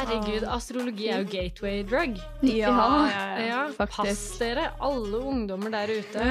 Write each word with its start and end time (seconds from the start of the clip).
Herregud, 0.00 0.46
astrologi 0.48 1.10
er 1.12 1.20
jo 1.20 1.26
gateway 1.28 1.82
drug. 1.84 2.14
Ja, 2.40 2.70
Ja, 2.72 3.36
ja, 3.44 3.58
faktisk. 3.76 4.00
Pass 4.00 4.38
dere, 4.40 4.70
alle 4.80 5.18
ungdommer 5.28 5.68
der 5.74 5.90
ute. 5.92 6.20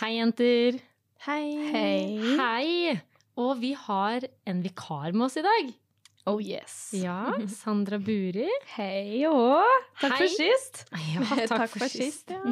Hei, 0.00 0.08
jenter. 0.16 0.80
Hei. 1.28 1.44
Hei. 1.70 2.18
Hei. 2.40 2.96
Og 3.38 3.60
vi 3.62 3.70
har 3.86 4.26
en 4.50 4.64
vikar 4.66 5.14
med 5.14 5.28
oss 5.28 5.38
i 5.38 5.46
dag. 5.46 5.70
Oh 6.26 6.42
yes. 6.42 6.90
Ja, 6.98 7.30
Sandra 7.60 8.02
Buri. 8.02 8.50
Hei 8.74 9.22
òg. 9.30 9.62
Takk 10.02 10.18
Hei. 10.18 10.20
for 10.26 10.34
sist. 10.42 10.82
Ja, 11.14 11.22
takk, 11.46 11.70
for 11.76 11.86
sist. 11.86 12.34
Ja. 12.34 12.42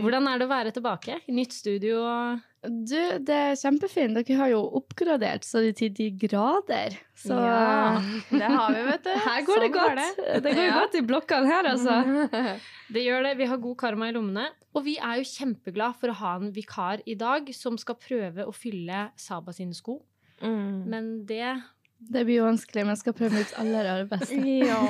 Hvordan 0.00 0.32
er 0.32 0.40
det 0.40 0.48
å 0.48 0.54
være 0.56 0.72
tilbake? 0.80 1.20
Nytt 1.28 1.52
studio 1.60 2.00
og 2.08 2.40
Du, 2.62 2.96
det 3.22 3.34
er 3.38 3.54
kjempefint. 3.54 4.16
Dere 4.18 4.36
har 4.40 4.48
jo 4.50 4.60
oppgradert 4.80 5.44
så 5.46 5.60
det 5.62 5.76
til 5.78 5.92
de 5.94 6.08
grader. 6.18 6.96
Så 7.14 7.36
Ja, 7.38 8.00
Det 8.30 8.48
har 8.50 8.72
vi, 8.74 8.80
vet 8.88 9.04
du. 9.06 9.10
her 9.14 9.44
går 9.46 9.60
det 9.62 9.68
Sånn 9.68 9.76
godt. 9.76 10.18
går 10.18 10.42
Det. 10.42 10.54
går 10.56 10.64
Ja. 10.66 10.72
godt 10.80 10.94
i 10.98 11.02
blokkene 11.06 11.46
her, 11.52 11.68
altså. 11.70 12.56
Det 12.94 13.04
gjør 13.04 13.22
det. 13.28 13.36
Vi 13.38 13.46
har 13.46 13.60
god 13.62 13.76
karma 13.78 14.08
i 14.08 14.12
lommene. 14.16 14.48
Og 14.74 14.84
vi 14.84 14.96
er 14.98 15.20
jo 15.20 15.28
kjempeglad 15.28 15.96
for 16.00 16.10
å 16.10 16.16
ha 16.18 16.34
en 16.40 16.50
vikar 16.52 17.02
i 17.06 17.14
dag 17.14 17.48
som 17.54 17.78
skal 17.78 17.94
prøve 18.00 18.44
å 18.48 18.52
fylle 18.54 19.10
Saba 19.16 19.52
sine 19.54 19.74
sko. 19.76 20.00
Mm. 20.42 20.86
Men 20.86 21.08
det 21.26 21.62
Det 22.00 22.24
blir 22.26 22.38
jo 22.40 22.44
vanskelig, 22.46 22.84
men 22.86 22.94
jeg 22.94 23.02
skal 23.04 23.12
prøve 23.18 23.38
mitt 23.38 23.54
aller, 23.58 23.86
aller 23.92 24.10
beste. 24.10 24.34
Ja. 24.66 24.82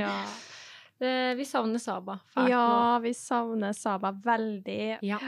ja. 0.00 0.16
Eh, 1.00 1.34
Vi 1.36 1.44
savner 1.48 1.80
Saba 1.80 2.18
fælt 2.34 2.44
nå. 2.44 2.50
ja, 2.52 2.98
vi 3.04 3.12
savner 3.16 3.72
Saba 3.76 4.12
veldig. 4.12 4.98
Ja. 5.02 5.18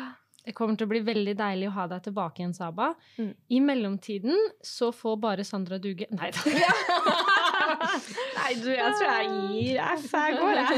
Det 0.43 0.55
kommer 0.59 0.75
til 0.75 0.89
å 0.89 0.91
bli 0.91 1.01
veldig 1.07 1.37
deilig 1.39 1.69
å 1.71 1.75
ha 1.77 1.85
deg 1.93 2.03
tilbake 2.09 2.43
igjen, 2.43 2.55
Saba. 2.57 2.89
Mm. 3.15 3.31
I 3.55 3.61
mellomtiden 3.63 4.49
så 4.67 4.91
får 4.95 5.21
bare 5.23 5.45
Sandra 5.47 5.79
duge 5.83 6.09
Nei 6.11 6.33
da. 6.35 6.43
Nei, 8.41 8.53
du, 8.59 8.69
jeg 8.75 8.97
tror 8.99 9.09
jeg 9.09 9.31
gir 9.53 9.79
F. 9.87 10.09
Jeg 10.11 10.39
går, 10.41 10.63
jeg. 10.65 10.77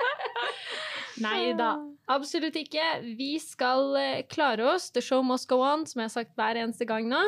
Nei 1.26 1.52
da. 1.58 1.74
Absolutt 2.10 2.56
ikke. 2.56 2.86
Vi 3.18 3.34
skal 3.42 3.92
eh, 4.00 4.22
klare 4.30 4.72
oss. 4.72 4.88
The 4.94 5.04
show 5.04 5.20
must 5.22 5.48
go 5.50 5.60
on, 5.62 5.84
som 5.86 6.00
jeg 6.00 6.08
har 6.08 6.16
sagt 6.16 6.32
hver 6.38 6.58
eneste 6.58 6.88
gang 6.88 7.10
nå. 7.12 7.20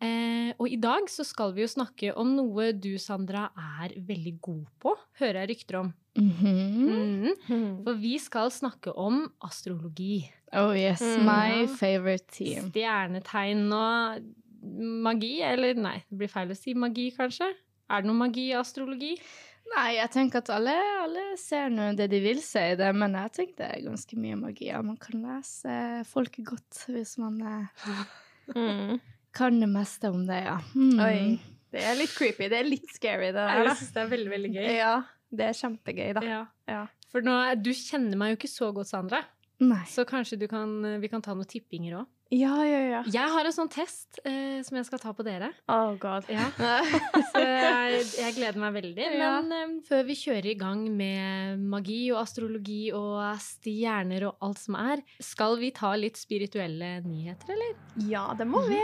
Eh, 0.00 0.52
og 0.58 0.68
i 0.72 0.78
dag 0.80 1.08
så 1.12 1.24
skal 1.28 1.52
vi 1.52 1.60
jo 1.64 1.68
snakke 1.68 2.14
om 2.16 2.30
noe 2.36 2.70
du, 2.72 2.94
Sandra, 2.98 3.50
er 3.82 3.92
veldig 4.00 4.32
god 4.40 4.62
på, 4.80 4.94
hører 5.20 5.42
jeg 5.42 5.50
rykter 5.52 5.80
om. 5.82 5.90
Mhm. 6.16 7.34
Mhm. 7.48 7.84
For 7.84 7.94
vi 8.00 8.14
skal 8.18 8.50
snakke 8.50 8.94
om 8.96 9.26
astrologi. 9.44 10.30
Oh 10.52 10.72
yes, 10.74 11.00
Mm. 11.02 11.24
my 11.26 11.66
favorite 11.66 12.26
team. 12.32 12.70
Stjernetegn 12.72 13.70
og 13.72 14.22
magi, 15.06 15.42
eller 15.42 15.74
nei, 15.74 16.02
det 16.10 16.18
blir 16.18 16.28
feil 16.32 16.48
å 16.50 16.56
si 16.56 16.74
magi, 16.74 17.10
kanskje? 17.16 17.52
Er 17.90 18.02
det 18.02 18.06
noe 18.10 18.16
magi 18.18 18.48
i 18.50 18.56
astrologi? 18.58 19.18
Nei, 19.76 19.94
jeg 20.00 20.10
tenker 20.10 20.38
at 20.38 20.50
alle, 20.50 20.74
alle 21.04 21.36
ser 21.38 21.68
nå 21.70 21.94
det 21.96 22.08
de 22.10 22.18
vil 22.20 22.40
se 22.42 22.72
i 22.72 22.74
det, 22.74 22.88
men 22.96 23.12
jeg 23.12 23.32
tenker 23.32 23.56
det 23.60 23.68
er 23.76 23.84
ganske 23.90 24.16
mye 24.18 24.36
magi. 24.40 24.72
Og 24.74 24.84
man 24.84 24.96
kan 24.96 25.22
lese 25.22 26.04
folket 26.10 26.44
godt 26.44 26.86
hvis 26.88 27.18
man 27.18 27.38
Mm. 28.56 28.98
Kan 29.36 29.60
det 29.62 29.68
meste 29.70 30.10
om 30.10 30.24
det, 30.28 30.40
ja. 30.46 30.58
Mm. 30.74 31.00
Oi. 31.04 31.18
Det 31.70 31.82
er 31.86 31.98
litt 31.98 32.14
creepy. 32.16 32.48
Det 32.50 32.58
er 32.58 32.66
litt 32.66 32.88
scary, 32.94 33.30
det 33.30 33.38
der. 33.38 33.60
Jeg 33.68 33.76
syns 33.78 33.92
det 33.94 34.02
er 34.02 34.08
veldig, 34.10 34.30
veldig 34.32 34.52
gøy. 34.56 34.70
Ja, 34.74 34.94
det 35.30 35.44
er 35.46 35.58
kjempegøy, 35.60 36.08
da. 36.18 36.22
Ja. 36.26 36.40
Ja. 36.70 36.80
For 37.10 37.26
nå, 37.26 37.36
du 37.62 37.70
kjenner 37.74 38.18
meg 38.18 38.32
jo 38.34 38.40
ikke 38.40 38.50
så 38.50 38.70
godt, 38.74 38.90
Sandra, 38.90 39.22
Nei. 39.62 39.82
så 39.90 40.04
kanskje 40.08 40.38
du 40.40 40.46
kan, 40.50 40.72
vi 41.02 41.10
kan 41.12 41.22
ta 41.22 41.34
noen 41.36 41.48
tippinger 41.50 42.00
òg. 42.02 42.08
Ja, 42.30 42.60
ja, 42.62 42.78
ja. 42.86 42.98
Jeg 43.10 43.26
har 43.32 43.42
en 43.48 43.54
sånn 43.54 43.68
test 43.74 44.20
eh, 44.22 44.60
som 44.62 44.76
jeg 44.78 44.86
skal 44.86 45.00
ta 45.02 45.10
på 45.18 45.24
dere. 45.26 45.48
Oh 45.66 45.96
god. 45.98 46.28
Ja. 46.30 46.44
Så 47.32 47.42
jeg, 47.42 48.04
jeg 48.20 48.36
gleder 48.36 48.60
meg 48.62 48.76
veldig. 48.76 49.06
Ja. 49.18 49.32
Men 49.42 49.50
eh, 49.56 49.72
før 49.88 50.04
vi 50.06 50.14
kjører 50.14 50.46
i 50.52 50.54
gang 50.60 50.84
med 50.94 51.64
magi 51.72 51.98
og 52.14 52.20
astrologi 52.22 52.92
og 52.94 53.18
stjerner 53.42 54.28
og 54.28 54.46
alt 54.46 54.62
som 54.62 54.78
er, 54.78 55.02
skal 55.18 55.58
vi 55.58 55.72
ta 55.74 55.90
litt 55.98 56.22
spirituelle 56.22 57.00
nyheter, 57.02 57.50
eller? 57.56 57.74
Ja, 58.06 58.28
det 58.38 58.46
må 58.46 58.62
vi. 58.68 58.78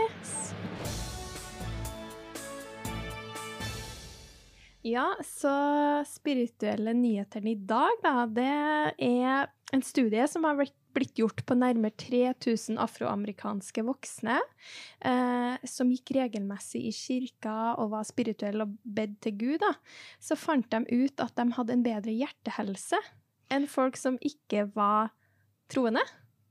Ja, 4.91 5.07
så 5.23 5.55
spirituelle 6.07 6.91
nyhetene 6.99 7.55
i 7.55 7.61
dag, 7.69 7.95
da, 8.03 8.27
det 8.27 8.51
er 9.07 9.47
en 9.71 9.83
studie 9.83 10.27
som 10.27 10.43
har 10.47 10.59
blitt 10.59 10.75
blitt 10.97 11.17
gjort 11.19 11.43
på 11.47 11.57
nærmere 11.57 11.95
3000 12.01 12.79
afroamerikanske 12.81 13.83
voksne 13.87 14.37
eh, 15.05 15.67
som 15.67 15.93
gikk 15.93 16.15
regelmessig 16.17 16.83
i 16.89 16.93
kirka 16.95 17.57
og 17.77 17.93
var 17.95 18.07
spirituelle 18.09 18.67
og 18.67 18.75
bedt 18.83 19.19
til 19.25 19.37
Gud. 19.39 19.57
Da. 19.63 19.73
Så 20.19 20.39
fant 20.39 20.67
de 20.73 20.83
ut 20.91 21.23
at 21.23 21.35
de 21.37 21.47
hadde 21.57 21.77
en 21.77 21.85
bedre 21.85 22.15
hjertehelse 22.15 23.01
enn 23.53 23.67
folk 23.71 23.99
som 23.99 24.17
ikke 24.25 24.67
var 24.75 25.13
troende. 25.71 26.03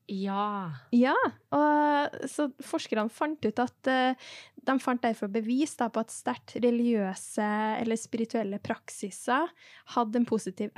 Ja. 0.06 0.70
Ja, 0.94 1.16
og 1.50 2.14
så 2.30 2.46
forskerne 2.62 3.10
fant 3.10 3.42
ut 3.42 3.58
at 3.62 3.90
eh, 3.90 4.28
de 4.66 4.76
fant 4.82 5.02
derfor 5.02 5.30
bevis 5.32 5.74
da, 5.78 5.88
på 5.90 6.02
at 6.02 6.14
sterkt 6.14 6.56
religiøse 6.62 7.48
eller 7.80 7.98
spirituelle 7.98 8.60
praksiser 8.62 9.50
hadde 9.96 10.22
en 10.22 10.28
positiv 10.28 10.70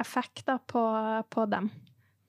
effekt 0.00 0.46
da, 0.48 0.56
på, 0.64 0.82
på 1.28 1.46
dem. 1.52 1.68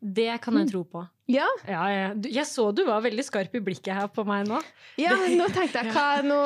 Det 0.01 0.41
kan 0.41 0.55
jeg 0.57 0.71
tro 0.71 0.81
på. 0.83 1.03
Ja, 1.31 1.45
Ja, 1.69 1.83
ja. 1.93 2.05
Jeg 2.25 2.43
så 2.49 2.71
du 2.75 2.81
var 2.87 3.03
veldig 3.05 3.23
skarp 3.23 3.53
i 3.55 3.61
blikket 3.63 3.93
her 3.93 4.07
på 4.11 4.25
meg 4.27 4.47
nå. 4.49 4.57
ja 4.99 5.13
nå 5.13 5.45
tenkte 5.53 5.83
jeg 5.83 5.91
hva, 5.95 6.23
nå, 6.25 6.39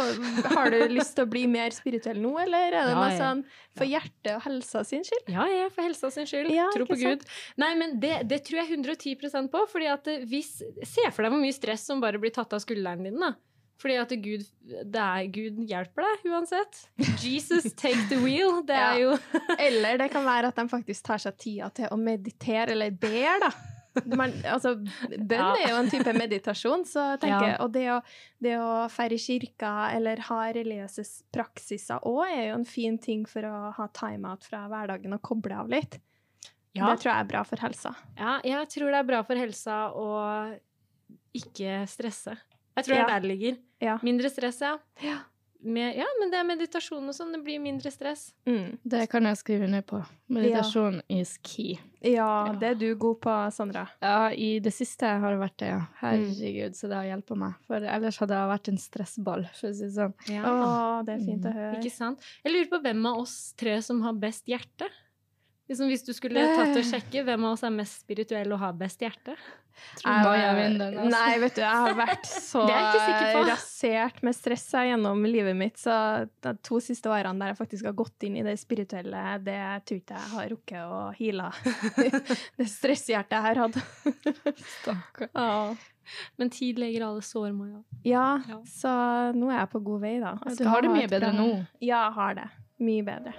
Har 0.52 0.70
du 0.70 0.78
lyst 0.92 1.16
til 1.16 1.24
å 1.26 1.30
bli 1.32 1.46
mer 1.48 1.72
spirituell 1.74 2.20
nå, 2.22 2.34
eller 2.44 2.68
er 2.68 2.76
det 2.76 2.98
noe 2.98 3.16
sånn 3.16 3.46
for 3.76 3.88
hjertet 3.90 4.34
og 4.36 4.44
helsa 4.46 4.84
sin 4.84 5.08
skyld? 5.08 5.32
Ja, 5.32 5.48
ja, 5.50 5.72
for 5.72 5.88
helsa 5.88 6.12
sin 6.14 6.28
skyld. 6.30 6.52
Tro 6.76 6.86
på 6.92 7.00
Gud. 7.00 7.24
Nei, 7.64 7.72
men 7.80 7.98
det, 8.04 8.28
det 8.30 8.44
tror 8.46 8.62
jeg 8.62 8.76
110% 8.84 9.50
på. 9.56 9.64
fordi 9.72 9.90
at 9.96 10.12
hvis, 10.28 10.52
Se 10.84 11.08
for 11.16 11.24
deg 11.26 11.34
hvor 11.34 11.42
mye 11.42 11.56
stress 11.56 11.88
som 11.88 12.04
bare 12.04 12.20
blir 12.22 12.36
tatt 12.36 12.54
av 12.54 12.62
skulderen 12.64 13.08
din. 13.08 13.18
da. 13.24 13.34
Fordi 13.82 13.96
at 14.00 14.12
Gud, 14.24 14.44
det 14.88 15.02
er, 15.04 15.26
Gud 15.36 15.58
hjelper 15.68 16.06
deg 16.08 16.30
uansett. 16.32 16.78
Jesus 17.20 17.66
take 17.76 18.06
the 18.10 18.18
wheel. 18.24 18.62
Det 18.64 18.76
er 18.80 19.00
jo 19.02 19.16
Eller 19.60 19.98
det 20.00 20.08
kan 20.14 20.24
være 20.26 20.48
at 20.54 20.56
de 20.62 20.64
faktisk 20.72 21.04
tar 21.10 21.20
seg 21.20 21.36
tida 21.44 21.68
til 21.76 21.90
å 21.92 21.98
meditere, 22.00 22.72
eller 22.72 22.92
ber, 22.96 23.42
da. 23.44 23.50
Man, 24.12 24.34
altså, 24.52 24.74
bønn 24.76 25.60
er 25.60 25.70
jo 25.72 25.76
en 25.80 25.88
type 25.92 26.12
meditasjon, 26.18 26.82
så 26.88 27.04
jeg 27.14 27.22
tenker, 27.22 27.46
Ja. 27.54 27.60
og 27.64 27.70
det 27.72 27.84
å, 27.94 28.00
det 28.44 28.56
å 28.60 28.72
feire 28.92 29.16
i 29.16 29.22
kirka 29.24 29.70
eller 29.96 30.20
ha 30.28 30.40
religiøse 30.56 31.06
praksiser 31.32 32.04
òg 32.04 32.26
er 32.28 32.42
jo 32.50 32.58
en 32.58 32.66
fin 32.68 32.98
ting 33.00 33.24
for 33.28 33.48
å 33.48 33.54
ha 33.78 33.88
time-out 33.96 34.44
fra 34.44 34.66
hverdagen 34.72 35.16
og 35.16 35.22
koble 35.24 35.56
av 35.56 35.72
litt. 35.72 35.96
ja, 36.76 36.90
Det 36.92 37.06
tror 37.06 37.12
jeg 37.14 37.22
er 37.24 37.30
bra 37.32 37.44
for 37.48 37.64
helsa. 37.64 37.94
ja, 38.20 38.34
jeg 38.44 38.68
tror 38.76 38.92
det 38.92 39.00
er 39.00 39.10
bra 39.14 39.24
for 39.24 39.36
helsa 39.40 39.78
å 39.96 40.10
ikke 41.36 41.82
stresse. 41.88 42.36
Jeg 42.76 42.86
tror 42.86 42.96
det 42.96 43.04
er 43.06 43.14
der 43.14 43.24
det 43.24 43.32
ligger. 43.36 43.58
Ja. 43.82 43.98
Mindre 44.04 44.30
stress, 44.30 44.62
ja. 44.62 44.78
Ja. 45.04 45.22
Med, 45.66 45.96
ja, 45.98 46.06
men 46.20 46.30
det 46.30 46.38
er 46.38 46.44
meditasjon 46.46 47.08
og 47.10 47.16
sånn. 47.18 47.32
Det 47.34 47.40
blir 47.42 47.58
mindre 47.64 47.90
stress. 47.90 48.28
Mm. 48.46 48.76
Det 48.86 49.08
kan 49.10 49.26
jeg 49.26 49.40
skrive 49.40 49.66
ned 49.72 49.82
på. 49.90 49.98
Meditasjon 50.30 51.00
is 51.10 51.38
key. 51.42 51.80
ja, 52.06 52.28
Ja. 52.46 52.54
det 52.54 52.68
er 52.70 52.76
du 52.76 52.96
god 53.02 53.18
på, 53.24 53.34
Sandra. 53.56 53.88
Ja, 54.04 54.30
i 54.30 54.60
det 54.60 54.74
siste 54.76 55.08
har 55.08 55.34
det 55.34 55.40
vært 55.42 55.58
det, 55.58 55.72
ja. 55.72 55.80
Herregud, 56.04 56.76
så 56.78 56.88
det 56.92 57.00
har 57.00 57.08
hjulpet 57.10 57.38
meg. 57.42 57.56
For 57.66 57.82
ellers 57.82 58.20
hadde 58.22 58.38
jeg 58.38 58.52
vært 58.52 58.70
en 58.70 58.78
stressball, 58.84 59.48
for 59.58 59.72
å 59.72 59.74
si 59.74 59.88
det 59.88 59.96
sånn. 59.96 60.14
Ja. 60.30 60.44
Å, 60.46 61.02
det 61.08 61.16
er 61.18 61.26
fint 61.26 61.50
å 61.50 61.56
høre. 61.56 61.72
Mm. 61.74 61.82
Ikke 61.82 61.96
sant? 61.96 62.30
Jeg 62.46 62.54
lurer 62.54 62.70
på 62.76 62.82
hvem 62.86 63.10
av 63.10 63.24
oss 63.26 63.36
tre 63.58 63.80
som 63.82 64.04
har 64.06 64.14
best 64.22 64.46
hjerte. 64.46 64.92
Liksom 65.70 65.88
hvis 65.90 66.04
du 66.06 66.14
skulle 66.14 66.42
tatt 66.56 66.76
og 66.78 66.86
sjekke 66.86 67.24
hvem 67.26 67.46
av 67.48 67.56
oss 67.56 67.64
er 67.66 67.72
mest 67.74 68.04
spirituell 68.06 68.52
og 68.54 68.60
har 68.62 68.74
best 68.78 69.02
hjerte. 69.02 69.34
Tror 70.00 70.36
jeg 70.38 70.54
vinner 70.56 70.92
den, 70.94 71.00
altså. 71.02 71.10
Nei, 71.12 71.40
vet 71.42 71.56
du, 71.58 71.62
jeg 71.66 71.80
har 71.84 71.96
vært 71.98 72.28
så 72.52 72.62
er 72.64 72.94
jeg 73.04 73.42
rasert 73.50 74.22
med 74.24 74.38
stress 74.38 74.64
gjennom 74.88 75.26
livet 75.28 75.58
mitt, 75.60 75.76
så 75.82 75.96
de 76.46 76.54
to 76.64 76.80
siste 76.80 77.10
årene 77.12 77.42
der 77.44 77.52
jeg 77.52 77.58
faktisk 77.60 77.90
har 77.90 77.98
gått 77.98 78.24
inn 78.24 78.38
i 78.40 78.46
det 78.46 78.54
spirituelle, 78.62 79.24
det 79.44 79.58
tror 79.90 80.00
ikke 80.00 80.22
jeg 80.22 80.32
har 80.36 80.48
rukket 80.54 80.80
å 80.96 81.02
heale 81.18 81.50
det 82.62 82.70
stresshjertet 82.72 83.36
jeg 83.36 83.44
har 83.50 83.62
hatt. 83.66 83.82
Stakkar. 84.78 85.30
Ja. 85.34 85.76
Men 86.40 86.54
tid 86.56 86.80
leger 86.80 87.08
alle 87.10 87.26
sår, 87.26 87.52
Maja. 87.58 87.82
ja, 88.06 88.28
Ja. 88.48 88.62
så 88.70 88.94
nå 89.36 89.50
er 89.52 89.60
jeg 89.66 89.74
på 89.76 89.84
god 89.90 90.06
vei, 90.08 90.16
da. 90.24 90.38
Jeg 90.46 90.62
Du 90.62 90.70
har 90.72 90.86
det 90.88 90.94
mye 90.94 91.12
bedre 91.12 91.34
nå. 91.36 91.50
Ja, 91.82 92.06
jeg 92.06 92.18
har 92.22 92.40
det. 92.40 92.48
Mye 92.80 93.04
bedre. 93.12 93.36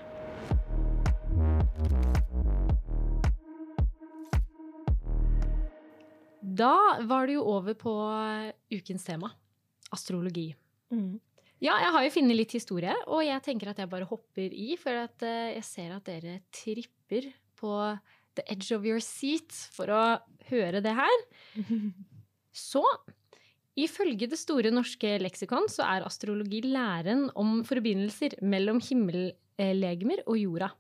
Da 6.46 7.02
var 7.08 7.26
det 7.26 7.34
jo 7.34 7.46
over 7.50 7.74
på 7.74 7.92
ukens 8.70 9.06
tema. 9.06 9.32
Astrologi. 9.94 10.52
Mm. 10.94 11.18
Ja, 11.58 11.78
jeg 11.80 11.92
har 11.94 12.04
jo 12.04 12.12
funnet 12.12 12.36
litt 12.36 12.52
historie, 12.54 12.92
og 13.08 13.24
jeg 13.24 13.42
tenker 13.42 13.72
at 13.72 13.80
jeg 13.80 13.90
bare 13.90 14.06
hopper 14.06 14.52
i, 14.52 14.76
for 14.78 15.06
at 15.06 15.24
eh, 15.24 15.56
jeg 15.56 15.66
ser 15.66 15.94
at 15.96 16.06
dere 16.06 16.40
tripper 16.54 17.30
på 17.56 17.72
the 18.36 18.44
edge 18.52 18.76
of 18.76 18.84
your 18.84 19.00
seat 19.00 19.54
for 19.72 19.90
å 19.90 20.02
høre 20.50 20.82
det 20.84 20.92
her. 20.94 21.22
Så 22.52 22.84
Ifølge 23.76 24.24
Det 24.30 24.38
store 24.40 24.70
norske 24.72 25.18
leksikon 25.20 25.66
så 25.68 25.84
er 25.84 26.06
astrologi 26.06 26.62
læren 26.64 27.26
om 27.36 27.58
forbindelser 27.68 28.38
mellom 28.40 28.78
himmellegemer 28.80 30.22
og 30.24 30.38
jorda. 30.40 30.70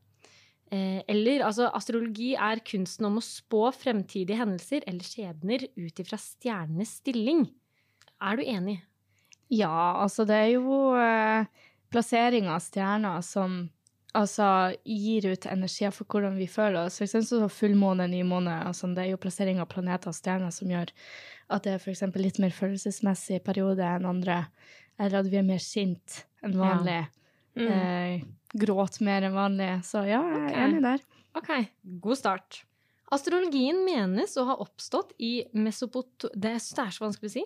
Eh, 0.74 1.02
eller 1.06 1.44
altså, 1.46 1.68
astrologi 1.76 2.32
er 2.34 2.62
kunsten 2.66 3.06
om 3.06 3.20
å 3.20 3.24
spå 3.24 3.68
fremtidige 3.76 4.40
hendelser 4.40 4.82
eller 4.86 5.06
skjebner 5.06 5.68
ut 5.78 6.02
ifra 6.02 6.18
stjernenes 6.18 6.96
stilling. 7.02 7.46
Er 8.18 8.40
du 8.40 8.42
enig? 8.42 8.80
Ja, 9.52 10.02
altså 10.02 10.26
det 10.26 10.40
er 10.42 10.52
jo 10.56 10.96
eh, 10.98 11.46
plassering 11.94 12.48
av 12.50 12.64
stjerner 12.64 13.22
som 13.22 13.66
altså 14.16 14.46
gir 14.88 15.28
ut 15.28 15.46
energier 15.50 15.92
for 15.94 16.08
hvordan 16.08 16.38
vi 16.40 16.48
føler 16.50 16.86
oss. 16.86 16.98
For 16.98 17.06
eksempel 17.06 17.28
så 17.28 17.50
fullmåne, 17.52 18.08
nymåne, 18.10 18.56
altså 18.66 18.88
det 18.96 19.04
er 19.04 19.12
jo 19.12 19.20
plassering 19.22 19.60
av 19.62 19.68
planeter 19.70 20.10
og 20.10 20.16
stjerner 20.16 20.54
som 20.54 20.72
gjør 20.72 20.90
at 21.52 21.66
det 21.66 21.76
er 21.76 21.90
eksempel 21.92 22.24
litt 22.26 22.40
mer 22.42 22.54
følelsesmessig 22.54 23.42
periode 23.46 23.86
enn 23.86 24.08
andre, 24.08 24.40
eller 24.98 25.20
at 25.20 25.30
vi 25.30 25.38
er 25.38 25.46
mer 25.46 25.62
sint 25.62 26.24
enn 26.42 26.56
vanlig. 26.58 27.04
Mm. 27.54 27.68
Eh, 27.70 28.24
gråt 28.54 29.00
mer 29.04 29.26
enn 29.26 29.34
vanlig. 29.36 29.70
Så 29.86 30.04
ja, 30.06 30.22
jeg 30.22 30.40
er 30.40 30.48
okay. 30.50 30.64
enig 30.68 30.82
der. 30.84 31.04
Ok, 31.36 31.50
god 32.02 32.18
start. 32.20 32.62
Astrologien 33.12 33.84
menes 33.86 34.34
å 34.40 34.46
ha 34.48 34.56
oppstått 34.62 35.12
i 35.22 35.46
Mesopot... 35.54 36.26
Det 36.34 36.56
er 36.56 36.62
så 36.64 37.04
vanskelig 37.04 37.30
å 37.30 37.34
si. 37.36 37.44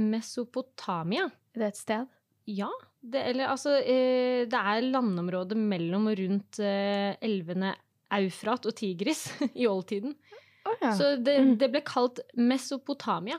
Mesopotamia. 0.00 1.26
Er 1.52 1.64
det 1.64 1.70
et 1.72 1.80
sted? 1.80 2.06
Ja, 2.48 2.70
det, 3.02 3.20
eller 3.32 3.52
altså 3.52 3.76
eh, 3.78 4.48
Det 4.50 4.58
er 4.58 4.86
landområdet 4.88 5.58
mellom 5.58 6.08
og 6.10 6.16
rundt 6.18 6.58
eh, 6.64 7.12
elvene 7.22 7.74
Eufrat 8.12 8.66
og 8.66 8.74
Tigris 8.78 9.26
i 9.62 9.68
oldtiden. 9.68 10.16
Oh, 10.64 10.74
ja. 10.80 10.92
Så 10.96 11.16
det, 11.18 11.38
Mm. 11.42 11.56
det 11.58 11.68
ble 11.74 11.82
kalt 11.86 12.20
Mesopotamia. 12.38 13.38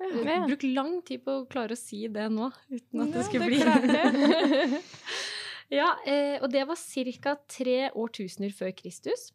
Ja. 0.00 0.38
Bruk 0.46 0.62
lang 0.64 1.02
tid 1.04 1.20
på 1.26 1.42
å 1.42 1.46
klare 1.50 1.76
å 1.76 1.78
si 1.78 2.06
det 2.08 2.30
nå, 2.32 2.46
uten 2.70 3.02
at 3.02 3.10
Ja, 3.10 3.12
det 3.18 3.24
skulle 3.26 3.48
bli 3.50 3.58
klarte 3.60 4.80
Ja, 5.70 5.94
eh, 6.04 6.36
og 6.42 6.50
det 6.50 6.66
var 6.66 6.78
ca. 6.78 7.36
tre 7.46 7.90
årtusener 7.94 8.52
før 8.54 8.74
Kristus. 8.74 9.30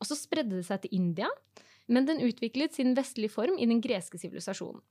Og 0.00 0.08
så 0.08 0.16
spredde 0.18 0.56
det 0.56 0.66
seg 0.66 0.82
til 0.82 0.94
India, 0.96 1.28
men 1.86 2.06
den 2.08 2.22
utviklet 2.24 2.74
sin 2.74 2.96
vestlige 2.96 3.32
form 3.32 3.58
i 3.58 3.68
den 3.68 3.82
greske 3.84 4.18
sivilisasjonen. 4.18 4.82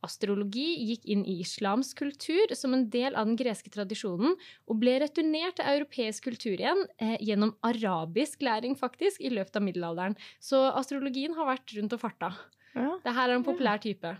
Astrologi 0.00 0.68
gikk 0.88 1.02
inn 1.12 1.26
i 1.28 1.36
islamsk 1.42 1.98
kultur 2.00 2.54
som 2.56 2.72
en 2.72 2.86
del 2.92 3.16
av 3.18 3.28
den 3.28 3.36
greske 3.36 3.68
tradisjonen, 3.72 4.32
og 4.64 4.78
ble 4.80 4.96
returnert 5.02 5.58
til 5.58 5.68
europeisk 5.74 6.30
kultur 6.30 6.56
igjen 6.56 6.86
eh, 7.02 7.18
gjennom 7.20 7.52
arabisk 7.66 8.40
læring, 8.46 8.78
faktisk, 8.80 9.20
i 9.20 9.32
løpet 9.34 9.60
av 9.60 9.66
middelalderen. 9.66 10.16
Så 10.40 10.62
astrologien 10.70 11.36
har 11.36 11.50
vært 11.52 11.76
rundt 11.76 11.96
og 11.96 12.02
farta. 12.06 12.32
Ja. 12.72 12.94
Det 13.04 13.14
her 13.16 13.28
er 13.28 13.36
en 13.36 13.46
populær 13.46 13.82
type. 13.82 14.14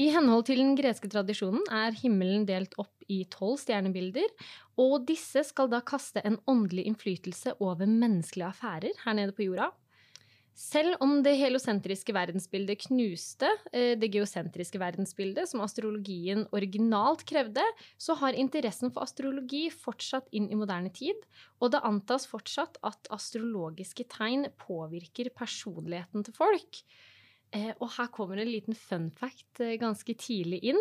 I 0.00 0.08
henhold 0.10 0.48
til 0.48 0.58
den 0.58 0.74
greske 0.74 1.06
tradisjonen 1.10 1.62
er 1.70 1.94
himmelen 1.94 2.42
delt 2.48 2.74
opp 2.82 3.04
i 3.06 3.20
tolv 3.30 3.60
stjernebilder, 3.62 4.26
og 4.80 5.04
disse 5.06 5.44
skal 5.46 5.70
da 5.70 5.78
kaste 5.86 6.22
en 6.26 6.40
åndelig 6.50 6.88
innflytelse 6.90 7.54
over 7.62 7.86
menneskelige 7.86 8.50
affærer 8.50 9.02
her 9.04 9.18
nede 9.20 9.36
på 9.36 9.46
jorda. 9.46 9.70
Selv 10.54 11.00
om 11.02 11.16
det 11.26 11.32
heliosentriske 11.34 12.14
verdensbildet 12.14 12.84
knuste 12.84 13.48
eh, 13.74 13.94
det 13.98 14.12
geosentriske 14.14 14.78
verdensbildet, 14.78 15.48
som 15.50 15.62
astrologien 15.64 16.44
originalt 16.54 17.24
krevde, 17.26 17.62
så 17.98 18.14
har 18.20 18.38
interessen 18.38 18.94
for 18.94 19.02
astrologi 19.02 19.66
fortsatt 19.74 20.30
inn 20.30 20.46
i 20.54 20.58
moderne 20.58 20.94
tid, 20.94 21.18
og 21.58 21.74
det 21.74 21.82
antas 21.86 22.28
fortsatt 22.30 22.78
at 22.86 23.10
astrologiske 23.14 24.06
tegn 24.14 24.46
påvirker 24.62 25.34
personligheten 25.34 26.22
til 26.22 26.38
folk. 26.38 26.84
Eh, 27.54 27.72
og 27.78 27.92
her 27.96 28.10
kommer 28.14 28.40
en 28.40 28.50
liten 28.50 28.76
fun 28.76 29.10
fact 29.14 29.62
eh, 29.62 29.76
ganske 29.80 30.16
tidlig 30.18 30.60
inn. 30.72 30.80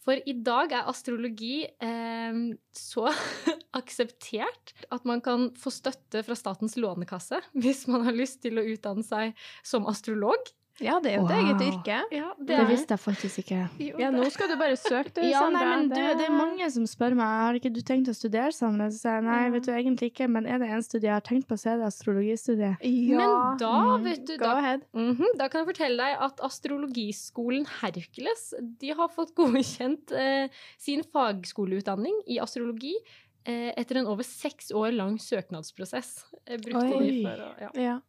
For 0.00 0.16
i 0.28 0.32
dag 0.44 0.72
er 0.72 0.88
astrologi 0.88 1.64
eh, 1.66 2.38
så 2.76 3.08
akseptert 3.80 4.74
at 4.92 5.08
man 5.08 5.24
kan 5.24 5.50
få 5.60 5.72
støtte 5.74 6.24
fra 6.24 6.36
Statens 6.38 6.78
lånekasse 6.80 7.42
hvis 7.56 7.86
man 7.90 8.06
har 8.08 8.16
lyst 8.16 8.40
til 8.44 8.60
å 8.60 8.66
utdanne 8.72 9.04
seg 9.06 9.36
som 9.66 9.88
astrolog. 9.90 10.52
Ja, 10.80 10.96
det 11.02 11.12
er 11.12 11.18
jo 11.18 11.26
et 11.28 11.32
eget 11.36 11.62
yrke. 11.66 11.96
Ja, 12.14 12.28
Det 12.40 12.58
visste 12.70 12.96
jeg 12.96 13.02
faktisk 13.02 13.42
ikke. 13.42 13.58
Ja, 14.00 14.08
nå 14.14 14.24
skal 14.32 14.48
du 14.48 14.56
bare 14.60 14.78
søke, 14.80 15.12
du, 15.18 15.20
Ja, 15.28 15.42
nei, 15.52 15.64
men 15.68 15.90
du, 15.92 15.98
det 16.00 16.24
er 16.24 16.32
mange 16.32 16.68
som 16.72 16.86
spør 16.88 17.16
meg 17.18 17.28
har 17.44 17.58
ikke 17.58 17.72
du 17.74 17.82
tenkt 17.84 18.08
å 18.08 18.14
studere 18.16 18.54
sammen. 18.56 18.88
Så 18.88 19.02
sier 19.02 19.18
jeg 19.18 19.26
nei, 19.28 19.42
vet 19.52 19.68
du 19.68 19.72
egentlig 19.74 20.10
ikke, 20.14 20.28
men 20.32 20.48
er 20.48 20.62
det 20.62 20.70
en 20.72 20.84
studie 20.86 21.10
jeg 21.10 21.16
har 21.18 21.26
tenkt 21.26 21.48
på, 21.50 21.58
så 21.60 21.74
er 21.74 21.82
det 21.82 21.88
astrologistudiet. 21.90 22.80
Ja. 22.86 23.20
Men 23.20 23.60
da, 23.60 23.72
Mm. 23.90 24.04
vet 24.04 24.26
du, 24.26 24.36
da, 24.38 24.54
mm 24.94 25.16
-hmm, 25.16 25.36
da 25.36 25.48
kan 25.48 25.60
jeg 25.60 25.74
fortelle 25.74 25.96
deg 26.04 26.16
at 26.20 26.40
astrologiskolen 26.40 27.66
Hercules 27.80 28.54
de 28.80 28.92
har 28.96 29.08
fått 29.08 29.34
godkjent 29.40 30.12
eh, 30.12 30.48
sin 30.78 31.02
fagskoleutdanning 31.02 32.22
i 32.26 32.38
astrologi 32.38 32.94
eh, 33.44 33.72
etter 33.76 33.96
en 34.00 34.06
over 34.06 34.22
seks 34.24 34.70
år 34.72 34.92
lang 34.96 35.18
søknadsprosess. 35.18 36.24
Eh, 36.46 36.56
brukt 36.58 36.94
Oi. 36.94 37.22
for 37.24 37.44
å, 37.44 37.50
ja. 37.60 37.70
Ja. 37.74 38.00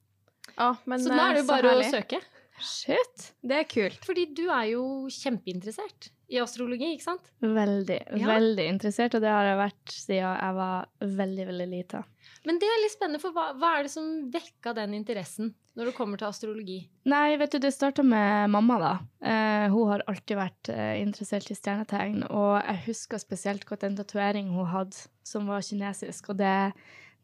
Ah, 0.57 0.75
men, 0.85 0.99
Så 0.99 1.09
nå 1.09 1.19
er 1.19 1.33
det 1.33 1.41
eh, 1.41 1.43
jo 1.43 1.47
bare 1.47 1.75
å 1.79 1.91
søke. 1.91 2.21
Shit! 2.63 3.31
Det 3.43 3.59
er 3.61 3.67
kult. 3.69 3.99
Fordi 4.05 4.25
du 4.37 4.45
er 4.49 4.71
jo 4.73 4.83
kjempeinteressert 5.11 6.11
i 6.31 6.39
astrologi, 6.39 6.93
ikke 6.95 7.03
sant? 7.09 7.31
Veldig, 7.43 7.97
Ja. 8.15 8.27
veldig 8.29 8.65
interessert, 8.71 9.15
og 9.15 9.21
det 9.21 9.29
har 9.33 9.43
jeg 9.49 9.57
vært 9.59 9.91
siden 9.91 10.39
jeg 10.39 10.55
var 10.55 10.85
veldig, 11.01 11.47
veldig 11.49 11.67
lita. 11.73 12.03
Men 12.45 12.57
det 12.61 12.69
er 12.71 12.79
litt 12.83 12.93
spennende, 12.95 13.19
for 13.21 13.35
hva, 13.35 13.49
hva 13.59 13.73
er 13.79 13.83
det 13.83 13.91
som 13.91 14.31
vekka 14.31 14.73
den 14.77 14.93
interessen 14.97 15.51
når 15.75 15.85
det 15.89 15.95
kommer 15.97 16.17
til 16.17 16.27
astrologi? 16.29 16.79
Nei, 17.05 17.35
vet 17.37 17.51
du, 17.51 17.59
det 17.59 17.73
starta 17.75 18.03
med 18.03 18.49
mamma, 18.49 18.79
da. 18.79 18.93
Eh, 19.21 19.67
hun 19.73 19.91
har 19.91 20.03
alltid 20.07 20.37
vært 20.39 20.69
eh, 20.71 21.01
interessert 21.03 21.51
i 21.51 21.55
stjernetegn, 21.59 22.23
og 22.31 22.61
jeg 22.63 22.83
husker 22.87 23.21
spesielt 23.21 23.65
godt 23.67 23.83
en 23.83 23.99
tatovering 23.99 24.49
hun 24.55 24.71
hadde 24.71 25.07
som 25.27 25.47
var 25.51 25.61
kinesisk, 25.61 26.29
og 26.31 26.37
det, 26.37 26.71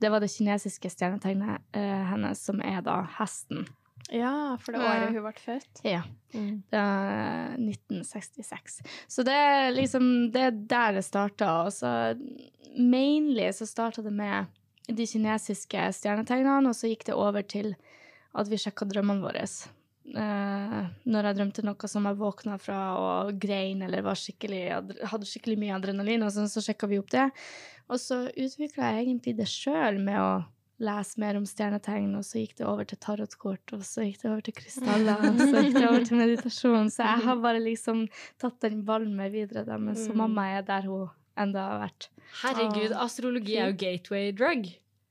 det 0.03 0.11
var 0.11 0.19
det 0.19 0.29
kinesiske 0.35 0.91
stjernetegnet 0.91 1.63
eh, 1.73 2.03
hennes, 2.11 2.43
som 2.43 2.59
er 2.61 2.81
da 2.85 3.01
hesten. 3.17 3.65
Ja, 4.13 4.55
for 4.61 4.75
det 4.75 4.83
året 4.83 5.11
hun 5.11 5.23
ble 5.25 5.33
født. 5.41 5.81
Ja. 5.85 6.03
Mm. 6.33 6.61
Det 6.71 6.79
er 6.79 7.57
1966. 7.59 8.79
Så 9.07 9.25
det 9.27 9.35
er 9.35 9.71
liksom 9.75 10.31
Det 10.31 10.43
er 10.49 10.61
der 10.75 10.97
det 10.99 11.05
starta. 11.07 11.51
Og 11.67 11.73
så 11.75 11.91
mainly 12.77 13.49
så 13.55 13.67
starta 13.67 14.03
det 14.05 14.13
med 14.13 14.47
de 14.87 15.07
kinesiske 15.07 15.89
stjernetegnene, 15.97 16.69
og 16.69 16.75
så 16.77 16.87
gikk 16.91 17.07
det 17.09 17.17
over 17.17 17.43
til 17.43 17.73
at 18.37 18.47
vi 18.47 18.59
sjekka 18.61 18.87
drømmene 18.87 19.25
våre. 19.25 19.43
Eh, 20.07 20.83
når 21.03 21.27
jeg 21.27 21.37
drømte 21.39 21.63
noe 21.67 21.89
som 21.91 22.05
jeg 22.07 22.19
våkna 22.21 22.55
fra 22.61 22.81
og 22.95 23.39
grein 23.41 23.81
eller 23.83 24.05
var 24.05 24.19
skikkelig, 24.19 24.61
hadde 25.11 25.27
skikkelig 25.27 25.57
mye 25.59 25.75
adrenalin, 25.75 26.23
og 26.23 26.31
sånn, 26.31 26.47
så 26.51 26.63
sjekka 26.63 26.87
vi 26.87 27.01
opp 27.01 27.11
det. 27.11 27.27
Og 27.91 27.99
så 27.99 28.25
utvikla 28.29 28.93
jeg 28.93 29.03
egentlig 29.03 29.35
det 29.39 29.49
sjøl 29.51 29.99
med 30.03 30.21
å 30.21 30.31
lese 30.79 31.17
mer 31.21 31.37
om 31.39 31.45
stjernetegn, 31.49 32.11
og 32.19 32.23
så 32.27 32.41
gikk 32.43 32.57
det 32.59 32.65
over 32.69 32.85
til 32.85 32.99
tarotkort, 33.01 33.73
og 33.73 33.81
så 33.87 34.05
gikk 34.05 34.21
det 34.21 34.29
over 34.31 34.41
til 34.45 34.53
krystaller, 34.59 35.23
og 35.31 35.39
så 35.41 35.63
gikk 35.65 35.77
det 35.79 35.87
over 35.89 36.03
til 36.05 36.17
meditasjon. 36.21 36.89
Så 36.93 37.03
jeg 37.07 37.23
har 37.25 37.39
bare 37.41 37.61
liksom 37.63 38.03
tatt 38.41 38.59
den 38.61 38.83
ballen 38.85 39.15
med 39.17 39.31
videre, 39.33 39.65
da, 39.65 39.77
mens 39.77 40.07
Mm. 40.07 40.17
mamma 40.17 40.47
er 40.57 40.61
der 40.67 40.85
hun 40.89 41.07
enda 41.37 41.63
har 41.69 41.79
vært. 41.87 42.09
Herregud, 42.43 42.93
astrologi 42.97 43.55
er 43.57 43.71
jo 43.71 43.77
gateway 43.77 44.31
drug. 44.31 44.69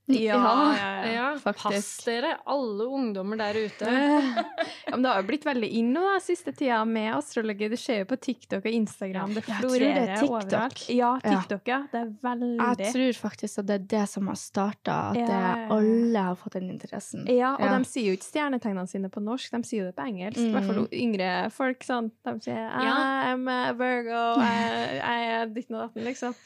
Ja, 0.09 0.37
Ja, 0.37 0.75
ja, 0.77 0.91
ja. 1.07 1.13
Ja, 1.17 1.39
faktisk. 1.43 1.73
Pass 1.73 2.05
dere, 2.07 2.37
alle 2.47 2.85
ungdommer 2.87 3.37
der 3.41 3.55
ute. 3.59 3.87
ja, 4.87 4.91
men 4.93 5.03
det 5.03 5.11
har 5.11 5.21
jo 5.23 5.27
blitt 5.27 5.45
veldig 5.47 5.69
inn 5.81 5.89
nå 5.93 6.01
da, 6.05 6.21
siste 6.23 6.53
tida 6.55 6.85
med 6.87 7.11
astrologi. 7.17 7.67
Det 7.73 7.79
skjer 7.81 7.99
jo 8.05 8.07
på 8.13 8.19
TikTok 8.23 8.65
og 8.69 8.77
Instagram. 8.79 9.35
Det 9.35 9.43
florerer 9.49 10.07
det 10.07 10.19
TikTok. 10.21 10.31
overalt. 10.31 10.85
Ja, 10.95 11.11
TikTok, 11.25 11.67
ja. 11.73 11.81
Det 11.91 12.01
er 12.05 12.13
veldig 12.23 12.51
Jeg 12.79 12.93
tror 12.95 13.19
faktisk 13.27 13.59
at 13.59 13.67
det 13.67 13.75
er 13.81 13.87
det 13.97 14.05
som 14.13 14.31
har 14.31 14.39
starta, 14.39 14.97
at 15.11 15.17
Ja, 15.19 15.27
det 15.27 15.71
alle 15.75 16.23
har 16.29 16.39
fått 16.39 16.53
den 16.61 16.71
interessen. 16.71 17.27
Ja, 17.27 17.55
og 17.57 17.67
Ja. 17.67 17.73
de 17.79 17.85
sier 17.91 18.07
jo 18.13 18.17
ikke 18.21 18.31
stjernetegnene 18.31 18.87
sine 18.89 19.11
på 19.11 19.21
norsk, 19.27 19.51
de 19.51 19.63
sier 19.67 19.83
jo 19.85 19.91
det 19.91 19.97
på 19.99 20.07
engelsk. 20.07 20.39
I 20.39 20.47
Mm. 20.47 20.53
hvert 20.55 20.67
fall 20.71 20.89
yngre 20.93 21.51
folk. 21.53 21.81
sånn. 21.83 22.13
De 22.25 22.39
sier 22.41 22.55
Ja. 22.57 23.35
I'm 23.35 23.49
a 23.51 23.73
Virgo, 23.73 24.41
jeg 24.41 25.27
er 25.35 25.47
ditten 25.47 25.75
og 25.77 25.89
datten, 25.91 26.05
liksom. 26.07 26.35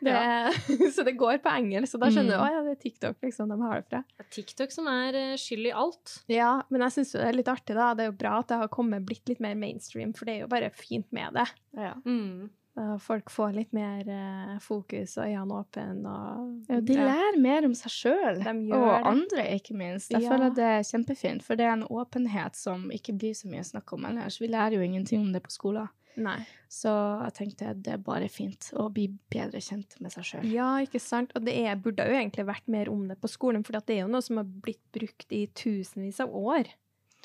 Det, 0.00 0.14
så 0.94 1.02
det 1.04 1.16
går 1.18 1.38
på 1.42 1.50
engelsk, 1.50 1.94
og 1.96 2.00
da 2.00 2.06
skjønner 2.06 2.30
du 2.30 2.38
Mm. 2.38 2.44
at 2.46 2.52
ja, 2.52 2.62
det 2.62 2.70
er 2.70 2.82
TikTok 2.82 3.00
liksom, 3.22 3.48
de 3.52 3.60
har 3.62 3.80
det 3.82 3.86
fra. 3.90 4.02
Det 4.16 4.24
er 4.26 4.30
TikTok 4.38 4.72
som 4.72 4.86
er 4.92 5.14
eh, 5.14 5.34
skyld 5.40 5.66
i 5.70 5.74
alt. 5.84 6.16
Ja, 6.32 6.62
men 6.70 6.80
jeg 6.86 6.96
syns 6.96 7.12
det 7.18 7.26
er 7.28 7.32
litt 7.36 7.48
artig, 7.52 7.76
da. 7.76 7.90
Det 7.98 8.06
er 8.06 8.10
jo 8.12 8.18
bra 8.22 8.38
at 8.40 8.48
det 8.48 8.60
har 8.62 8.68
kommet 8.72 9.04
blitt 9.08 9.28
litt 9.28 9.40
mer 9.44 9.54
mainstream, 9.58 10.12
for 10.16 10.24
det 10.28 10.34
er 10.38 10.40
jo 10.46 10.50
bare 10.52 10.70
fint 10.76 11.08
med 11.12 11.34
det. 11.34 11.48
Ja. 11.76 11.94
Mm. 12.06 12.50
Da 12.72 12.94
Folk 13.04 13.28
får 13.28 13.50
litt 13.52 13.72
mer 13.76 14.06
eh, 14.08 14.52
fokus 14.64 15.18
og 15.20 15.26
øynene 15.28 15.58
åpne 15.58 16.08
og 16.08 16.70
Ja, 16.72 16.78
de 16.80 16.94
lærer 16.96 17.36
mer 17.44 17.66
om 17.68 17.74
seg 17.76 17.92
sjøl, 17.92 18.38
og 18.72 19.08
andre, 19.10 19.44
ikke 19.58 19.76
minst. 19.76 20.08
Jeg 20.14 20.22
Ja. 20.24 20.30
føler 20.32 20.46
at 20.48 20.56
det 20.56 20.64
er 20.78 20.86
kjempefint, 20.88 21.42
for 21.44 21.54
det 21.60 21.66
er 21.66 21.74
en 21.74 21.84
åpenhet 21.84 22.56
som 22.56 22.86
ikke 22.90 23.12
blir 23.18 23.34
så 23.36 23.50
mye 23.52 23.60
snakk 23.68 23.92
om 23.92 24.06
ellers. 24.08 24.40
Vi 24.40 24.48
lærer 24.48 24.78
jo 24.78 24.86
ingenting 24.88 25.20
om 25.20 25.32
det 25.34 25.42
på 25.44 25.52
skolen. 25.52 25.90
Nei. 26.20 26.38
Så 26.72 26.90
jeg 27.26 27.34
tenkte 27.36 27.72
det 27.84 27.94
er 27.94 28.02
bare 28.04 28.28
fint 28.32 28.70
å 28.80 28.88
bli 28.92 29.06
bedre 29.32 29.60
kjent 29.64 29.98
med 30.00 30.14
seg 30.14 30.28
sjøl. 30.28 30.50
Ja, 30.52 30.74
ikke 30.84 31.00
sant? 31.02 31.32
Og 31.36 31.44
det 31.46 31.56
er, 31.64 31.76
burde 31.80 32.06
jo 32.08 32.16
egentlig 32.16 32.46
vært 32.48 32.68
mer 32.72 32.90
om 32.92 33.06
det 33.10 33.18
på 33.20 33.30
skolen, 33.30 33.64
for 33.64 33.76
det 33.76 33.96
er 33.96 34.04
jo 34.04 34.12
noe 34.12 34.24
som 34.24 34.40
har 34.40 34.48
blitt 34.48 34.82
brukt 34.94 35.32
i 35.32 35.46
tusenvis 35.58 36.20
av 36.24 36.32
år 36.36 36.72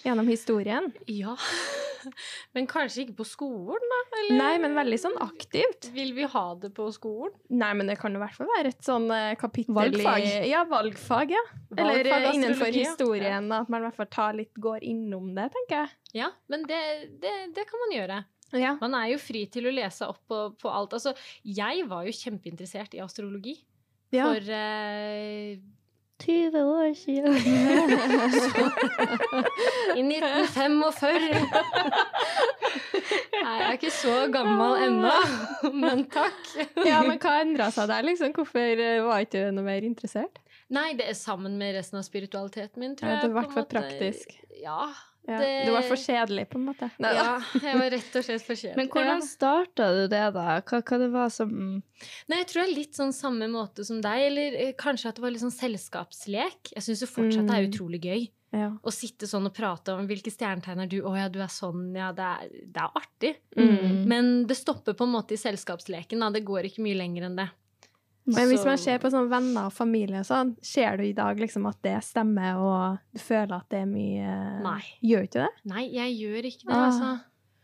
gjennom 0.03 0.27
historien. 0.27 0.91
Ja. 1.09 1.37
Men 2.55 2.67
kanskje 2.69 3.03
ikke 3.03 3.17
på 3.21 3.25
skolen, 3.27 3.83
da? 3.91 3.97
Eller 4.17 4.37
Nei, 4.39 4.53
men 4.61 4.75
veldig 4.77 4.99
sånn 5.01 5.17
aktivt. 5.21 5.89
vil 5.93 6.13
vi 6.15 6.27
ha 6.29 6.43
det 6.61 6.69
på 6.77 6.87
skolen? 6.95 7.33
Nei, 7.51 7.71
men 7.77 7.89
det 7.89 7.97
kan 7.99 8.13
jo 8.15 8.21
i 8.21 8.23
hvert 8.23 8.37
fall 8.37 8.49
være 8.49 8.71
et 8.71 8.85
sånn 8.85 9.09
eh, 9.13 9.33
kapittel 9.39 9.75
Valgfag. 9.75 10.23
i 10.23 10.51
Ja, 10.51 10.63
valgfag, 10.69 11.33
ja. 11.35 11.43
Eller 11.75 11.99
Valgfag 11.99 12.15
Eller 12.15 12.37
innenfor 12.37 12.71
historien, 12.73 13.51
ja. 13.51 13.61
at 13.61 13.69
man 13.73 13.83
i 13.83 13.87
hvert 13.89 13.99
fall 13.99 14.09
tar 14.13 14.39
litt, 14.39 14.53
går 14.55 14.85
innom 14.87 15.33
det, 15.35 15.49
tenker 15.57 15.83
jeg. 15.83 15.93
Ja, 16.23 16.31
men 16.53 16.65
det, 16.69 16.81
det, 17.21 17.35
det 17.57 17.67
kan 17.69 17.83
man 17.83 17.93
gjøre. 17.97 18.21
Ja. 18.55 18.75
Man 18.79 18.93
er 18.95 19.09
jo 19.11 19.17
fri 19.19 19.45
til 19.51 19.67
å 19.67 19.73
lese 19.73 20.07
opp 20.07 20.21
på, 20.29 20.43
på 20.61 20.71
alt. 20.71 20.93
Altså, 20.95 21.11
jeg 21.43 21.87
var 21.89 22.05
jo 22.07 22.13
kjempeinteressert 22.15 22.93
i 22.95 23.01
astrologi. 23.03 23.57
ja. 24.15 24.29
For 24.29 24.39
uh, 24.47 25.57
20 26.17 26.57
år 26.57 26.93
siden. 26.97 27.35
I 29.97 30.01
1945. 30.01 31.27
Nei, 33.37 33.53
jeg 33.53 33.67
er 33.67 33.75
ikke 33.77 33.91
så 33.93 34.15
gammel 34.33 34.79
ennå, 34.87 35.11
men 35.83 36.01
takk. 36.11 36.41
ja, 36.87 37.03
men 37.05 37.19
hva 37.21 37.35
endra 37.43 37.69
seg 37.73 37.87
der, 37.91 38.03
liksom? 38.07 38.33
Hvorfor 38.35 38.81
eh, 38.81 38.97
var 39.05 39.23
ikke 39.23 39.45
du 39.45 39.53
noe 39.59 39.67
mer 39.69 39.85
interessert? 39.87 40.41
Nei, 40.73 40.89
det 40.99 41.05
er 41.11 41.15
sammen 41.15 41.53
med 41.61 41.77
resten 41.77 42.01
av 42.01 42.03
spiritualiteten 42.07 42.81
min, 42.81 42.97
tror 42.99 43.13
Ja, 43.13 43.21
det 43.23 43.29
ble 43.31 43.45
på 43.45 43.47
en 43.47 43.53
for 43.53 43.61
måte. 43.61 43.77
praktisk. 43.77 44.33
Ja. 44.59 44.89
Ja. 45.27 45.37
Det- 45.41 45.65
Du 45.67 45.71
var 45.73 45.81
for 45.83 45.99
kjedelig, 45.99 46.45
på 46.49 46.55
en 46.55 46.65
måte. 46.69 46.87
Nei, 47.03 47.13
ja. 47.13 47.33
Jeg 47.61 47.75
var 47.81 47.89
rett 47.91 48.15
og 48.15 48.23
slett 48.23 48.45
for 48.47 48.55
kjedelig. 48.55 48.77
Men 48.79 48.87
hvordan 48.93 49.21
starta 49.27 49.89
du 49.91 50.07
det, 50.07 50.21
da? 50.33 50.45
Hva, 50.61 50.79
hva 50.81 50.99
det 51.01 51.09
var 51.11 51.29
som 51.29 51.51
Nei, 52.29 52.37
jeg 52.37 52.47
tror 52.47 52.61
det 52.63 52.69
er 52.69 52.75
litt 52.77 52.95
sånn 52.95 53.11
samme 53.13 53.47
måte 53.51 53.83
som 53.83 53.99
deg, 54.01 54.21
eller 54.29 54.55
eh, 54.55 54.71
kanskje 54.79 55.09
at 55.09 55.15
det 55.19 55.21
var 55.25 55.31
litt 55.35 55.41
sånn 55.43 55.51
selskapslek. 55.97 56.71
Jeg 56.75 56.83
syns 56.85 57.01
jo 57.03 57.07
fortsatt 57.11 57.47
det 57.47 57.55
er 57.57 57.65
Mm. 57.67 57.71
utrolig 57.73 58.01
gøy 58.05 58.29
Ja. 58.53 58.69
å 58.81 58.91
sitte 58.93 59.27
sånn 59.27 59.45
og 59.45 59.53
prate 59.53 59.89
om 59.97 60.07
hvilke 60.07 60.31
stjernetegn 60.31 60.79
er 60.83 60.87
du, 60.87 61.01
å 61.03 61.11
ja, 61.17 61.27
du 61.27 61.39
er 61.43 61.51
sånn, 61.51 61.93
ja, 61.95 62.11
det 62.15 62.23
er, 62.23 62.47
det 62.71 62.81
er 62.81 62.91
artig. 62.95 63.35
Mm. 63.57 64.05
Men 64.07 64.45
det 64.47 64.55
stopper 64.55 64.93
på 64.93 65.03
en 65.03 65.11
måte 65.11 65.33
i 65.35 65.41
selskapsleken, 65.41 66.19
da. 66.23 66.29
Det 66.31 66.45
går 66.45 66.63
ikke 66.71 66.79
mye 66.85 66.95
lenger 66.95 67.23
enn 67.27 67.35
det. 67.35 67.49
Men 68.27 68.49
hvis 68.51 68.65
man 68.67 68.77
ser 68.81 68.97
på 68.99 69.09
sånn 69.13 69.29
venner 69.31 69.69
og 69.69 69.73
familie 69.75 70.19
og 70.19 70.27
sånn, 70.27 70.49
ser 70.65 70.97
du 70.99 71.03
i 71.07 71.13
dag 71.15 71.39
liksom 71.39 71.65
at 71.69 71.77
det 71.85 71.95
stemmer, 72.03 72.59
og 72.59 72.97
du 73.15 73.21
føler 73.23 73.55
at 73.61 73.69
det 73.71 73.79
er 73.85 73.89
mye 73.89 74.33
Nei. 74.65 74.81
Gjør 75.01 75.27
ikke 75.29 75.45
det? 75.45 75.63
Nei, 75.71 75.85
jeg 75.95 76.17
gjør 76.19 76.49
ikke 76.51 76.65
det, 76.67 76.73
Ah. 76.75 76.85
altså. 76.89 77.11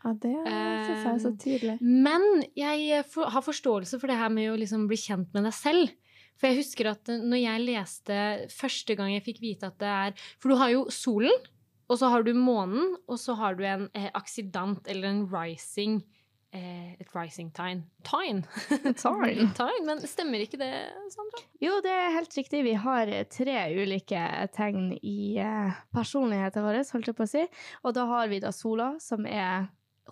Ja, 0.04 0.12
det 0.20 0.32
syns 0.44 1.04
jeg 1.04 1.14
er 1.14 1.20
så 1.22 1.30
Um, 1.32 1.36
tydelig. 1.40 1.76
Men 1.80 2.24
jeg 2.56 3.04
for, 3.08 3.24
har 3.32 3.40
forståelse 3.44 4.00
for 4.00 4.06
det 4.12 4.16
her 4.20 4.28
med 4.28 4.50
å 4.52 4.56
liksom 4.60 4.86
bli 4.88 4.96
kjent 5.00 5.32
med 5.32 5.44
deg 5.44 5.54
selv. 5.56 5.92
For 6.36 6.48
jeg 6.50 6.58
husker 6.64 6.90
at 6.90 7.08
eh, 7.08 7.22
når 7.24 7.40
jeg 7.40 7.64
leste 7.64 8.18
første 8.52 8.96
gang 8.98 9.12
jeg 9.14 9.24
fikk 9.24 9.40
vite 9.40 9.68
at 9.70 9.78
det 9.78 9.86
er 9.88 10.12
For 10.40 10.48
du 10.52 10.56
har 10.60 10.68
jo 10.74 10.86
solen, 10.90 11.32
og 11.88 11.98
så 12.00 12.08
har 12.10 12.22
du 12.24 12.32
månen, 12.34 12.96
og 13.08 13.18
så 13.20 13.36
har 13.36 13.54
du 13.56 13.64
en 13.64 13.88
eh, 13.94 14.10
aksidant 14.14 14.86
eller 14.88 15.08
en 15.08 15.26
rising 15.30 16.02
eh, 16.02 16.13
Et 16.54 17.10
rising 17.16 17.48
tegn. 17.50 17.82
Tegn! 18.06 18.44
tine. 18.94 19.46
tine! 19.58 19.80
Men 19.86 20.02
stemmer 20.06 20.44
ikke 20.44 20.60
det, 20.60 20.70
Sandra? 21.10 21.42
Jo, 21.62 21.80
det 21.82 21.90
er 21.90 22.14
helt 22.14 22.36
riktig. 22.38 22.62
Vi 22.66 22.74
har 22.78 23.10
eh, 23.10 23.24
tre 23.26 23.56
ulike 23.74 24.22
tegn 24.54 24.92
i 25.00 25.34
eh, 25.42 25.80
personligheten 25.94 26.62
vår, 26.62 26.84
holdt 26.94 27.10
jeg 27.10 27.18
på 27.18 27.26
å 27.26 27.32
si. 27.32 27.42
Og 27.82 27.96
da 27.98 28.06
har 28.12 28.30
vi 28.30 28.38
da 28.44 28.54
sola, 28.54 28.92
som 29.02 29.26
er 29.26 29.66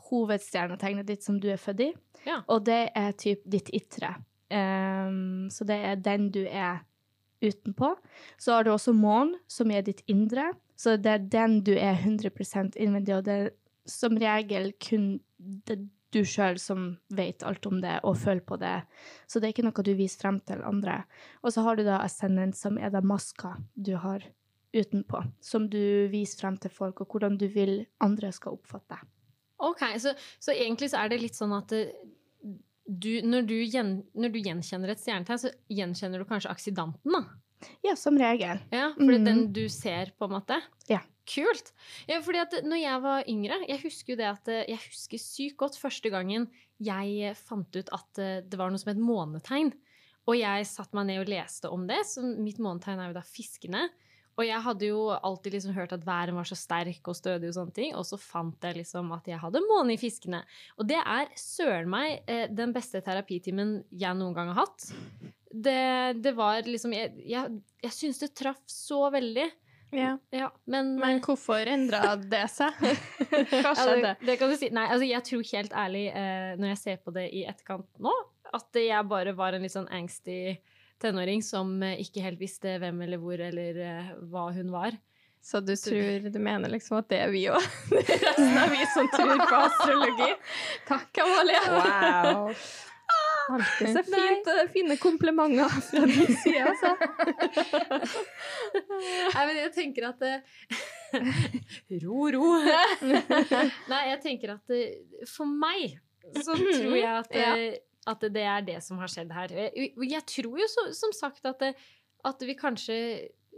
hovedstjernetegnet 0.09 1.07
ditt 1.07 1.23
som 1.23 1.39
du 1.41 1.47
er 1.53 1.61
født 1.63 1.87
i. 1.87 1.91
Ja. 2.27 2.41
Og 2.51 2.67
det 2.67 2.89
er 2.99 3.15
typ 3.19 3.47
ditt 3.47 3.71
ytre. 3.75 4.17
Um, 4.53 5.49
så 5.53 5.65
det 5.69 5.79
er 5.79 6.01
den 6.01 6.29
du 6.35 6.43
er 6.45 6.83
utenpå. 7.43 7.95
Så 8.39 8.57
har 8.57 8.67
du 8.67 8.73
også 8.73 8.95
månen, 8.97 9.37
som 9.51 9.71
er 9.71 9.87
ditt 9.87 10.03
indre. 10.11 10.51
Så 10.77 10.97
det 10.99 11.13
er 11.13 11.27
den 11.33 11.61
du 11.65 11.73
er 11.77 11.99
100 12.03 12.77
innvendig, 12.77 13.17
og 13.17 13.27
det 13.27 13.39
er 13.39 13.51
som 13.89 14.17
regel 14.19 14.73
kun 14.83 15.21
det 15.67 15.81
du 16.13 16.21
sjøl 16.29 16.59
som 16.61 16.93
vet 17.15 17.45
alt 17.47 17.67
om 17.69 17.81
det 17.83 17.99
og 18.07 18.19
føler 18.21 18.45
på 18.47 18.59
det. 18.61 18.77
Så 19.27 19.41
det 19.41 19.49
er 19.49 19.55
ikke 19.57 19.67
noe 19.67 19.87
du 19.87 19.95
viser 19.99 20.27
frem 20.27 20.39
til 20.49 20.63
andre. 20.67 21.03
Og 21.43 21.55
så 21.55 21.65
har 21.67 21.79
du 21.79 21.85
da 21.87 22.03
ascendant, 22.05 22.57
som 22.59 22.79
er 22.79 22.93
den 22.95 23.09
maska 23.09 23.57
du 23.75 23.95
har 24.01 24.25
utenpå, 24.73 25.21
som 25.41 25.69
du 25.71 26.09
viser 26.13 26.45
frem 26.45 26.57
til 26.61 26.73
folk, 26.73 27.03
og 27.03 27.13
hvordan 27.13 27.37
du 27.41 27.47
vil 27.53 27.83
andre 28.05 28.33
skal 28.33 28.57
oppfatte 28.57 28.97
deg. 28.97 29.09
Ok, 29.63 29.85
så, 30.03 30.15
så 30.43 30.55
egentlig 30.57 30.91
så 30.91 31.05
er 31.05 31.13
det 31.13 31.21
litt 31.23 31.39
sånn 31.39 31.53
at 31.55 31.71
du, 31.73 33.13
når, 33.23 33.47
du 33.47 33.57
gjen, 33.61 33.93
når 34.19 34.33
du 34.35 34.41
gjenkjenner 34.43 34.93
et 34.93 35.03
stjernetegn, 35.03 35.39
så 35.39 35.53
gjenkjenner 35.71 36.23
du 36.23 36.27
kanskje 36.29 36.51
aksidanten, 36.51 37.15
da? 37.15 37.23
Ja, 37.87 37.95
som 37.97 38.17
regel. 38.19 38.59
Ja, 38.75 38.91
For 38.97 39.15
mm. 39.15 39.25
den 39.29 39.45
du 39.55 39.69
ser, 39.71 40.11
på 40.19 40.27
en 40.27 40.35
måte? 40.35 40.59
Ja. 40.91 40.99
Kult! 41.29 41.71
Ja, 42.11 42.19
fordi 42.25 42.41
at 42.43 42.55
når 42.67 42.81
jeg 42.83 43.03
var 43.05 43.29
yngre, 43.31 43.61
jeg 43.69 43.83
husker 43.85 44.15
jo 44.15 44.19
det 44.19 44.29
at 44.31 44.51
eh, 44.51 44.65
jeg 44.73 44.83
husker 44.89 45.23
sykt 45.23 45.59
godt 45.61 45.79
første 45.79 46.11
gangen 46.11 46.49
jeg 46.83 47.35
fant 47.39 47.79
ut 47.79 47.93
at 47.95 48.23
eh, 48.23 48.39
det 48.43 48.59
var 48.59 48.73
noe 48.73 48.83
som 48.83 48.91
het 48.93 49.03
månetegn. 49.03 49.73
Og 50.31 50.39
jeg 50.39 50.67
satte 50.71 50.95
meg 50.95 51.09
ned 51.09 51.25
og 51.25 51.31
leste 51.31 51.71
om 51.71 51.87
det, 51.89 52.01
så 52.07 52.23
mitt 52.23 52.61
månetegn 52.63 53.01
er 53.03 53.11
jo 53.11 53.19
da 53.19 53.25
fiskene. 53.27 53.89
Og 54.39 54.47
jeg 54.47 54.65
hadde 54.65 54.89
jo 54.89 55.01
alltid 55.13 55.57
liksom 55.57 55.75
hørt 55.77 55.93
at 55.93 56.05
væren 56.07 56.39
var 56.39 56.49
så 56.49 56.57
sterk 56.57 57.09
og 57.11 57.17
stødig 57.19 57.51
og 57.51 57.57
sånne 57.59 57.77
ting, 57.77 57.97
og 57.99 58.07
så 58.09 58.17
fant 58.21 58.65
jeg 58.65 58.79
liksom 58.79 59.11
at 59.13 59.27
jeg 59.29 59.41
hadde 59.43 59.65
måne 59.67 59.93
i 59.93 60.01
fiskene. 60.01 60.41
Og 60.81 60.89
det 60.89 61.01
er 61.03 61.33
søren 61.39 61.91
meg 61.93 62.23
eh, 62.31 62.47
den 62.49 62.73
beste 62.73 63.03
terapitimen 63.05 63.81
jeg 63.91 64.19
noen 64.19 64.37
gang 64.37 64.53
har 64.55 64.65
hatt. 64.65 64.89
Det, 65.53 66.17
det 66.25 66.33
var 66.33 66.65
liksom 66.65 66.95
Jeg, 66.97 67.13
jeg, 67.29 67.59
jeg 67.85 67.93
syns 67.93 68.23
det 68.23 68.31
traff 68.39 68.63
så 68.73 69.05
veldig. 69.13 69.51
Ja. 69.93 70.15
Ja, 70.33 70.49
men, 70.65 70.95
Men 71.01 71.21
hvorfor 71.25 71.69
endra 71.69 72.15
det 72.17 72.47
seg? 72.53 72.77
Hva 72.81 73.61
Ja, 73.61 73.75
skjedde? 73.77 74.03
det, 74.03 74.13
det 74.31 74.37
kan 74.41 74.49
du 74.53 74.57
si. 74.57 74.71
Nei, 74.73 74.87
altså 74.89 75.09
jeg 75.09 75.27
tror 75.29 75.49
helt 75.53 75.75
ærlig, 75.85 76.07
eh, 76.17 76.53
når 76.61 76.73
jeg 76.73 76.81
ser 76.83 77.01
på 77.05 77.13
det 77.15 77.27
i 77.37 77.45
etterkant 77.51 77.89
nå, 78.03 78.13
at 78.57 78.81
jeg 78.81 79.09
bare 79.09 79.35
var 79.37 79.57
en 79.57 79.65
litt 79.65 79.75
sånn 79.75 79.91
angsty 79.93 80.57
tenåring 81.03 81.43
som 81.45 81.75
eh, 81.85 81.99
ikke 82.05 82.25
helt 82.25 82.41
visste 82.41 82.77
hvem 82.81 83.01
eller 83.05 83.21
hvor 83.21 83.41
eller 83.41 83.81
eh, 83.85 84.13
hva 84.33 84.49
hun 84.57 84.73
var. 84.73 84.97
Så 85.43 85.59
du 85.59 85.73
tror 85.75 86.29
du 86.31 86.39
mener 86.39 86.71
liksom 86.71 87.01
at 87.01 87.09
det 87.11 87.19
er 87.25 87.33
vi 87.35 87.41
òg? 87.51 87.65
Resten 87.99 88.59
av 88.63 88.71
vi 88.71 88.85
som 88.95 89.09
tror 89.11 89.41
på 89.43 89.57
astrologi. 89.59 90.29
Takk, 90.91 91.19
Amalie. 91.25 91.63
Wow. 91.75 92.53
Alltid 93.51 93.89
så 93.97 94.03
fint, 94.07 94.49
fine 94.73 94.97
komplimenter 95.03 95.69
fra 95.89 96.03
din 96.07 96.37
side, 96.43 96.63
altså. 96.63 96.93
Nei, 99.35 99.45
men 99.49 99.57
jeg 99.59 99.73
tenker 99.77 100.07
at 100.11 100.23
det, 100.23 100.35
Ro, 102.05 102.27
ro. 102.33 102.51
Nei, 103.91 104.03
jeg 104.13 104.21
tenker 104.25 104.55
at 104.57 104.71
det, 104.73 104.83
for 105.29 105.49
meg 105.49 105.99
så 106.39 106.55
tror 106.57 106.95
jeg 106.97 107.09
at, 107.11 107.33
det, 107.35 107.81
at 108.09 108.27
det 108.33 108.45
er 108.47 108.67
det 108.69 108.79
som 108.85 109.01
har 109.03 109.11
skjedd 109.11 109.33
her. 109.35 109.53
Jeg, 109.75 110.23
tror 110.31 110.61
jo 110.63 110.69
så, 110.71 110.87
som 110.97 111.13
sagt 111.17 111.45
at, 111.51 111.59
det, 111.61 111.73
at 112.25 112.45
vi 112.47 112.55
kanskje 112.59 112.99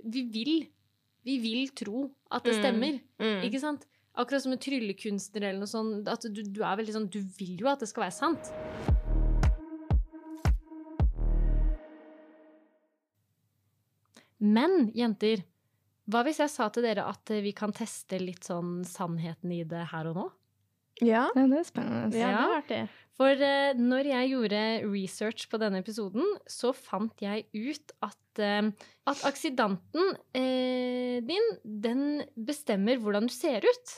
Vi 0.05 0.25
vil. 0.33 0.55
Vi 1.25 1.39
vil 1.41 1.69
tro 1.77 2.09
at 2.35 2.45
det 2.45 2.57
Mm. 2.57 2.61
stemmer. 2.63 2.97
Mm. 3.23 3.39
Ikke 3.47 3.61
sant? 3.63 3.87
Akkurat 4.15 4.43
som 4.45 4.53
en 4.53 4.61
tryllekunstner 4.61 5.47
eller 5.49 5.63
noe 5.63 5.71
sånt. 5.71 6.09
At 6.11 6.27
du, 6.29 6.43
du 6.45 6.61
er 6.63 6.77
veldig 6.77 6.93
sånn 6.95 7.07
Du 7.11 7.21
vil 7.39 7.57
jo 7.63 7.71
at 7.71 7.81
det 7.81 7.89
skal 7.89 8.05
være 8.09 8.17
sant. 8.19 8.51
Men 14.43 14.89
jenter, 14.97 15.45
hva 16.11 16.25
hvis 16.27 16.41
jeg 16.43 16.53
sa 16.53 16.69
til 16.73 16.85
dere 16.85 17.07
at 17.09 17.31
eh, 17.33 17.43
vi 17.45 17.55
kan 17.57 17.73
teste 17.75 18.19
litt 18.21 18.49
sånn 18.49 18.83
sannheten 18.89 19.53
i 19.55 19.63
det 19.69 19.87
her 19.93 20.11
og 20.11 20.19
nå? 20.19 20.27
Ja, 21.03 21.25
Ja, 21.35 21.47
det 21.51 21.59
er 21.59 21.67
spennende. 21.67 22.19
ja, 22.19 22.29
det 22.31 22.45
er 22.45 22.59
artig. 22.59 22.83
For 23.19 23.41
uh, 23.47 23.79
når 23.79 24.09
jeg 24.11 24.31
gjorde 24.31 24.61
research 24.87 25.49
på 25.51 25.59
denne 25.63 25.81
episoden, 25.83 26.27
så 26.51 26.73
fant 26.75 27.23
jeg 27.23 27.47
ut 27.55 27.95
at, 28.03 28.43
uh, 28.43 28.71
at 29.11 29.27
aksidanten 29.27 30.15
uh, 30.19 31.17
din, 31.23 31.51
den 31.63 32.05
bestemmer 32.35 32.99
hvordan 33.03 33.31
du 33.31 33.35
ser 33.35 33.67
ut. 33.67 33.95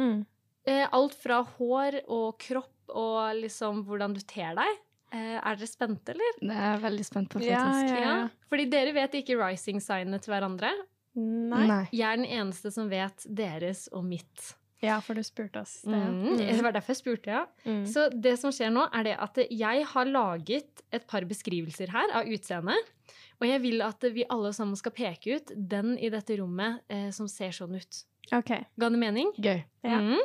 Mm. 0.00 0.24
Eh, 0.64 0.86
alt 0.96 1.12
fra 1.20 1.42
hår 1.58 2.00
og 2.08 2.38
kropp 2.40 2.94
og 2.96 3.36
liksom 3.36 3.82
hvordan 3.84 4.14
du 4.16 4.22
ter 4.24 4.56
deg. 4.56 4.78
Eh, 5.14 5.36
er 5.38 5.60
dere 5.60 5.70
spente, 5.70 6.14
eller? 6.14 6.40
Det 6.40 6.56
er 6.66 6.82
veldig 6.82 7.06
spent 7.06 7.30
på, 7.30 7.42
Ja, 7.44 7.60
faktisk. 7.62 7.94
ja, 7.94 8.02
ja. 8.02 8.28
Fordi 8.50 8.66
dere 8.72 8.92
vet 8.96 9.14
ikke 9.20 9.38
rising-signene 9.38 10.18
til 10.24 10.34
hverandre. 10.34 10.72
Nei. 11.14 11.88
Jeg 11.94 12.08
er 12.08 12.18
den 12.18 12.26
eneste 12.26 12.72
som 12.74 12.88
vet 12.90 13.24
deres 13.30 13.86
og 13.94 14.02
mitt. 14.08 14.54
Ja, 14.82 14.98
for 15.00 15.16
du 15.16 15.22
spurte 15.24 15.62
oss 15.62 15.78
det. 15.86 15.96
Mm. 15.96 16.36
Det 16.36 16.62
var 16.64 16.74
derfor 16.74 16.92
jeg 16.92 17.00
spurte, 17.00 17.30
ja. 17.32 17.44
Mm. 17.64 17.84
Så 17.88 18.08
det 18.12 18.34
som 18.40 18.52
skjer 18.52 18.72
nå, 18.74 18.88
er 18.92 19.06
det 19.06 19.14
at 19.22 19.38
jeg 19.48 19.86
har 19.94 20.10
laget 20.10 20.82
et 20.92 21.06
par 21.08 21.24
beskrivelser 21.30 21.92
her 21.94 22.12
av 22.20 22.28
utseendet. 22.28 22.90
Og 23.40 23.48
jeg 23.48 23.62
vil 23.64 23.82
at 23.86 24.04
vi 24.14 24.26
alle 24.30 24.52
sammen 24.56 24.76
skal 24.78 24.92
peke 24.94 25.38
ut 25.38 25.54
den 25.56 25.94
i 25.98 26.10
dette 26.12 26.36
rommet 26.40 26.82
eh, 26.92 27.08
som 27.14 27.28
ser 27.30 27.54
sånn 27.56 27.78
ut. 27.78 28.02
OK. 28.34 28.50
Ga 28.80 28.90
det 28.90 29.00
mening? 29.00 29.32
Gøy. 29.38 29.62
Ja. 29.84 30.00
Mm. 30.00 30.20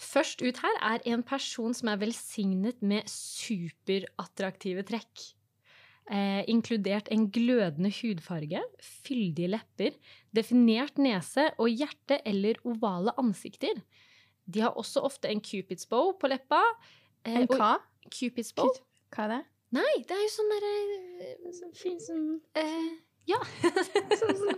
Først 0.00 0.40
ut 0.42 0.56
her 0.62 0.78
er 0.94 1.02
en 1.12 1.22
person 1.26 1.74
som 1.76 1.90
er 1.92 1.98
velsignet 2.00 2.80
med 2.82 3.08
superattraktive 3.10 4.84
trekk. 4.88 5.26
Eh, 6.10 6.40
inkludert 6.50 7.10
en 7.14 7.28
glødende 7.30 7.92
hudfarge, 8.00 8.62
fyldige 8.82 9.50
lepper, 9.52 9.94
definert 10.34 10.96
nese 10.98 11.50
og 11.60 11.68
hjerte- 11.70 12.22
eller 12.26 12.58
ovale 12.66 13.12
ansikter. 13.20 13.82
De 14.50 14.64
har 14.64 14.74
også 14.74 15.04
ofte 15.06 15.28
en 15.30 15.40
Cupid's 15.44 15.86
bow 15.88 16.12
på 16.18 16.26
leppa. 16.32 16.62
Eh, 17.24 17.42
En 17.42 17.46
hva? 17.46 17.76
Cupid's 18.10 18.54
bow? 18.56 18.72
Hva 19.14 19.24
er 19.28 19.28
det? 19.36 19.44
Nei, 19.76 19.92
det 20.02 20.16
er 20.16 20.24
jo 20.24 20.30
sånn 20.34 20.50
derre 20.50 21.52
Så 21.54 21.68
fin 21.78 22.00
sånn 22.02 22.40
eh, 22.58 22.96
Ja. 23.28 23.40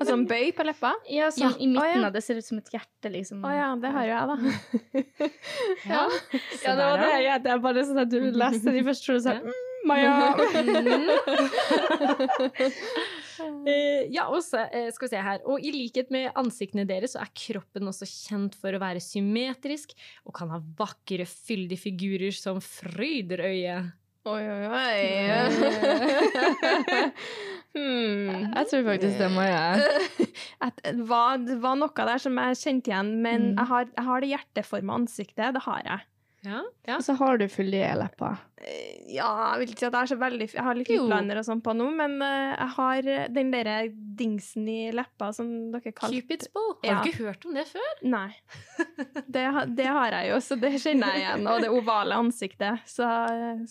Altså 0.03 0.15
en 0.17 0.25
bøy 0.27 0.51
på 0.57 0.65
leppa? 0.67 0.93
Ja, 1.11 1.29
sånn 1.31 1.53
Ja. 1.53 1.59
i 1.63 1.67
midten 1.71 1.83
oh, 1.83 2.03
ja. 2.03 2.07
av 2.09 2.15
det 2.15 2.23
ser 2.27 2.39
ut 2.41 2.47
som 2.47 2.59
et 2.59 2.71
hjerte, 2.73 3.11
liksom. 3.13 3.43
Å 3.47 3.51
ja, 3.55 3.69
det 3.79 3.91
har 3.95 4.05
jo 4.09 4.13
jeg, 4.13 4.27
da. 4.31 4.37
ja. 5.93 6.05
Ja, 6.65 6.75
det 6.79 6.87
var 6.89 6.97
det. 7.03 7.11
Ja, 7.23 7.37
det 7.43 7.53
er 7.53 7.61
bare 7.63 7.85
sånn 7.87 8.03
at 8.03 8.11
du 8.11 8.19
leste 8.35 8.75
de 8.75 8.83
første 8.87 9.13
ordene 9.13 9.25
sa 9.29 9.33
mm, 9.39 9.53
Maja. 9.87 10.13
uh, 13.43 14.03
ja, 14.17 14.27
og 14.27 14.43
så 14.47 14.65
eh, 14.71 14.91
skal 14.95 15.07
vi 15.07 15.13
se 15.15 15.23
her. 15.29 15.41
Og 15.47 15.63
i 15.63 15.73
likhet 15.75 16.11
med 16.15 16.31
ansiktene 16.39 16.87
deres, 16.89 17.15
så 17.15 17.23
er 17.23 17.33
kroppen 17.45 17.91
også 17.91 18.07
kjent 18.09 18.59
for 18.59 18.75
å 18.75 18.83
være 18.83 19.03
symmetrisk 19.03 19.95
og 20.27 20.35
kan 20.39 20.51
ha 20.55 20.59
vakre, 20.79 21.27
fyldige 21.27 21.85
figurer 21.87 22.35
som 22.35 22.63
fryder 22.63 23.47
øyet. 23.53 23.99
Oi, 24.23 24.43
oi, 24.47 24.65
oi. 24.71 25.03
Hmm. 27.75 28.53
Jeg 28.55 28.67
tror 28.71 28.85
faktisk 28.91 29.19
det 29.23 29.31
må 29.33 29.45
jeg. 29.47 29.83
Det, 30.83 30.93
var, 31.09 31.41
var 31.63 31.77
noe 31.81 32.07
der 32.07 32.21
som 32.23 32.37
jeg 32.39 32.59
kjente 32.61 32.91
igjen, 32.93 33.09
men 33.25 33.49
Mm. 33.53 33.59
jeg, 33.59 33.67
har, 33.73 33.87
jeg 33.97 34.05
har 34.07 34.21
det 34.23 34.29
hjerteforma 34.33 34.95
ansiktet. 35.01 35.55
Det 35.57 35.63
har 35.65 35.81
jeg. 35.87 36.05
Ja, 36.43 36.63
ja. 36.89 36.97
Og 36.99 37.05
så 37.07 37.15
har 37.21 37.39
du 37.39 37.45
fyldige 37.49 37.93
lepper. 38.01 38.41
Eh, 38.63 38.89
Ja, 39.13 39.27
jeg 39.53 39.61
vil 39.61 39.71
ikke 39.75 39.79
si 39.83 39.87
at 39.89 39.93
jeg 39.95 40.03
er 40.07 40.09
så 40.13 40.17
veldig 40.19 40.47
Jeg 40.55 40.63
har 40.65 40.75
litt 40.79 40.89
Jo. 40.89 41.03
lipliner 41.05 41.39
og 41.41 41.45
sånn 41.45 41.61
på 41.63 41.73
nå, 41.77 41.89
men 41.95 42.15
eh, 42.23 42.55
jeg 42.57 42.69
har 42.77 43.09
den 43.35 43.51
derre 43.53 43.75
dingsen 43.93 44.69
i 44.71 44.91
leppa 44.95 45.29
som 45.37 45.49
dere 45.73 45.93
kaller 45.93 46.23
Cupid's 46.23 46.49
bow. 46.55 46.79
Har 46.83 46.89
Ja. 46.89 47.03
du 47.03 47.11
ikke 47.11 47.27
hørt 47.29 47.45
om 47.47 47.55
det 47.55 47.67
før? 47.69 47.93
Nei. 48.03 48.31
Det, 49.33 49.43
det 49.77 49.87
har 49.87 50.11
jeg 50.13 50.31
jo, 50.31 50.37
så 50.45 50.57
det 50.61 50.71
kjenner 50.83 51.13
jeg 51.15 51.23
igjen. 51.23 51.47
Og 51.49 51.61
det 51.65 51.69
ovale 51.73 52.17
ansiktet. 52.21 52.83
Så, 52.91 53.07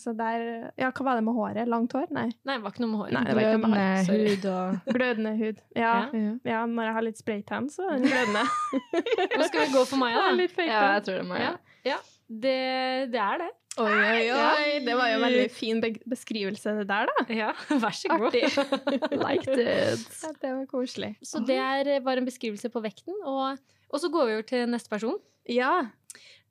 så 0.00 0.14
der 0.16 0.72
Ja, 0.78 0.90
hva 0.90 1.04
var 1.06 1.14
det 1.20 1.24
med 1.28 1.34
håret? 1.36 1.68
Langt 1.70 1.92
hår? 1.96 2.08
Nei. 2.10 2.28
Nei, 2.44 2.56
det 2.56 2.62
var 2.64 2.72
ikke 2.74 2.84
noe 2.84 2.92
med 2.94 3.02
håret. 3.02 3.12
Nei, 3.12 3.24
Glødende 3.36 3.72
hår. 3.74 4.24
Hud 4.32 4.48
og 4.52 4.94
Glødende 4.96 5.34
hud. 5.38 5.60
Ja. 5.76 5.92
ja. 6.12 6.32
ja, 6.54 6.62
når 6.66 6.88
jeg 6.88 6.96
har 6.98 7.06
litt 7.08 7.18
spraytan, 7.22 7.68
så 7.72 7.86
er 7.90 7.98
den 8.00 8.08
glødende. 8.08 8.46
Nå 9.38 9.46
skal 9.50 9.60
vi 9.66 9.70
gå 9.76 9.84
for 9.92 10.02
Maja, 10.02 10.24
da. 10.32 10.48
ja, 10.66 10.82
jeg 10.96 11.04
tror 11.06 11.14
det 11.18 11.22
er 11.24 11.30
Maja. 11.30 11.52
Ja, 11.86 11.98
det, 12.40 13.12
det 13.12 13.20
er 13.20 13.42
det. 13.44 13.50
Oi, 13.80 13.88
oi, 13.88 14.24
oi. 14.36 14.64
Det 14.84 14.94
var 14.98 15.08
jo 15.08 15.16
en 15.16 15.22
veldig 15.24 15.44
fin 15.52 15.78
beskrivelse, 16.08 16.74
det 16.82 16.88
der, 16.90 17.08
da. 17.08 17.24
Ja, 17.32 17.52
vær 17.84 17.94
så 17.96 18.10
god. 18.12 18.26
Artig. 18.28 18.50
Liked 19.24 19.62
it. 19.64 20.02
Ja, 20.20 20.32
det 20.42 20.50
var 20.58 20.66
koselig. 20.68 21.14
Så 21.24 21.40
det 21.48 21.56
er 21.56 21.92
bare 22.04 22.20
en 22.20 22.28
beskrivelse 22.28 22.68
på 22.72 22.82
vekten. 22.84 23.16
Og, 23.24 23.56
og 23.88 24.02
så 24.02 24.10
går 24.12 24.28
vi 24.28 24.36
over 24.36 24.48
til 24.50 24.68
neste 24.68 24.92
person. 24.92 25.16
Ja. 25.48 25.72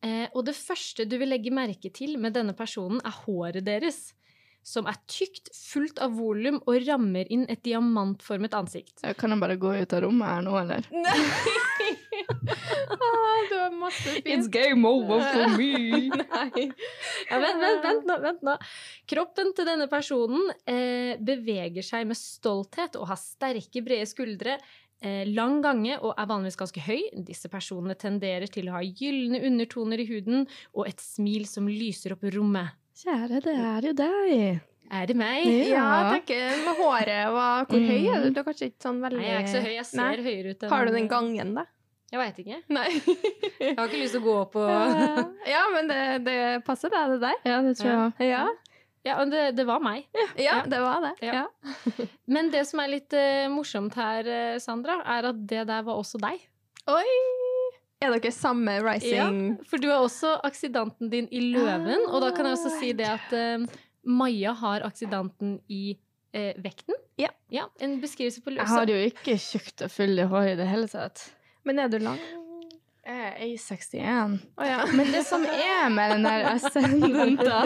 Eh, 0.01 0.25
og 0.33 0.47
det 0.47 0.57
første 0.57 1.05
du 1.05 1.13
vil 1.21 1.29
legge 1.29 1.53
merke 1.53 1.93
til 1.93 2.17
med 2.21 2.33
denne 2.38 2.57
personen, 2.57 3.03
er 3.05 3.13
håret 3.21 3.61
deres. 3.69 4.11
Som 4.65 4.85
er 4.89 4.97
tykt, 5.09 5.50
fullt 5.57 5.97
av 6.01 6.13
volum 6.17 6.59
og 6.69 6.75
rammer 6.85 7.29
inn 7.33 7.47
et 7.50 7.63
diamantformet 7.65 8.53
ansikt. 8.53 9.01
Kan 9.17 9.33
jeg 9.33 9.41
bare 9.41 9.57
gå 9.61 9.73
ut 9.77 9.93
av 9.97 10.03
rommet 10.05 10.29
her 10.29 10.43
nå, 10.45 10.57
eller? 10.59 10.89
Ah, 12.27 13.39
du 13.49 13.55
har 13.57 13.73
masse 13.79 14.15
fint. 14.21 14.47
game 14.53 14.87
over 14.87 15.21
for 15.31 15.57
me! 15.57 16.09
Nei. 16.21 16.67
Ja, 17.29 17.39
vent, 17.41 17.61
vent, 17.63 17.81
vent 17.85 18.07
nå, 18.09 18.17
vent 18.23 18.45
nå. 18.45 18.55
Kroppen 19.11 19.51
til 19.57 19.67
denne 19.67 19.87
personen 19.91 20.51
eh, 20.69 21.17
beveger 21.21 21.85
seg 21.85 22.07
med 22.09 22.19
stolthet 22.19 22.97
og 22.99 23.09
har 23.11 23.19
sterke, 23.19 23.83
brede 23.85 24.07
skuldre, 24.09 24.57
eh, 25.01 25.23
lang 25.29 25.59
gange 25.65 25.99
og 25.99 26.15
er 26.15 26.29
vanligvis 26.31 26.59
ganske 26.61 26.83
høy. 26.87 26.99
Disse 27.27 27.51
personene 27.51 27.97
tenderer 27.99 28.49
til 28.51 28.69
å 28.71 28.79
ha 28.79 28.83
gylne 28.85 29.43
undertoner 29.47 30.03
i 30.03 30.09
huden 30.09 30.45
og 30.73 30.87
et 30.89 31.01
smil 31.03 31.47
som 31.49 31.69
lyser 31.71 32.17
opp 32.17 32.27
rommet. 32.35 32.77
Kjære, 33.01 33.39
det 33.45 33.55
er 33.55 33.87
jo 33.87 33.95
deg. 33.97 34.62
Er 34.91 35.07
det 35.07 35.15
meg? 35.15 35.45
Ja. 35.47 35.81
Ja, 35.88 35.99
tenker 36.12 36.57
med 36.65 36.75
håret 36.81 37.29
og 37.31 37.69
Hvor 37.71 37.79
høy 37.79 38.01
er 38.12 38.25
du? 38.25 38.25
Mm. 38.27 38.34
Du 38.36 38.39
er 38.41 38.47
kanskje 38.49 38.67
ikke 38.67 38.84
sånn 38.84 38.99
veldig 38.99 39.21
Nei, 39.21 39.27
jeg 39.29 39.38
er 39.38 39.45
ikke 39.45 39.53
så 39.53 39.62
høy. 39.63 39.71
Jeg 39.77 39.88
ser 39.88 40.01
Nei. 40.01 40.25
høyere 40.25 40.51
ut 40.51 40.65
enn 40.65 40.73
Har 40.73 40.84
du 40.89 40.91
den 40.97 41.07
gangen, 41.12 41.53
da? 41.55 41.63
Jeg 42.12 42.19
veit 42.19 42.39
ikke. 42.43 42.58
Nei. 42.78 42.89
Jeg 43.62 43.76
har 43.78 43.88
ikke 43.88 44.02
lyst 44.02 44.15
til 44.17 44.21
å 44.21 44.26
gå 44.26 44.34
opp 44.41 44.58
og 44.60 45.47
ja, 45.47 45.62
men 45.74 45.88
det, 45.91 46.02
det 46.26 46.38
passer, 46.67 46.91
det, 46.91 47.02
det 47.13 47.19
der. 47.24 47.38
Ja, 47.47 47.62
det 47.63 47.78
tror 47.80 47.91
jeg. 47.93 48.30
Ja, 48.34 48.43
Ja, 49.02 49.15
men 49.17 49.32
det, 49.34 49.43
det 49.58 49.63
var 49.65 49.80
meg. 49.82 50.04
ja 50.38 50.43
Ja. 50.43 50.56
det 50.69 50.78
var 50.84 51.02
det. 51.08 51.13
Ja. 51.26 51.39
Ja. 51.39 52.06
Men 52.30 52.52
det 52.54 52.65
som 52.69 52.84
er 52.84 52.91
litt 52.91 53.15
uh, 53.17 53.47
morsomt 53.50 53.95
her, 53.97 54.28
eh, 54.30 54.58
Sandra, 54.62 55.00
er 55.15 55.32
at 55.32 55.39
det 55.50 55.63
der 55.71 55.88
var 55.88 55.97
også 55.97 56.19
deg. 56.21 56.43
Oi! 56.91 57.15
Er 58.02 58.13
dere 58.13 58.32
samme 58.34 58.76
rising? 58.82 59.15
Ja, 59.17 59.26
For 59.69 59.82
du 59.82 59.88
har 59.89 60.04
også 60.06 60.36
aksidanten 60.45 61.10
din 61.10 61.28
i 61.34 61.41
løven, 61.54 62.06
og 62.10 62.21
da 62.21 62.30
kan 62.36 62.45
jeg 62.50 62.58
også 62.60 62.76
si 62.80 62.93
det 62.97 63.10
at 63.10 63.34
uh, 63.34 63.65
Maja 64.06 64.54
har 64.62 64.86
aksidanten 64.86 65.60
i 65.69 65.95
uh, 66.36 66.54
vekten. 66.62 66.97
Ja. 67.21 67.65
En 67.82 67.97
beskrivelse 68.02 68.41
på 68.45 68.54
Jeg 68.54 68.62
løsa. 68.62 68.78
har 68.84 68.89
jo 68.89 68.97
ikke 69.10 69.34
tjukt 69.41 69.82
og 69.86 69.91
fyldig 69.93 70.30
hår 70.32 70.54
i 70.54 70.58
det 70.62 70.69
hele 70.69 70.88
tatt. 70.89 71.26
Men 71.67 71.80
er 71.80 71.91
du 71.93 71.97
lang? 72.02 72.19
Jeg 73.06 73.32
er 73.32 73.38
61. 73.41 74.39
Oh, 74.62 74.65
ja. 74.65 74.84
Men 74.93 75.10
det 75.13 75.24
som 75.26 75.43
er 75.45 75.89
med 75.93 76.12
den 76.15 76.26
der 76.28 76.45
ascendant, 76.52 77.39
da 77.41 77.63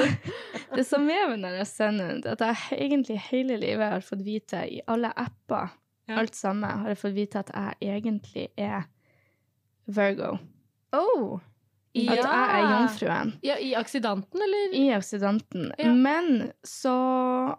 Det 0.75 0.85
som 0.87 1.09
er 1.11 1.27
med 1.33 1.43
den 1.43 1.59
ascendant, 1.61 2.25
at 2.31 2.39
jeg 2.45 2.79
egentlig 2.87 3.17
hele 3.29 3.57
livet 3.59 3.91
har 3.97 4.03
fått 4.05 4.23
vite 4.25 4.63
i 4.77 4.81
alle 4.87 5.11
apper, 5.15 5.73
Ja. 6.07 6.19
alt 6.21 6.35
samme, 6.37 6.67
har 6.83 6.91
jeg 6.93 6.97
fått 7.01 7.15
vite 7.15 7.39
at 7.41 7.49
jeg 7.81 7.99
egentlig 7.99 8.47
er 8.61 8.83
Virgo. 9.87 10.37
Oh. 10.93 11.39
I, 11.95 12.03
At 12.11 12.17
jeg 12.19 12.27
er 12.27 12.65
jomfruen. 12.69 13.29
ja, 13.43 13.55
I 13.57 13.73
aksidanten, 13.79 14.41
eller? 14.43 14.73
I 14.75 14.89
aksidanten. 14.97 15.69
Ja. 15.79 15.93
Men 15.93 16.51
så 16.67 16.91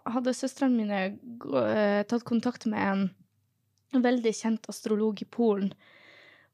hadde 0.05 0.33
søstrene 0.37 0.77
mine 0.77 0.99
eh, 1.09 2.03
tatt 2.05 2.23
kontakt 2.27 2.67
med 2.69 3.09
en 3.93 4.03
veldig 4.03 4.33
kjent 4.37 4.69
astrolog 4.69 5.21
i 5.21 5.25
Polen. 5.25 5.71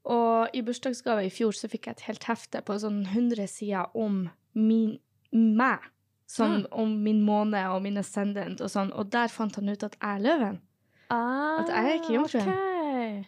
Og 0.06 0.50
i 0.54 0.62
bursdagsgave 0.62 1.24
i 1.26 1.32
fjor 1.32 1.56
så 1.56 1.70
fikk 1.72 1.88
jeg 1.88 1.96
et 1.98 2.06
helt 2.10 2.24
hefte 2.28 2.62
på 2.66 2.76
sånn 2.82 3.06
100 3.06 3.48
sider 3.48 3.88
om 3.96 4.30
min, 4.54 4.98
meg. 5.32 5.80
Sånn 6.28 6.66
om 6.72 6.96
min 7.04 7.22
måne 7.24 7.62
og 7.72 7.82
min 7.86 7.98
ascendant 8.02 8.62
og 8.64 8.70
sånn. 8.72 8.92
Og 8.98 9.12
der 9.14 9.28
fant 9.32 9.56
han 9.60 9.70
ut 9.70 9.84
at 9.84 9.96
jeg 10.00 10.18
er 10.18 10.24
løven. 10.24 10.60
Ah, 11.14 11.60
At 11.62 11.70
jeg 11.70 11.86
er 11.86 12.00
ikke 12.00 12.14
jomfruen. 12.16 12.50
Okay. 12.50 13.24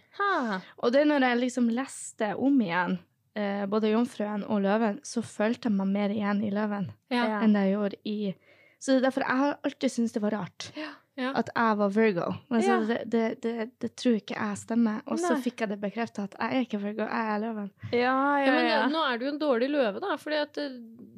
Og 0.82 0.92
det 0.96 1.04
når 1.08 1.26
jeg 1.28 1.40
liksom 1.44 1.70
leste 1.76 2.32
om 2.36 2.56
igjen, 2.64 2.98
eh, 3.36 3.66
både 3.70 3.92
jomfruen 3.92 4.44
og 4.48 4.64
løven, 4.64 5.00
så 5.06 5.22
følte 5.22 5.70
jeg 5.70 5.78
meg 5.78 5.92
mer 5.92 6.10
igjen 6.16 6.44
i 6.44 6.52
løven. 6.56 6.90
Ja. 7.14 7.42
enn 7.44 7.54
jeg 7.54 7.76
gjorde 7.76 8.00
i 8.06 8.36
Så 8.80 8.92
det 8.94 8.98
er 8.98 9.06
derfor 9.10 9.22
jeg 9.26 9.38
har 9.38 9.60
alltid 9.64 9.92
syntes 9.92 10.14
det 10.14 10.22
var 10.22 10.32
rart 10.32 10.72
Ja. 10.76 10.92
At 11.17 11.49
jeg 11.56 11.78
var 11.80 11.89
Virgo. 11.95 12.25
Men 12.51 12.62
så 12.62 12.67
Ja. 12.75 12.80
det, 12.86 12.97
det, 13.12 13.41
det, 13.41 13.69
det 13.82 13.89
tror 13.95 14.15
ikke 14.19 14.36
jeg 14.36 14.58
stemmer. 14.60 15.01
Og 15.08 15.19
så 15.19 15.36
fikk 15.41 15.62
jeg 15.63 15.69
det 15.71 15.78
bekrefta 15.82 16.25
at 16.28 16.36
jeg 16.39 16.58
er 16.58 16.65
ikke 16.67 16.80
Virgo, 16.84 17.06
jeg 17.08 17.32
er 17.36 17.39
løven. 17.43 17.69
Ja, 17.93 17.99
Ja, 18.06 18.45
ja, 18.45 18.51
men 18.56 18.65
ja. 18.67 18.82
nå 18.91 19.04
er 19.08 19.17
du 19.17 19.25
jo 19.25 19.32
en 19.32 19.39
dårlig 19.39 19.69
løve, 19.71 20.01
da, 20.04 20.15
fordi 20.19 20.41
det, 20.58 20.65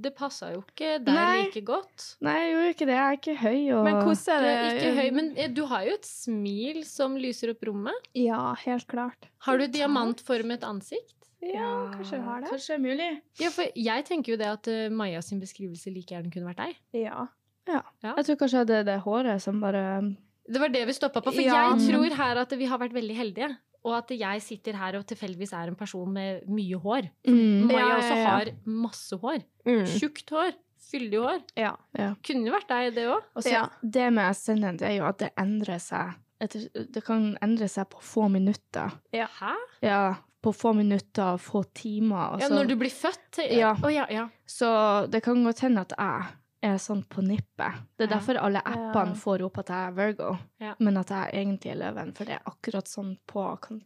det 0.05 0.13
passa 0.15 0.51
jo 0.53 0.61
ikke 0.61 0.99
der 1.03 1.17
Nei. 1.17 1.41
like 1.47 1.61
godt. 1.65 2.05
Nei, 2.21 2.35
jeg 2.43 2.53
gjorde 2.53 2.69
ikke 2.75 2.85
det. 2.91 2.95
Jeg 2.97 3.07
er 3.07 3.17
ikke 3.19 3.37
høy. 3.41 3.59
Og... 3.73 3.83
Men 3.87 3.99
hvordan 4.03 4.25
Du 4.27 4.31
er 4.31 4.41
det 4.45 4.53
er 4.53 4.77
ikke 4.77 4.95
høy, 5.01 5.09
men 5.17 5.31
eh, 5.37 5.49
du 5.57 5.63
har 5.65 5.83
jo 5.89 5.97
et 5.97 6.05
smil 6.07 6.83
som 6.85 7.17
lyser 7.17 7.53
opp 7.55 7.65
rommet. 7.67 8.09
Ja, 8.17 8.53
helt 8.65 8.87
klart. 8.87 9.29
Har 9.47 9.57
du 9.57 9.65
diamantformet 9.67 10.63
ansikt? 10.67 11.13
Ja, 11.41 11.91
kanskje 11.93 12.17
du 12.17 12.23
har 12.25 12.41
det. 12.41 12.49
Kanskje 12.49 12.73
det 12.73 12.77
er 12.77 12.81
mulig. 12.81 13.09
Ja, 13.39 13.49
for 13.53 13.69
jeg 13.77 14.05
tenker 14.07 14.33
jo 14.33 14.37
det 14.41 14.47
at 14.49 14.67
eh, 14.73 14.87
Maja 14.89 15.21
sin 15.21 15.39
beskrivelse 15.41 15.91
like 15.93 16.13
gjerne 16.15 16.31
kunne 16.33 16.49
vært 16.49 16.63
deg. 16.63 16.79
Ja. 16.97 17.27
Ja. 17.67 17.81
Jeg 18.03 18.25
tror 18.25 18.35
kanskje 18.41 18.65
det 18.65 18.75
er 18.81 18.83
det 18.83 18.99
håret 19.03 19.41
som 19.41 19.59
bare 19.61 20.15
Det 20.49 20.59
var 20.61 20.69
det 20.69 20.85
vi 20.87 20.93
stoppa 20.93 21.21
på. 21.21 21.33
For 21.33 21.41
Ja. 21.43 21.73
jeg 21.75 21.89
tror 21.91 22.15
her 22.15 22.37
at 22.37 22.49
vi 22.57 22.65
har 22.65 22.77
vært 22.79 22.93
veldig 22.93 23.15
heldige. 23.15 23.57
Og 23.85 23.93
at 23.97 24.09
jeg 24.09 24.41
sitter 24.41 24.73
her 24.75 24.95
og 24.97 25.05
tilfeldigvis 25.07 25.53
er 25.53 25.67
en 25.69 25.75
person 25.75 26.11
med 26.11 26.41
mye 26.47 26.75
hår. 26.79 27.09
mm. 27.27 27.67
Maja 27.67 27.79
Ja, 27.79 27.87
ja, 27.87 27.97
også 27.97 28.23
har 28.25 28.45
masse 28.65 29.17
hår. 29.21 29.43
Mm. 29.65 29.85
Tjukt 29.85 30.29
hår. 30.29 30.51
Fyldig 30.91 31.19
hår. 31.19 31.41
Ja. 31.57 31.75
Kunne 32.23 32.45
jo 32.47 32.53
vært 32.53 32.67
deg, 32.67 32.95
det 32.95 33.05
òg. 33.07 33.21
Og 33.35 33.43
så 33.43 33.51
Ja. 33.51 33.67
det 33.83 34.11
med 34.13 34.23
ascendant 34.29 34.81
er 34.81 34.95
jo 34.97 35.03
at 35.05 35.17
det 35.19 35.31
endrer 35.37 35.79
seg. 35.79 36.15
Det 36.39 37.03
kan 37.03 37.37
endre 37.41 37.67
seg 37.67 37.89
på 37.89 37.99
få 38.01 38.29
minutter. 38.31 38.91
Ja. 39.11 39.27
Hæ? 39.27 39.55
Ja, 39.81 40.15
på 40.43 40.53
få 40.53 40.73
minutter 40.75 41.33
og 41.33 41.39
få 41.41 41.63
timer. 41.73 42.33
og 42.33 42.39
Ja, 42.41 42.47
så- 42.47 42.53
når 42.55 42.67
du 42.67 42.75
blir 42.75 42.91
født? 42.91 43.51
Ja. 43.51 43.73
Oh, 43.83 43.89
ja, 43.93 44.05
ja. 44.09 44.29
Så 44.47 45.09
det 45.09 45.23
kan 45.23 45.43
godt 45.43 45.59
hende 45.59 45.79
at 45.81 45.93
jeg 45.97 46.25
er 46.63 46.77
sånn 46.81 47.03
på 47.07 47.21
nippet. 47.21 47.83
Det 47.97 48.07
er 48.07 48.13
Ja. 48.13 48.17
derfor 48.19 48.37
alle 48.41 48.61
appene 48.65 49.13
Ja. 49.13 49.21
får 49.21 49.41
opp 49.45 49.57
at 49.59 49.67
jeg 49.67 49.87
er 49.87 49.91
Virgo, 49.91 50.37
Ja. 50.59 50.73
men 50.79 50.97
at 50.97 51.07
jeg 51.09 51.31
egentlig 51.33 51.71
er 51.71 51.75
løven. 51.93 52.15
For 52.15 52.25
det 52.25 52.33
er 52.35 52.51
akkurat 52.51 52.85
sånn 52.87 53.17
på 53.27 53.61
kan... 53.61 53.81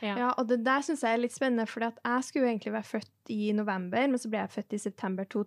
ja. 0.00 0.16
Ja, 0.16 0.34
og 0.38 0.46
det 0.48 0.64
der 0.64 0.80
syns 0.80 1.02
jeg 1.02 1.12
er 1.14 1.18
litt 1.22 1.32
spennende, 1.32 1.66
for 1.68 1.80
jeg 1.80 2.22
skulle 2.24 2.46
egentlig 2.48 2.72
være 2.72 2.82
født 3.00 3.30
i 3.30 3.52
november, 3.52 4.06
men 4.08 4.18
så 4.18 4.28
ble 4.30 4.38
jeg 4.40 4.50
født 4.50 4.72
i 4.72 4.78
september 4.78 5.24
to, 5.24 5.44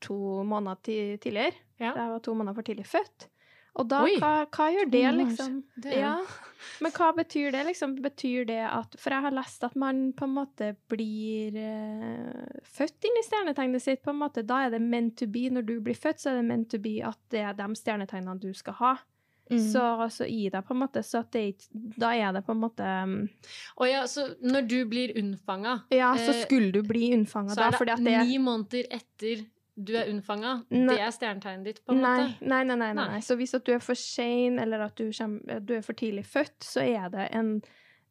to 0.00 0.14
måneder 0.44 1.18
tidligere. 1.18 1.54
Ja. 1.78 1.92
Jeg 1.94 2.08
var 2.10 2.18
to 2.20 2.34
måneder 2.34 2.54
for 2.54 2.62
tidlig 2.62 2.86
født. 2.86 3.28
Og 3.74 3.88
da, 3.90 4.04
hva, 4.22 4.32
hva 4.54 4.66
gjør 4.70 4.90
det, 4.92 5.06
liksom? 5.18 5.62
Det 5.82 5.94
Ja. 5.98 6.16
Men 6.80 6.92
hva 6.96 7.10
betyr 7.12 7.50
det, 7.52 7.64
liksom? 7.68 7.96
Betyr 8.02 8.46
det 8.48 8.60
at 8.64 8.94
For 9.00 9.12
jeg 9.12 9.24
har 9.26 9.34
lest 9.36 9.64
at 9.66 9.74
man 9.76 10.06
på 10.16 10.24
en 10.24 10.36
måte 10.36 10.70
blir 10.90 11.56
eh, 11.60 12.60
født 12.76 13.08
inn 13.08 13.18
i 13.20 13.24
stjernetegnet 13.26 13.84
sitt, 13.84 14.02
på 14.04 14.14
en 14.14 14.22
måte. 14.22 14.46
Da 14.46 14.64
er 14.64 14.74
det 14.74 14.80
meant 14.82 15.18
to 15.20 15.28
be. 15.30 15.48
Når 15.52 15.66
du 15.68 15.74
blir 15.84 15.98
født, 15.98 16.22
så 16.22 16.32
er 16.32 16.40
det 16.40 16.46
meant 16.48 16.70
to 16.72 16.80
be 16.82 17.00
at 17.04 17.20
det 17.34 17.42
er 17.44 17.58
de 17.58 17.68
stjernetegnene 17.78 18.40
du 18.40 18.54
skal 18.56 18.78
ha. 18.80 18.94
Mm. 19.50 19.60
Så, 19.60 20.08
så 20.08 20.24
i 20.24 20.46
deg, 20.48 20.62
på 20.64 20.72
en 20.72 20.80
måte. 20.80 21.02
Så 21.04 21.20
det, 21.34 21.66
da 22.00 22.14
er 22.16 22.32
det 22.32 22.44
på 22.46 22.54
en 22.54 22.62
måte 22.62 22.84
um, 23.04 23.16
Å 23.76 23.88
ja, 23.90 24.04
så 24.08 24.30
når 24.40 24.68
du 24.70 24.78
blir 24.88 25.12
unnfanga, 25.20 25.82
Ja, 25.92 26.14
så 26.16 26.32
Eh, 26.32 26.44
skulle 26.46 26.72
du 26.72 26.80
bli 26.86 27.10
unnfanga 27.12 27.52
så 27.52 27.60
da, 27.60 27.68
er 27.68 27.90
det, 27.92 27.98
det 28.06 28.22
ni 28.24 28.38
måneder 28.40 28.88
etter 28.88 29.44
du 29.76 29.92
er 29.96 30.06
unnfanga. 30.10 30.64
Det 30.70 30.98
er 31.00 31.10
stjernetegnet 31.10 31.64
ditt, 31.64 31.80
på 31.86 31.92
en 31.92 32.00
Nei, 32.00 32.18
måte. 32.28 32.46
nei, 32.46 32.62
nei, 32.64 32.76
nei, 32.76 32.92
nei. 32.94 33.06
Nei. 33.14 33.20
Så 33.20 33.34
hvis 33.36 33.54
at 33.54 33.64
du 33.66 33.72
er 33.74 33.80
for 33.82 33.94
sein, 33.98 34.58
eller 34.62 34.84
at 34.86 34.94
du, 34.96 35.08
kommer, 35.12 35.60
du 35.60 35.74
er 35.74 35.82
for 35.82 35.92
tidlig 35.98 36.24
født, 36.26 36.60
så 36.62 36.80
er 36.86 37.08
det 37.10 37.28
en 37.32 37.60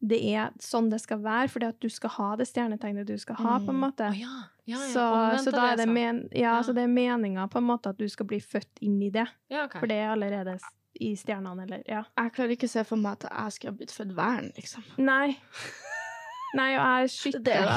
Det 0.03 0.17
er 0.35 0.49
sånn 0.59 0.89
det 0.91 0.99
skal 0.99 1.21
være, 1.23 1.47
fordi 1.47 1.65
at 1.69 1.77
du 1.79 1.87
skal 1.87 2.09
ha 2.17 2.35
det 2.35 2.47
stjernetegnet 2.49 3.07
du 3.07 3.17
skal 3.17 3.35
ha, 3.39 3.53
på 3.63 3.69
en 3.71 3.77
Mm. 3.77 3.83
måte. 3.85 4.09
Ja. 4.19 4.33
Ja, 4.65 4.77
ja. 4.77 4.87
så, 4.91 5.43
så 5.45 5.51
da 5.55 5.71
er 5.71 5.77
det, 5.77 5.87
men, 5.87 6.27
ja, 6.35 6.57
så 6.61 6.73
det 6.75 6.83
er 6.83 6.87
meninga 6.91 7.47
på 7.47 7.57
en 7.61 7.63
måte 7.69 7.89
at 7.89 7.97
du 7.97 8.07
skal 8.09 8.25
bli 8.27 8.39
født 8.43 8.81
inn 8.81 9.01
i 9.01 9.09
det, 9.09 9.25
Ja, 9.49 9.63
ok. 9.63 9.77
for 9.79 9.87
det 9.87 9.95
er 10.03 10.11
allerede 10.11 10.57
i 10.99 11.13
stjernene, 11.15 11.63
eller 11.63 11.83
Ja. 11.87 12.03
Jeg 12.17 12.33
klarer 12.33 12.51
ikke 12.51 12.67
å 12.67 12.69
se 12.75 12.83
for 12.83 12.97
meg 12.97 13.13
at 13.23 13.31
jeg 13.31 13.51
skulle 13.53 13.71
ha 13.71 13.77
blitt 13.77 13.91
født 13.95 14.13
vern, 14.15 14.51
liksom. 14.57 14.83
Nei. 14.97 15.37
Nei, 16.53 16.69
og 16.77 16.85
jeg 17.01 17.09
skyter 17.09 17.43
Det 17.47 17.53
er 17.57 17.67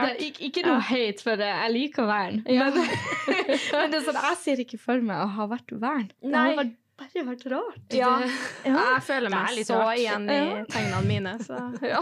er 0.00 0.20
ikke, 0.24 0.44
ikke 0.48 0.62
noe 0.64 0.80
hate, 0.88 1.22
for 1.24 1.36
det. 1.40 1.48
jeg 1.52 1.72
liker 1.74 2.06
vern. 2.08 2.38
Ja. 2.48 2.68
Men, 2.72 2.86
men 3.74 3.90
det 3.92 3.98
er 4.00 4.04
sånn, 4.06 4.20
jeg 4.24 4.38
ser 4.44 4.62
ikke 4.64 4.78
for 4.80 5.04
meg 5.04 5.20
å 5.24 5.28
ha 5.36 5.46
vært 5.50 5.74
vern. 5.82 6.06
Det 6.22 6.30
Nei. 6.32 6.44
har 6.48 6.56
vært, 6.62 6.72
bare 6.98 7.24
vært 7.28 7.44
rart. 7.52 7.82
Ja. 7.94 8.14
Det, 8.24 8.30
Jeg 8.72 9.02
føler 9.10 9.28
er 9.28 9.34
meg 9.36 9.52
litt 9.58 9.68
så 9.68 9.82
rart. 9.82 9.98
igjen 10.00 10.24
i 10.32 10.38
Ja. 10.38 10.64
tegnene 10.72 11.02
mine, 11.10 11.34
så 11.44 11.60
ja. 11.92 12.00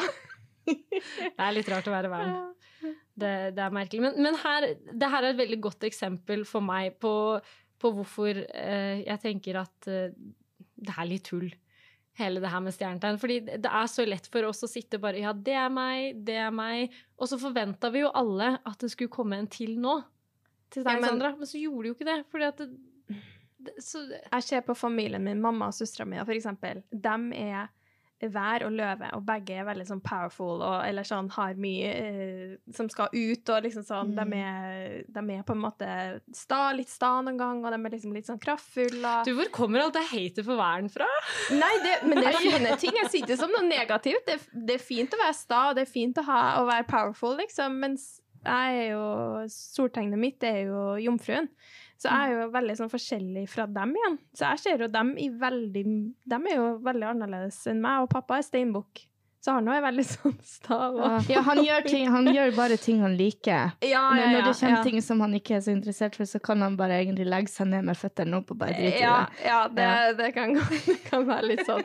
det 0.66 1.34
er 1.38 1.52
litt 1.56 1.68
rart 1.74 1.90
å 1.90 1.94
være 1.94 2.10
vern. 2.14 2.32
Det, 3.16 3.34
det 3.56 3.62
er 3.64 3.72
merkelig. 3.72 4.02
Men, 4.06 4.18
men 4.26 4.34
her, 4.42 4.66
det 4.92 5.08
her 5.12 5.24
er 5.24 5.30
et 5.34 5.38
veldig 5.40 5.60
godt 5.64 5.86
eksempel 5.88 6.42
for 6.48 6.62
meg 6.64 6.98
på, 7.02 7.12
på 7.80 7.92
hvorfor 7.96 8.42
eh, 8.44 9.02
jeg 9.06 9.18
tenker 9.22 9.58
at 9.62 9.88
eh, 9.90 10.10
det 10.76 10.92
er 10.94 11.08
litt 11.08 11.24
tull, 11.30 11.48
hele 12.18 12.40
det 12.40 12.50
her 12.52 12.62
med 12.64 12.74
stjernetegn. 12.74 13.18
Fordi 13.20 13.38
det 13.46 13.70
er 13.70 13.86
så 13.92 14.06
lett 14.08 14.26
for 14.32 14.48
oss 14.48 14.64
å 14.64 14.70
sitte 14.70 15.00
bare 15.02 15.20
Ja, 15.20 15.32
det 15.32 15.54
er 15.54 15.68
meg, 15.72 16.24
det 16.26 16.36
er 16.40 16.50
meg. 16.54 16.94
Og 17.20 17.28
så 17.30 17.38
forventa 17.40 17.90
vi 17.92 18.00
jo 18.04 18.10
alle 18.16 18.54
at 18.64 18.78
det 18.82 18.90
skulle 18.94 19.12
komme 19.12 19.38
en 19.40 19.48
til 19.52 19.76
nå. 19.80 19.98
Til 20.70 20.82
deg, 20.84 20.96
Ja, 20.96 21.00
men- 21.00 21.10
Sandra. 21.10 21.32
Men 21.36 21.46
så 21.46 21.60
gjorde 21.60 21.82
det 21.82 21.88
jo 21.92 21.94
ikke 21.98 22.10
det. 22.10 22.18
Fordi 22.32 22.44
at 22.48 22.56
det, 22.56 22.70
det, 23.66 23.74
så, 23.84 24.02
Jeg 24.32 24.42
ser 24.42 24.60
på 24.66 24.76
familien 24.76 25.22
min, 25.24 25.40
mamma 25.40 25.68
og 25.68 25.74
søstera 25.74 26.06
mi, 26.06 26.16
for 26.24 26.32
eksempel. 26.34 26.82
De 26.92 27.16
er 27.36 27.68
vær 28.32 28.62
og 28.64 28.72
løve, 28.72 29.10
og 29.12 29.24
begge 29.28 29.58
er 29.60 29.66
veldig 29.68 29.84
sånn 29.90 30.00
powerful, 30.00 30.62
og, 30.64 30.78
eller 30.86 31.04
sånn 31.04 31.26
har 31.34 31.58
mye 31.60 31.90
eh, 31.92 32.54
som 32.72 32.88
skal 32.88 33.12
ut, 33.12 33.50
og 33.52 33.66
liksom 33.66 33.84
sånn 33.84 34.14
Mm. 34.16 34.16
de, 34.32 34.38
er, 34.40 35.04
de 35.12 35.24
er 35.36 35.42
på 35.44 35.52
en 35.52 35.60
måte 35.60 35.88
sta, 36.32 36.72
litt 36.72 36.88
sta 36.88 37.20
noen 37.20 37.36
gang, 37.36 37.60
og 37.64 37.72
de 37.74 37.78
er 37.84 37.94
liksom 37.98 38.14
litt 38.16 38.26
sånn 38.30 38.40
kraftfulle. 38.40 39.12
du, 39.28 39.34
hvor 39.36 39.50
kommer 39.52 39.84
alt 39.84 39.98
det 39.98 40.06
hatet 40.08 40.44
for 40.48 40.56
væren 40.56 40.88
fra? 40.92 41.08
Nei, 41.52 41.72
det, 41.84 41.96
men 42.08 42.22
det 42.22 42.30
er 42.32 42.40
fine 42.48 42.76
ting. 42.80 42.96
Jeg 43.02 43.12
sier 43.12 43.26
det 43.28 43.38
som 43.40 43.52
noe 43.52 43.66
negativt. 43.68 44.24
Det, 44.26 44.40
det 44.52 44.78
er 44.78 44.86
fint 44.86 45.12
å 45.12 45.20
være 45.20 45.36
sta, 45.36 45.62
og 45.70 45.76
det 45.76 45.84
er 45.84 45.92
fint 45.92 46.16
å, 46.22 46.24
ha, 46.30 46.40
å 46.62 46.68
være 46.68 46.88
powerful, 46.88 47.36
liksom. 47.36 47.76
Mens 47.84 48.14
jeg 48.46 48.78
er 48.80 48.92
jo 48.94 49.04
Soltegnet 49.50 50.20
mitt 50.20 50.44
er 50.46 50.62
jo 50.68 50.82
jomfruen. 51.02 51.48
Så 51.96 52.10
jeg 52.12 52.30
er 52.36 52.40
jo 52.42 52.48
veldig 52.52 52.74
sånn 52.76 52.90
forskjellig 52.92 53.48
fra 53.48 53.64
dem 53.66 53.94
igjen. 53.96 54.16
Så 54.36 54.50
jeg 54.52 54.58
ser 54.66 54.82
jo 54.84 54.88
dem 54.92 55.14
i 55.16 55.30
veldig 55.32 55.84
De 56.28 56.38
er 56.52 56.56
jo 56.58 56.70
veldig 56.84 57.06
annerledes 57.14 57.62
enn 57.72 57.80
meg, 57.80 58.02
og 58.04 58.10
pappa 58.12 58.36
er 58.40 58.44
steinbukk. 58.44 59.06
Så 59.46 59.52
han 59.54 59.68
òg 59.70 59.76
er 59.78 59.82
veldig 59.84 60.04
sånn 60.10 60.34
sta. 60.42 60.76
Ja, 61.30 61.40
han 61.46 61.60
gjør, 61.62 61.84
ting, 61.86 62.08
han 62.10 62.26
gjør 62.34 62.50
bare 62.56 62.76
ting 62.82 63.00
han 63.04 63.14
liker. 63.16 63.72
Ja, 63.94 64.02
Men 64.12 64.32
når 64.34 64.48
det 64.48 64.54
kommer 64.58 64.76
ja. 64.80 64.82
ting 64.82 65.00
som 65.06 65.20
han 65.22 65.36
ikke 65.38 65.56
er 65.56 65.62
så 65.62 65.70
interessert 65.72 66.16
for, 66.18 66.26
så 66.26 66.40
kan 66.42 66.64
han 66.66 66.76
bare 66.76 66.98
egentlig 66.98 67.28
legge 67.30 67.52
seg 67.52 67.70
ned 67.70 67.86
med 67.86 67.96
føttene 68.00 68.40
opp 68.40 68.50
og 68.50 68.58
bare 68.64 68.74
drite 68.74 68.96
i 68.98 69.04
det. 69.04 69.46
ja, 69.46 69.60
det, 69.70 69.86
Ja. 69.86 70.12
det, 70.18 70.30
kan, 70.34 70.56
det 70.88 70.98
kan 71.06 71.28
være 71.28 71.46
litt 71.52 71.62
sånn. 71.68 71.84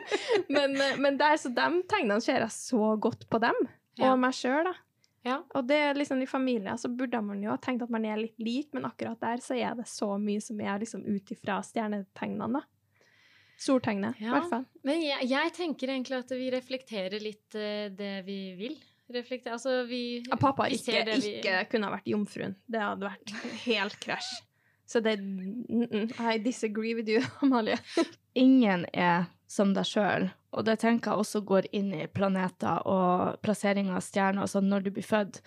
Men, 0.49 0.73
eh, 0.75 0.97
men 0.97 1.19
der, 1.21 1.37
så 1.37 1.53
de 1.53 1.67
tegnene 1.91 2.17
ser 2.25 2.41
jeg 2.41 2.55
så 2.57 2.95
godt 2.99 3.27
på 3.29 3.39
dem, 3.45 3.61
Ja. 3.99 4.09
og 4.15 4.19
meg 4.23 4.33
sjøl, 4.33 4.63
da. 4.65 4.73
Ja. 5.23 5.43
Og 5.53 5.67
det 5.69 5.75
er 5.77 5.93
liksom 5.93 6.21
i 6.23 6.25
familier 6.25 6.77
så 6.81 6.89
burde 6.89 7.19
man 7.21 7.41
jo 7.43 7.51
ha 7.53 7.57
tenkt 7.61 7.83
at 7.85 7.89
man 7.93 8.05
er 8.09 8.17
litt 8.17 8.39
lik, 8.41 8.71
men 8.73 8.85
akkurat 8.89 9.19
der 9.21 9.37
så 9.43 9.53
er 9.57 9.75
det 9.77 9.85
så 9.87 10.15
mye 10.17 10.41
som 10.41 10.59
er 10.61 10.79
liksom 10.81 11.03
ut 11.05 11.29
ifra 11.35 11.59
stjernetegnene. 11.63 12.63
Soltegnet, 13.61 14.17
i 14.19 14.23
Ja. 14.25 14.31
hvert 14.33 14.49
fall. 14.49 14.63
Men 14.83 15.01
jeg, 15.05 15.27
jeg 15.29 15.51
tenker 15.53 15.91
egentlig 15.93 16.17
at 16.23 16.31
vi 16.33 16.47
reflekterer 16.49 17.21
litt 17.21 17.53
uh, 17.53 17.89
det 17.93 18.23
vi 18.25 18.39
vil. 18.57 18.77
Reflekter, 19.11 19.51
altså 19.53 19.83
vi, 19.85 20.23
Ja, 20.25 20.37
pappa 20.39 20.65
vi 20.69 20.77
ikke, 20.79 20.85
ser 20.85 21.05
det 21.05 21.19
vi- 21.21 21.35
ikke 21.37 21.69
kunne 21.69 21.85
ha 21.89 21.93
vært 21.97 22.07
jomfruen. 22.09 22.55
Det 22.65 22.81
hadde 22.81 23.09
vært 23.11 23.33
helt 23.67 23.99
krasj. 24.01 24.31
Så 24.87 24.99
det 25.03 25.19
I 25.19 26.37
disagree 26.39 26.95
with 26.95 27.07
you, 27.09 27.21
Amalie. 27.43 27.77
Ingen 28.35 28.85
er 28.93 29.27
som 29.51 29.73
deg 29.75 29.87
sjøl, 29.87 30.29
og 30.55 30.65
det 30.67 30.77
tenker 30.81 31.11
jeg 31.11 31.23
også 31.23 31.41
går 31.47 31.67
inn 31.75 31.91
i 31.95 32.07
planeter 32.11 32.83
og 32.87 33.41
plassering 33.43 33.91
av 33.91 34.03
stjerner 34.05 34.45
og 34.45 34.51
sånn 34.51 34.69
når 34.71 34.85
du 34.85 34.91
blir 34.95 35.07
født. 35.07 35.41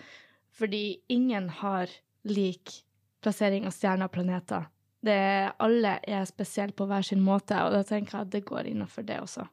Fordi 0.55 1.01
ingen 1.11 1.49
har 1.61 1.91
lik 2.25 2.79
plassering 3.25 3.65
av 3.67 3.73
stjerner 3.75 4.09
og 4.09 4.13
planeter. 4.15 4.69
Det, 5.05 5.17
alle 5.61 5.99
er 6.01 6.25
spesielle 6.25 6.73
på 6.73 6.87
hver 6.89 7.05
sin 7.05 7.21
måte, 7.21 7.57
og 7.61 7.75
da 7.75 7.83
tenker 7.85 8.17
jeg 8.17 8.27
at 8.27 8.33
det 8.33 8.45
går 8.47 8.71
innenfor 8.71 9.05
det 9.05 9.19
også. 9.21 9.45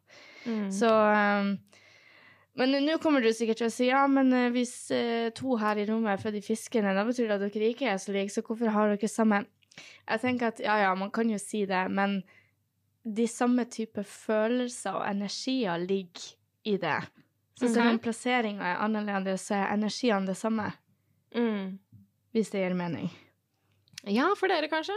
Mm. 0.47 0.69
Så 0.73 0.89
um, 0.89 1.51
Men 2.57 2.77
nå 2.85 2.99
kommer 3.01 3.25
du 3.25 3.31
sikkert 3.33 3.61
til 3.61 3.69
å 3.69 3.73
si 3.73 3.89
ja, 3.89 4.05
men 4.11 4.33
eh, 4.37 4.51
hvis 4.53 4.75
eh, 4.93 5.31
to 5.37 5.57
her 5.61 5.79
i 5.81 5.87
rommet 5.89 6.13
er 6.13 6.21
født 6.21 6.37
i 6.41 6.45
fiskene, 6.45 6.93
da 6.93 7.05
betyr 7.09 7.31
det 7.31 7.39
at 7.39 7.45
dere 7.47 7.73
ikke 7.73 7.89
er 7.89 8.01
så 8.01 8.13
like, 8.13 8.33
så 8.33 8.45
hvorfor 8.45 8.73
har 8.73 8.93
dere 8.93 9.09
samme 9.09 9.45
Jeg 9.73 10.21
tenker 10.21 10.53
at 10.53 10.61
ja, 10.61 10.75
ja, 10.83 10.91
man 10.95 11.09
kan 11.11 11.31
jo 11.33 11.39
si 11.41 11.63
det, 11.69 11.87
men 11.89 12.21
de 13.03 13.27
samme 13.29 13.65
type 13.71 14.05
følelser 14.07 15.01
og 15.01 15.07
energier 15.09 15.81
ligger 15.83 16.29
i 16.65 16.77
det. 16.79 17.01
Så 17.59 17.69
selv 17.69 17.93
om 17.93 17.99
plasseringa 18.03 18.73
er 18.73 18.81
annerledes, 18.85 19.49
så 19.49 19.59
er 19.61 19.75
energiene 19.75 20.27
det 20.27 20.37
samme, 20.39 20.73
Mm. 21.35 21.79
hvis 22.33 22.51
det 22.51 22.61
gir 22.61 22.75
mening. 22.75 23.11
Ja, 24.05 24.27
for 24.37 24.49
dere 24.51 24.69
kanskje? 24.69 24.95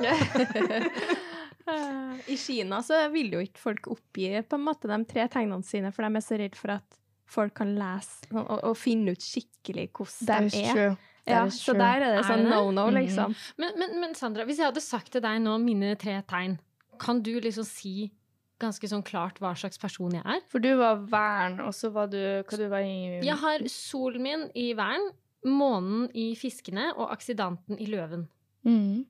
I 2.28 2.36
Kina 2.36 2.80
så 2.82 3.02
vil 3.12 3.32
jo 3.34 3.42
ikke 3.44 3.60
folk 3.60 3.88
oppgi 3.92 4.30
på 4.48 4.56
en 4.56 4.64
måte 4.64 4.88
de 4.88 4.96
tre 5.08 5.26
tegnene 5.28 5.64
sine, 5.66 5.90
for 5.92 6.06
de 6.06 6.16
er 6.16 6.24
så 6.24 6.38
redd 6.40 6.56
for 6.56 6.72
at 6.78 6.96
folk 7.28 7.52
kan 7.58 7.74
lese 7.76 8.30
og, 8.32 8.54
og, 8.62 8.72
finne 8.78 9.12
ut 9.12 9.24
skikkelig 9.24 9.90
hvordan 9.92 10.48
de 10.48 10.62
er. 10.64 10.94
Ja, 11.28 11.42
så 11.52 11.74
der 11.76 12.06
er 12.06 12.14
det 12.16 12.22
sånn 12.24 12.46
det 12.46 12.48
det? 12.48 12.56
no-no, 12.56 12.86
liksom. 12.94 13.34
Mm. 13.34 13.58
Men, 13.60 13.74
men, 13.82 13.98
men 14.00 14.14
Sandra, 14.16 14.46
hvis 14.48 14.62
jeg 14.62 14.70
hadde 14.70 14.80
sagt 14.80 15.12
til 15.12 15.20
deg 15.24 15.42
nå 15.44 15.58
mine 15.60 15.92
tre 16.00 16.14
tegn, 16.30 16.56
kan 17.00 17.22
du 17.24 17.34
liksom 17.40 17.66
si 17.66 18.10
ganske 18.58 18.90
sånn 18.90 19.04
klart 19.06 19.38
hva 19.42 19.52
slags 19.58 19.78
person 19.80 20.16
jeg 20.16 20.24
er? 20.26 20.42
For 20.50 20.62
du 20.62 20.72
var 20.80 21.04
vern, 21.10 21.60
og 21.64 21.74
så 21.76 21.92
var 21.94 22.10
du 22.10 22.18
Hva 22.18 22.58
du 22.58 22.66
var 22.70 22.82
i 22.82 23.20
Jeg 23.22 23.38
har 23.38 23.64
solen 23.70 24.24
min 24.24 24.48
i 24.58 24.72
væren, 24.78 25.12
månen 25.46 26.08
i 26.18 26.32
fiskene 26.38 26.90
og 26.96 27.12
aksidanten 27.14 27.78
i 27.78 27.86
løven. 27.90 28.26
Mm. 28.66 29.06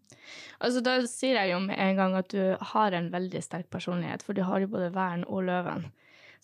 Altså, 0.61 0.83
da 0.85 0.99
sier 1.09 1.39
jeg 1.41 1.55
jo 1.55 1.63
med 1.65 1.81
en 1.81 1.97
gang 1.99 2.17
at 2.19 2.29
du 2.35 2.43
har 2.73 2.95
en 2.95 3.09
veldig 3.13 3.41
sterk 3.43 3.71
personlighet, 3.73 4.23
for 4.23 4.37
du 4.37 4.45
har 4.45 4.61
jo 4.63 4.71
både 4.71 4.93
væren 4.95 5.25
og 5.27 5.47
løven. 5.49 5.89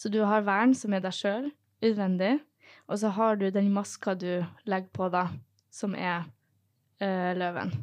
Så 0.01 0.11
du 0.11 0.23
har 0.27 0.47
væren, 0.47 0.75
som 0.75 0.97
er 0.97 1.05
deg 1.05 1.15
sjøl, 1.15 1.51
utvendig, 1.85 2.39
og 2.89 2.99
så 3.01 3.13
har 3.15 3.37
du 3.37 3.51
den 3.53 3.71
maska 3.75 4.17
du 4.19 4.45
legger 4.65 4.91
på 4.97 5.11
da, 5.13 5.29
som 5.73 5.95
er 5.95 6.25
eh, 7.05 7.33
løven. 7.37 7.75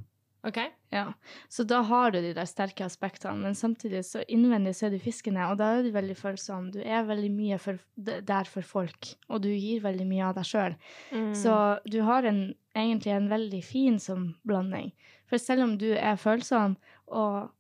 Ok? 0.48 0.58
Ja, 0.90 1.14
så 1.54 1.64
da 1.70 1.84
har 1.86 2.12
du 2.12 2.18
de 2.24 2.32
der 2.34 2.48
sterke 2.50 2.86
aspektene, 2.88 3.44
men 3.44 3.56
samtidig 3.58 4.02
så 4.08 4.24
innvendig 4.26 4.74
så 4.78 4.88
er 4.88 4.96
du 4.96 5.04
fiskene, 5.04 5.44
og 5.52 5.60
da 5.60 5.68
er 5.76 5.86
du 5.86 5.92
veldig 5.94 6.16
følsom. 6.18 6.72
Du 6.74 6.80
er 6.82 7.06
veldig 7.06 7.30
mye 7.36 7.60
for, 7.62 7.78
der 7.96 8.50
for 8.50 8.66
folk, 8.66 9.14
og 9.30 9.44
du 9.46 9.52
gir 9.54 9.84
veldig 9.86 10.08
mye 10.10 10.32
av 10.32 10.40
deg 10.40 10.50
sjøl. 10.50 10.78
Mm. 11.14 11.32
Så 11.38 11.56
du 11.86 12.02
har 12.08 12.26
en, 12.26 12.44
egentlig 12.74 13.14
en 13.14 13.30
veldig 13.32 13.62
fin 13.66 14.02
sånn 14.02 14.32
blanding. 14.48 14.90
For 15.30 15.42
selv 15.42 15.68
om 15.68 15.78
du 15.80 15.92
er 15.94 16.18
følsom 16.20 16.80
og 17.14 17.52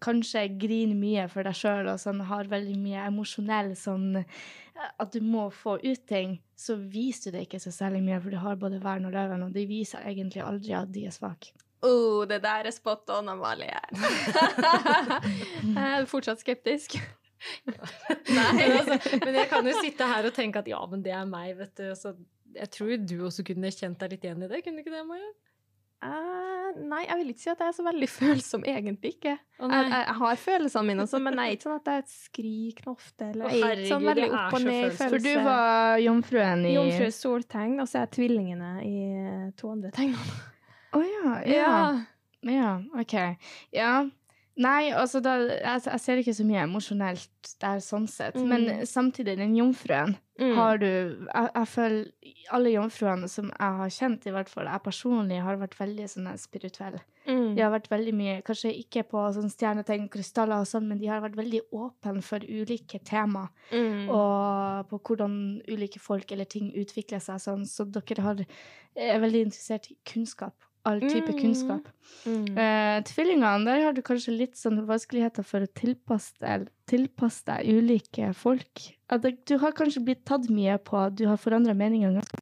kanskje 0.00 0.46
griner 0.60 0.96
mye 0.96 1.26
for 1.28 1.44
deg 1.44 1.56
sjøl 1.56 1.88
og 1.90 2.00
sånn, 2.00 2.22
har 2.28 2.48
veldig 2.48 2.76
mye 2.80 3.08
emosjonell 3.10 3.74
sånn 3.76 4.22
At 4.96 5.12
du 5.12 5.20
må 5.20 5.50
få 5.52 5.74
ut 5.82 6.06
ting, 6.08 6.38
så 6.56 6.78
viser 6.78 7.32
du 7.32 7.36
det 7.36 7.42
ikke 7.44 7.60
så 7.60 7.72
særlig 7.74 8.00
mye, 8.06 8.20
for 8.20 8.32
du 8.32 8.38
har 8.40 8.56
både 8.56 8.78
vern 8.80 9.04
og 9.04 9.12
løven, 9.12 9.42
og 9.44 9.52
de 9.52 9.66
viser 9.68 10.06
egentlig 10.08 10.40
aldri 10.40 10.72
at 10.72 10.88
de 10.94 11.04
er 11.04 11.12
svake. 11.12 11.52
Oh, 11.86 12.26
det 12.28 12.42
der 12.44 12.68
er 12.68 12.74
spot 12.74 13.08
on, 13.14 13.28
Amalie. 13.32 13.80
jeg 15.64 15.86
er 15.86 16.04
fortsatt 16.10 16.42
skeptisk. 16.42 16.98
Nei, 18.36 18.66
altså, 18.68 18.98
men 19.24 19.38
jeg 19.38 19.48
kan 19.48 19.64
jo 19.64 19.76
sitte 19.80 20.08
her 20.10 20.28
og 20.28 20.34
tenke 20.36 20.60
at 20.60 20.68
ja, 20.68 20.80
men 20.90 21.04
det 21.04 21.14
er 21.16 21.28
meg, 21.28 21.54
vet 21.56 21.72
du. 21.80 21.86
Så 21.96 22.12
jeg 22.56 22.72
tror 22.74 22.96
du 23.00 23.14
også 23.26 23.46
kunne 23.46 23.72
kjent 23.72 24.00
deg 24.02 24.16
litt 24.16 24.26
igjen 24.26 24.44
i 24.44 24.50
det, 24.50 24.60
kunne 24.66 24.80
du 24.80 24.84
ikke 24.84 24.98
det, 24.98 25.06
Maja? 25.08 25.30
Uh, 26.00 26.78
nei, 26.88 27.02
jeg 27.04 27.18
vil 27.18 27.32
ikke 27.34 27.42
si 27.42 27.48
at 27.52 27.58
jeg 27.60 27.68
er 27.68 27.74
så 27.76 27.84
veldig 27.84 28.06
følsom, 28.20 28.62
egentlig 28.68 29.14
ikke. 29.16 29.34
Oh, 29.60 29.68
Jeg, 29.68 29.90
jeg, 29.92 30.14
har 30.20 30.38
følelsene 30.44 30.88
mine, 30.88 31.04
og 31.04 31.10
sånn, 31.12 31.26
men 31.26 31.36
jeg 31.36 31.46
er 31.46 31.58
ikke 31.58 31.66
sånn 31.68 31.80
at 31.80 31.90
jeg 31.92 32.06
skriker 32.14 32.92
ofte. 32.94 33.26
Eller 33.32 33.48
oh, 33.48 33.56
jeg 33.56 33.66
er 33.66 33.82
ikke 33.82 33.92
sånn 33.94 34.08
veldig 34.08 34.28
er 34.28 34.38
opp 34.38 34.56
og 34.56 34.64
ned 34.64 34.70
i 34.70 34.78
følelser. 34.78 35.02
følelse. 35.02 35.10
For 35.16 35.26
du 35.26 35.50
var 35.50 36.00
jomfruen 36.04 36.64
i 36.64 36.72
Jomfru 36.76 37.10
soltegn, 37.16 37.76
og 37.80 37.90
så 37.90 38.00
er 38.00 38.08
jeg 38.08 38.14
tvillingene 38.16 38.72
i 38.84 38.96
to 39.60 39.74
andre 39.74 39.92
tegnene. 39.96 40.40
Å 40.96 41.02
ja, 41.04 41.34
ja. 41.46 41.74
Ja, 42.46 42.70
OK. 42.98 43.14
Ja. 43.76 43.92
Nei, 44.60 44.90
altså 44.92 45.22
da, 45.24 45.36
jeg, 45.46 45.84
jeg 45.86 46.00
ser 46.02 46.20
ikke 46.20 46.34
så 46.36 46.44
mye 46.44 46.64
emosjonelt 46.66 47.52
der 47.62 47.78
sånn 47.84 48.08
sett. 48.10 48.36
Mm. 48.36 48.48
Men 48.50 48.86
samtidig, 48.88 49.38
den 49.40 49.56
jomfruen 49.56 50.18
Mm. 50.40 50.54
har 50.56 50.78
du 50.80 50.86
jeg, 50.86 51.48
jeg 51.54 51.68
føler 51.68 52.06
alle 52.56 52.70
jomfruene 52.72 53.28
som 53.28 53.50
jeg 53.50 53.76
har 53.80 53.90
kjent, 53.92 54.24
i 54.24 54.32
hvert 54.32 54.48
fall 54.48 54.70
jeg 54.70 54.82
personlig, 54.86 55.40
har 55.44 55.58
vært 55.60 55.76
veldig 55.76 56.06
sånn 56.08 56.30
spirituelle. 56.40 57.02
Mm. 57.26 57.50
De 57.58 57.60
har 57.60 57.72
vært 57.74 57.90
veldig 57.92 58.14
mye, 58.16 58.38
kanskje 58.46 58.72
ikke 58.80 59.04
på 59.10 59.24
sånn 59.36 59.52
stjernetegn, 59.52 60.08
krystaller 60.12 60.64
og 60.64 60.70
sånn, 60.70 60.88
men 60.88 60.98
de 61.02 61.10
har 61.12 61.20
vært 61.20 61.36
veldig 61.36 61.60
åpne 61.76 62.24
for 62.24 62.40
ulike 62.48 63.02
tema. 63.04 63.50
Mm. 63.68 64.08
Og 64.08 64.88
på 64.88 65.02
hvordan 65.10 65.36
ulike 65.68 66.00
folk 66.00 66.32
eller 66.32 66.48
ting 66.48 66.72
utvikler 66.72 67.20
seg 67.20 67.44
sånn. 67.44 67.68
Så 67.68 67.84
dere 67.92 68.24
har, 68.24 68.40
er 68.96 69.20
veldig 69.20 69.44
interessert 69.50 69.90
i 69.92 69.98
kunnskap. 70.08 70.56
All 70.84 71.00
type 71.00 71.28
Mm. 71.28 71.38
kunnskap. 71.40 71.88
Mm. 72.24 72.56
Eh, 72.56 73.02
tvillingene, 73.04 73.64
der 73.66 73.82
har 73.84 73.92
du 73.92 74.00
kanskje 74.02 74.32
litt 74.36 74.54
sånn 74.56 74.80
vanskeligheter 74.86 75.44
for 75.44 75.60
å 75.60 75.68
tilpasse 75.76 76.32
deg, 76.40 76.68
tilpasse 76.88 77.44
deg 77.44 77.68
ulike 77.68 78.34
folk. 78.34 78.96
At 79.10 79.22
du 79.44 79.58
har 79.58 79.72
kanskje 79.72 80.02
blitt 80.04 80.24
tatt 80.24 80.48
mye 80.48 80.78
på 80.78 80.96
at 81.06 81.14
du 81.16 81.26
har 81.26 81.36
forandra 81.36 81.74
meninger 81.76 82.14
ganske 82.16 82.38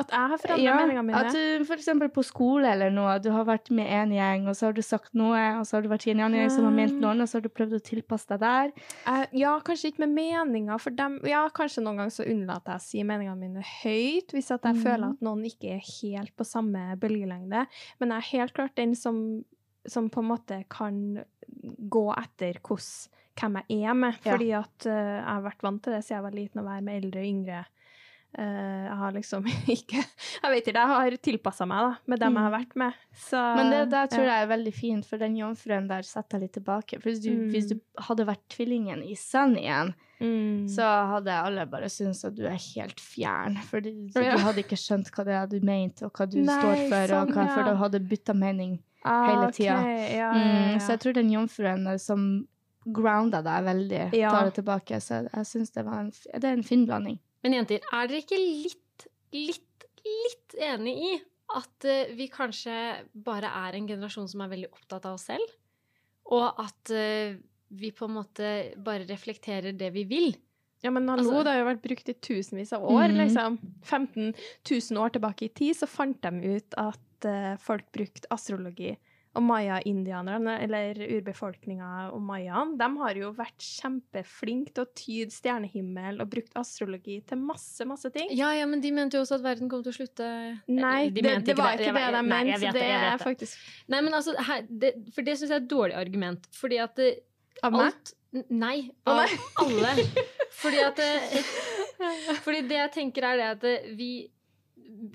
At 0.00 0.14
jeg 0.14 0.32
har 0.32 0.40
forandra 0.40 0.64
ja, 0.64 0.76
meningene 0.80 1.06
mine. 1.06 1.20
At 1.20 1.36
du 1.36 1.74
eksempel 1.80 2.10
på 2.12 2.24
skole 2.26 2.70
eller 2.74 2.92
noe, 2.94 3.16
du 3.22 3.30
har 3.34 3.46
vært 3.48 3.70
med 3.74 3.88
en 3.94 4.12
gjeng, 4.14 4.46
og 4.50 4.56
så 4.58 4.68
har 4.68 4.76
du 4.76 4.82
sagt 4.84 5.12
noe, 5.18 5.40
og 5.58 5.66
så 5.68 5.76
har 5.76 5.84
du 5.84 5.90
vært 5.92 6.06
i 6.08 6.12
en 6.14 6.22
annen 6.24 6.42
gjeng 6.42 6.52
som 6.54 6.66
har 6.68 6.74
ment 6.76 6.96
noe 6.98 7.14
annet, 7.14 7.26
og 7.26 7.32
så 7.32 7.38
har 7.38 7.46
du 7.46 7.52
prøvd 7.52 7.76
å 7.78 7.82
tilpasse 7.90 8.30
deg 8.30 8.42
der. 8.44 8.72
Uh, 9.06 9.24
ja, 9.36 9.54
kanskje 9.66 9.92
ikke 9.92 10.04
med 10.04 10.16
meninger, 10.18 10.82
for 10.82 10.96
dem 10.96 11.18
Ja, 11.28 11.44
kanskje 11.54 11.84
noen 11.84 12.02
ganger 12.02 12.14
så 12.14 12.26
unnlater 12.28 12.76
jeg 12.76 12.82
å 12.82 12.86
si 12.86 13.06
meningene 13.06 13.40
mine 13.40 13.64
høyt, 13.82 14.34
hvis 14.36 14.52
at 14.54 14.68
jeg 14.68 14.78
mm. 14.78 14.82
føler 14.84 15.06
at 15.10 15.24
noen 15.24 15.46
ikke 15.48 15.74
er 15.76 15.86
helt 15.86 16.34
på 16.36 16.46
samme 16.48 16.84
bølgelengde. 17.00 17.64
Men 18.00 18.14
jeg 18.14 18.22
er 18.22 18.30
helt 18.34 18.56
klart 18.56 18.76
den 18.80 18.96
som, 18.98 19.22
som 19.88 20.10
på 20.12 20.24
en 20.24 20.30
måte 20.30 20.62
kan 20.72 21.00
gå 21.90 22.06
etter 22.16 22.60
hvordan, 22.62 23.18
hvem 23.40 23.60
jeg 23.62 23.84
er 23.88 23.94
med. 23.96 24.16
Ja. 24.24 24.34
Fordi 24.34 24.50
at 24.58 24.88
uh, 24.88 24.94
jeg 24.94 25.28
har 25.28 25.44
vært 25.46 25.66
vant 25.66 25.84
til 25.84 25.96
det 25.96 26.02
siden 26.04 26.18
jeg 26.18 26.28
var 26.28 26.36
liten, 26.36 26.62
å 26.62 26.68
være 26.68 26.86
med 26.86 27.02
eldre 27.02 27.22
og 27.22 27.30
yngre. 27.34 27.60
Eh, 28.38 28.84
jeg 28.86 28.94
har 28.96 29.10
liksom 29.12 29.44
ikke 29.74 29.98
Jeg 29.98 30.50
vet 30.52 30.68
ikke, 30.70 30.78
jeg 30.78 30.86
har 30.88 31.16
tilpassa 31.18 31.66
meg 31.66 31.80
da, 31.82 31.94
med 32.06 32.20
dem 32.20 32.36
jeg 32.36 32.42
har 32.44 32.50
Mm. 32.52 32.58
vært 32.60 32.76
med. 32.76 32.92
Så, 33.16 33.40
Men 33.56 33.70
det 33.72 33.80
der 33.90 34.06
tror 34.06 34.22
jeg 34.24 34.42
er 34.44 34.46
veldig 34.52 34.74
fint, 34.74 35.04
for 35.06 35.18
den 35.18 35.34
jomfruen 35.36 35.88
der 35.88 36.02
setter 36.06 36.38
jeg 36.38 36.44
litt 36.44 36.52
tilbake. 36.54 37.00
For 37.02 37.10
hvis 37.10 37.22
du, 37.24 37.30
Mm. 37.32 37.50
hvis 37.50 37.68
du 37.72 37.80
hadde 37.98 38.26
vært 38.28 38.44
tvillingen 38.48 39.02
i 39.02 39.14
sand 39.18 39.56
igjen, 39.58 39.94
Mm. 40.20 40.68
så 40.68 40.84
hadde 41.14 41.32
alle 41.32 41.64
bare 41.66 41.88
syntes 41.88 42.24
at 42.24 42.34
du 42.36 42.44
er 42.46 42.58
helt 42.76 43.00
fjern. 43.00 43.56
For 43.64 43.80
de, 43.80 43.90
de 44.14 44.22
hadde 44.38 44.62
ikke 44.62 44.76
skjønt 44.78 45.10
hva 45.10 45.24
det 45.24 45.34
er 45.34 45.46
du 45.48 45.58
mente, 45.64 46.04
og 46.04 46.12
hva 46.12 46.28
du 46.30 46.38
Nei, 46.42 46.54
står 46.60 46.88
for, 46.88 47.06
sånn, 47.14 47.22
og 47.30 47.34
hva, 47.34 47.46
for 47.54 47.60
ja. 47.64 47.70
du 47.72 47.76
hadde 47.82 48.00
bytta 48.08 48.34
mening. 48.36 48.78
Ah, 49.02 49.26
hele 49.26 49.50
tida. 49.50 49.80
Ja, 49.80 50.08
ja, 50.14 50.32
Mm, 50.34 50.78
så 50.78 50.88
jeg 50.94 51.00
tror 51.00 51.14
den 51.14 51.30
jomfruen 51.32 51.98
som 51.98 52.46
grounda 52.86 53.42
deg 53.42 53.64
veldig, 53.64 54.10
tar 54.12 54.44
det 54.50 54.54
tilbake. 54.62 55.00
Så 55.00 55.22
jeg 55.32 55.44
syns 55.48 55.72
det, 55.72 55.84
var 55.84 56.00
en 56.00 56.10
f- 56.12 56.26
det 56.34 56.44
er 56.44 56.52
en 56.52 56.62
fin 56.62 56.86
blanding. 56.86 57.18
Men 57.42 57.56
jenter, 57.56 57.80
er 57.92 58.10
dere 58.10 58.20
ikke 58.24 58.38
litt, 58.40 59.06
litt, 59.32 59.86
litt 60.04 60.56
enig 60.60 60.96
i 61.06 61.12
at 61.56 61.86
eh, 61.88 62.12
vi 62.14 62.28
kanskje 62.30 62.74
bare 63.26 63.48
er 63.66 63.78
en 63.78 63.88
generasjon 63.88 64.28
som 64.30 64.42
er 64.44 64.52
veldig 64.52 64.68
opptatt 64.74 65.08
av 65.08 65.16
oss 65.18 65.24
selv? 65.30 65.56
Og 66.30 66.60
at 66.62 66.92
eh, 66.94 67.38
vi 67.70 67.90
på 67.96 68.06
en 68.06 68.16
måte 68.18 68.50
bare 68.82 69.06
reflekterer 69.08 69.72
det 69.78 69.90
vi 69.94 70.04
vil? 70.10 70.32
Ja, 70.84 70.90
men 70.90 71.08
hallo, 71.08 71.26
Altså- 71.28 71.44
det 71.44 71.52
har 71.52 71.58
jo 71.60 71.68
vært 71.70 71.82
brukt 71.84 72.08
i 72.08 72.14
tusenvis 72.14 72.72
av 72.72 72.84
år, 72.88 73.08
Mhm. 73.08 73.18
liksom. 73.20 73.58
15 73.84 74.34
000 74.64 74.98
år 75.02 75.10
tilbake 75.16 75.44
i 75.44 75.48
tid 75.52 75.76
så 75.76 75.86
fant 75.88 76.20
de 76.22 76.56
ut 76.56 76.74
at 76.78 77.24
eh, 77.28 77.56
folk 77.60 77.90
brukte 77.92 78.28
astrologi. 78.30 78.96
Og 79.38 79.44
maya-indianerne, 79.46 80.56
eller 80.64 80.98
urbefolkninga 81.20 81.88
og 82.10 82.18
mayaene, 82.26 82.74
de 82.80 82.88
har 82.98 83.18
jo 83.20 83.28
vært 83.36 83.62
kjempeflinke 83.62 84.72
til 84.74 84.82
å 84.82 84.88
tyde 84.98 85.30
stjernehimmel 85.34 86.18
og 86.24 86.32
brukt 86.32 86.56
astrologi 86.58 87.20
til 87.30 87.38
masse, 87.38 87.86
masse 87.86 88.10
ting. 88.10 88.32
Ja, 88.34 88.48
ja, 88.58 88.64
men 88.66 88.82
de 88.82 88.90
mente 88.96 89.14
jo 89.18 89.22
også 89.22 89.38
at 89.38 89.44
verden 89.44 89.70
kom 89.70 89.84
til 89.86 89.92
å 89.92 89.98
slutte 90.00 90.26
Nei, 90.66 91.10
De 91.14 91.22
det, 91.22 91.36
det 91.46 91.54
var 91.58 91.76
ikke 91.78 91.92
det, 91.94 92.02
det 92.02 92.16
de 92.16 92.22
mente. 92.26 92.58
Det, 92.64 92.72
Det 92.74 92.88
er 92.90 93.22
faktisk 93.22 93.70
Nei, 93.94 94.00
men 94.08 94.18
altså, 94.18 94.34
her, 94.48 94.66
det, 94.66 94.92
for 95.14 95.22
det 95.30 95.36
syns 95.38 95.52
jeg 95.54 95.60
er 95.60 95.62
et 95.62 95.70
dårlig 95.76 95.96
argument. 96.02 96.50
Fordi 96.58 96.82
at 96.82 96.98
det, 96.98 97.12
Av 97.62 97.72
meg? 97.76 97.86
alt 97.92 98.12
N- 98.34 98.44
Nei, 98.62 98.76
av 99.10 99.24
alle. 99.62 99.94
Fordi 100.58 100.82
at 100.86 100.98
det, 100.98 101.08
Fordi 102.44 102.60
det 102.66 102.76
jeg 102.82 102.92
tenker 102.98 103.26
er 103.30 103.40
det 103.40 103.48
at 103.54 103.64
det, 103.64 103.72
vi 103.98 104.10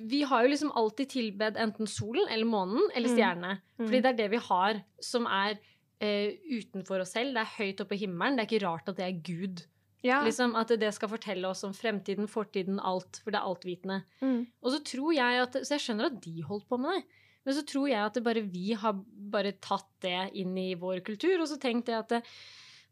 vi 0.08 0.22
har 0.24 0.44
jo 0.46 0.50
liksom 0.54 0.72
alltid 0.76 1.10
tilbedt 1.12 1.58
enten 1.62 1.88
solen 1.90 2.28
eller 2.32 2.46
månen 2.46 2.82
eller 2.96 3.10
Mm. 3.10 3.16
stjernene. 3.18 3.54
Mm. 3.80 3.86
Fordi 3.88 4.02
det 4.02 4.12
er 4.14 4.18
det 4.20 4.30
vi 4.32 4.38
har 4.38 4.84
som 5.02 5.26
er 5.28 5.58
eh, 6.02 6.34
utenfor 6.52 7.00
oss 7.02 7.12
selv. 7.16 7.34
Det 7.34 7.42
er 7.44 7.56
høyt 7.58 7.82
oppe 7.82 7.96
i 7.96 8.02
himmelen. 8.06 8.36
Det 8.38 8.44
er 8.46 8.50
ikke 8.52 8.66
rart 8.68 8.90
at 8.90 8.98
det 8.98 9.06
er 9.06 9.22
Gud. 9.24 9.66
Ja. 10.04 10.22
Liksom 10.24 10.56
At 10.56 10.68
det 10.68 10.94
skal 10.94 11.10
fortelle 11.10 11.48
oss 11.48 11.64
om 11.64 11.74
fremtiden, 11.74 12.28
fortiden, 12.28 12.80
alt. 12.84 13.22
For 13.24 13.32
det 13.32 13.40
er 13.40 13.48
altvitende. 13.50 14.04
Mm. 14.22 14.46
Og 14.62 14.72
så 14.72 14.84
tror 14.84 15.14
jeg 15.16 15.42
at 15.42 15.54
Så 15.66 15.70
jeg 15.80 15.80
skjønner 15.86 16.06
at 16.12 16.22
de 16.22 16.42
holdt 16.44 16.68
på 16.70 16.78
med 16.78 16.92
det. 17.00 17.04
Men 17.46 17.54
så 17.54 17.64
tror 17.66 17.88
jeg 17.90 18.00
at 18.06 18.14
det 18.14 18.24
bare 18.24 18.42
vi 18.42 18.74
har 18.74 18.94
bare 19.32 19.52
tatt 19.62 19.88
det 20.02 20.32
inn 20.36 20.58
i 20.58 20.74
vår 20.74 21.02
kultur, 21.06 21.40
og 21.42 21.48
så 21.48 21.60
tenkte 21.62 21.92
jeg 21.94 22.00
at 22.00 22.10
det, 22.10 22.24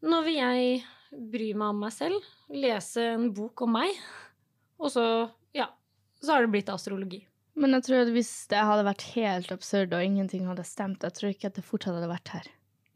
nå 0.04 0.24
vil 0.24 0.36
jeg 0.36 0.84
bry 1.12 1.54
meg 1.54 1.70
om 1.70 1.80
meg 1.80 1.92
selv, 1.92 2.22
lese 2.50 3.02
en 3.16 3.32
bok 3.34 3.62
om 3.62 3.72
meg, 3.74 3.90
og 4.80 4.92
så, 4.92 5.06
ja, 6.24 6.28
så 6.28 6.34
har 6.38 6.46
det 6.48 6.52
blitt 6.56 6.72
astrologi. 6.72 7.22
Men 7.60 7.76
jeg 7.76 7.84
tror 7.86 8.00
at 8.08 8.10
hvis 8.16 8.32
det 8.50 8.58
hadde 8.66 8.86
vært 8.88 9.04
helt 9.14 9.52
absurd 9.54 9.92
og 9.94 10.02
ingenting 10.02 10.48
hadde 10.50 10.64
stemt, 10.66 11.04
jeg 11.06 11.14
tror 11.20 11.30
ikke 11.36 11.52
at 11.52 11.60
det 11.60 11.66
fortsatt 11.68 12.00
hadde 12.00 12.10
vært 12.10 12.32
her. 12.34 12.48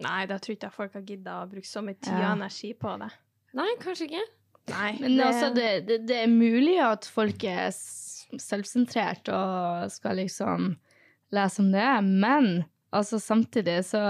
Nei, 0.01 0.23
da 0.29 0.37
tror 0.41 0.55
ikke 0.55 0.67
jeg 0.69 0.73
folk 0.77 0.95
har 0.97 1.03
gidda 1.05 1.35
å 1.43 1.49
bruke 1.51 1.67
så 1.69 1.81
mye 1.85 1.97
tid 1.99 2.13
Ja. 2.15 2.31
og 2.31 2.37
energi 2.39 2.71
på 2.73 2.95
det. 3.03 3.11
Nei, 3.57 3.67
kanskje 3.83 4.07
ikke. 4.07 4.23
Nei, 4.71 4.89
Men 4.99 5.13
det, 5.17 5.25
altså, 5.27 5.53
det, 5.55 5.67
det, 5.87 5.99
det 6.09 6.17
er 6.23 6.31
mulig 6.31 6.79
at 6.83 7.05
folk 7.05 7.43
er 7.47 7.69
selvsentrert 8.41 9.29
og 9.31 9.91
skal 9.93 10.19
liksom 10.19 10.73
lese 11.35 11.61
om 11.63 11.69
det, 11.71 11.87
men 12.03 12.49
altså 12.95 13.19
samtidig 13.21 13.79
så 13.89 14.01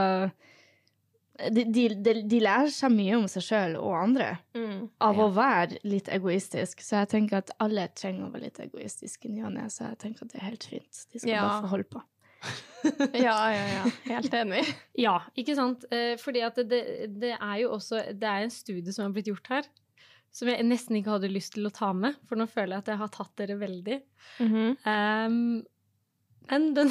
de, 1.38 1.64
de, 1.70 2.14
de, 2.26 2.40
lærer 2.42 2.72
seg 2.74 2.94
mye 2.94 3.18
om 3.20 3.26
seg 3.30 3.46
sjøl 3.46 3.78
og 3.80 3.94
andre 4.00 4.30
mm. 4.58 4.80
av 5.06 5.20
å 5.22 5.30
være 5.36 5.80
litt 5.88 6.10
egoistisk. 6.14 6.82
Så 6.84 7.02
jeg 7.02 7.12
tenker 7.14 7.42
at 7.42 7.54
alle 7.64 7.88
trenger 7.98 8.28
å 8.28 8.32
være 8.34 8.48
litt 8.48 8.62
egoistiske 8.64 9.30
i 9.30 9.34
ny 9.36 9.44
og 9.48 9.54
ne, 9.58 9.68
så 9.74 9.92
jeg 9.92 10.00
tenker 10.04 10.26
at 10.26 10.34
det 10.34 10.42
er 10.42 10.48
helt 10.50 10.68
fint. 10.68 11.04
De 11.14 11.22
skal 11.22 11.34
Ja. 11.36 11.44
bare 11.46 11.66
få 11.66 11.74
holde 11.76 11.92
på. 11.96 12.04
Ja, 13.18 13.38
ja, 13.52 13.64
ja. 13.74 13.86
Helt 14.08 14.34
enig. 14.38 14.64
Ja, 15.08 15.18
ikke 15.38 15.58
sant? 15.58 15.86
Eh, 15.94 16.16
fordi 16.22 16.44
at 16.46 16.60
det, 16.70 16.82
det, 17.20 17.34
er 17.36 17.56
jo 17.64 17.74
også 17.76 18.04
Det 18.14 18.30
er 18.30 18.46
en 18.46 18.54
studie 18.54 18.94
som 18.94 19.08
har 19.08 19.16
blitt 19.16 19.30
gjort 19.32 19.50
her, 19.52 19.70
som 20.34 20.50
jeg 20.52 20.66
nesten 20.66 21.00
ikke 21.00 21.16
hadde 21.16 21.32
lyst 21.34 21.56
til 21.56 21.68
å 21.68 21.74
ta 21.74 21.92
med, 21.98 22.18
for 22.30 22.40
nå 22.40 22.46
føler 22.50 22.78
jeg 22.78 22.86
at 22.86 22.92
jeg 22.94 23.02
har 23.02 23.14
tatt 23.14 23.34
dere 23.42 23.58
veldig. 23.62 23.98
Um, 24.44 25.64
men, 26.50 26.74
den, 26.74 26.90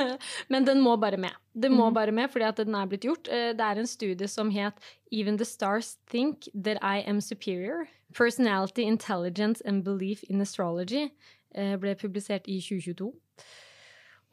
men 0.48 0.64
den 0.64 0.80
må 0.80 0.96
bare 1.00 1.16
med. 1.16 1.32
Det 1.54 1.70
må 1.70 1.86
Mhm. 1.90 1.94
bare 1.94 2.12
med, 2.12 2.30
fordi 2.30 2.44
at 2.44 2.56
den 2.56 2.74
er 2.74 2.86
blitt 2.86 3.02
gjort. 3.04 3.28
Eh, 3.28 3.52
Det 3.52 3.60
er 3.60 3.78
en 3.78 3.86
studie 3.86 4.26
som 4.28 4.50
het 4.50 4.74
Even 5.12 5.36
the 5.38 5.44
stars 5.44 5.96
think 6.10 6.48
that 6.54 6.78
I 6.82 7.02
am 7.08 7.20
superior. 7.20 7.86
Personality, 8.14 8.82
intelligence 8.82 9.62
and 9.64 9.84
belief 9.84 10.22
in 10.28 10.40
astrology. 10.40 11.10
eh, 11.54 11.76
Ble 11.76 11.94
publisert 11.94 12.46
i 12.48 12.60
2022. 12.60 13.12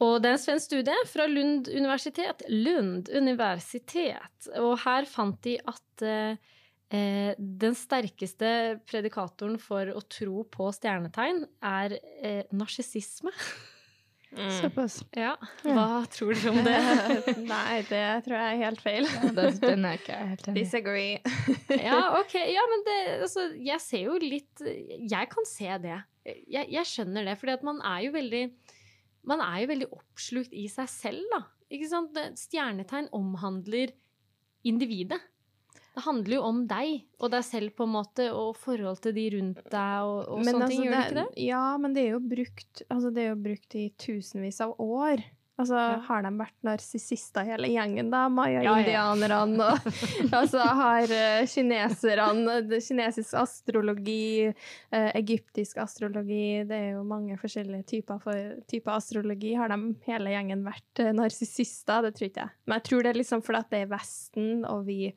Og 0.00 0.20
det 0.22 0.28
er 0.28 0.32
en 0.32 0.38
svensk 0.42 0.66
studie 0.66 0.94
fra 1.06 1.26
Lund 1.26 1.68
universitet. 1.68 2.42
Lund 2.50 3.08
universitet. 3.14 4.48
Og 4.58 4.78
her 4.84 5.04
fant 5.06 5.40
de 5.46 5.58
at 5.66 6.02
eh, 6.02 6.36
eh, 6.90 7.34
den 7.38 7.74
sterkeste 7.74 8.80
predikatoren 8.90 9.58
for 9.58 9.86
å 9.94 10.02
tro 10.10 10.42
på 10.50 10.68
stjernetegn 10.74 11.44
er 11.62 11.96
eh, 12.22 12.42
narsissisme. 12.52 13.30
Mm. 14.34 14.50
Såpass. 14.58 14.96
Ja. 15.14 15.34
Ja. 15.64 15.74
Hva 15.74 16.00
tror 16.10 16.34
dere 16.34 16.52
om 16.52 16.60
det? 16.66 16.76
Nei, 17.54 17.82
det 17.88 18.02
tror 18.26 18.36
jeg 18.36 18.50
er 18.50 18.60
helt 18.64 18.82
feil. 18.82 19.08
Ja, 19.08 19.30
den, 19.36 19.86
er 19.86 19.98
ikke 20.00 20.18
helt 20.18 20.48
enig. 20.50 20.56
Disagree. 20.58 21.18
ja, 21.88 22.00
ok. 22.18 22.34
Ja, 22.50 22.64
men 22.72 22.86
det 22.88 22.98
Altså, 23.24 23.48
jeg 23.62 23.80
ser 23.84 24.06
jo 24.08 24.16
litt 24.20 24.62
Jeg 24.64 25.30
kan 25.32 25.46
se 25.48 25.78
det. 25.84 26.00
Jeg, 26.24 26.66
jeg 26.72 26.88
skjønner 26.88 27.28
det, 27.28 27.36
fordi 27.40 27.56
at 27.58 27.66
man 27.66 27.82
er 27.84 28.06
jo 28.06 28.14
veldig 28.14 28.44
Man 29.28 29.42
er 29.44 29.60
jo 29.62 29.70
veldig 29.72 29.90
oppslukt 29.96 30.56
i 30.56 30.66
seg 30.72 30.90
selv, 30.90 31.28
da. 31.32 31.44
Ikke 31.72 31.90
sant? 31.90 32.18
Stjernetegn 32.38 33.08
omhandler 33.16 33.94
individet. 34.64 35.20
Det 35.94 36.02
handler 36.02 36.36
jo 36.36 36.42
om 36.42 36.64
deg 36.66 37.04
og 37.22 37.30
deg 37.30 37.44
selv, 37.46 37.74
på 37.78 37.86
en 37.86 37.94
måte, 37.94 38.26
og 38.34 38.56
forhold 38.58 38.98
til 39.04 39.14
de 39.14 39.28
rundt 39.36 39.62
deg 39.70 40.08
og, 40.08 40.18
og 40.26 40.42
sånne 40.42 40.66
altså, 40.66 40.72
ting. 40.72 40.82
Gjør 40.88 40.96
det 40.96 41.04
ikke 41.04 41.20
det? 41.20 41.46
Ja, 41.46 41.62
men 41.78 41.94
det 41.94 42.02
er 42.02 42.12
jo 42.16 42.20
brukt 42.34 42.84
Altså, 42.88 43.14
det 43.14 43.24
er 43.24 43.32
jo 43.32 43.40
brukt 43.46 43.78
i 43.78 43.86
tusenvis 44.02 44.60
av 44.64 44.74
år. 44.82 45.22
Altså, 45.54 45.76
Ja. 45.78 45.98
har 46.08 46.22
de 46.24 46.30
vært 46.34 46.56
narsissister 46.66 47.46
hele 47.46 47.68
gjengen, 47.70 48.08
da? 48.10 48.24
Maya-indianerne 48.26 49.68
Ja, 49.68 49.76
og 49.76 50.34
Altså, 50.40 50.58
har 50.58 51.06
uh, 51.06 51.46
kineserne 51.46 52.56
Kinesisk 52.82 53.36
astrologi, 53.38 54.50
uh, 54.50 55.10
egyptisk 55.14 55.78
astrologi 55.78 56.64
Det 56.66 56.74
er 56.74 56.90
jo 56.96 57.04
mange 57.06 57.38
forskjellige 57.38 57.86
typer, 57.86 58.18
for, 58.18 58.58
typer 58.66 58.96
astrologi. 58.96 59.54
Har 59.54 59.70
de 59.70 59.94
hele 60.08 60.34
gjengen 60.34 60.66
vært 60.66 61.04
uh, 61.06 61.14
narsissister? 61.14 62.02
Det 62.02 62.16
tror 62.18 62.32
ikke 62.32 62.48
jeg. 62.48 62.56
Men 62.66 62.80
jeg 62.80 62.88
tror 62.90 63.06
det 63.06 63.14
er 63.14 63.22
liksom 63.22 63.46
fordi 63.46 63.62
at 63.62 63.70
det 63.70 63.84
er 63.84 63.92
Vesten, 63.94 64.64
og 64.66 64.88
vi 64.90 65.12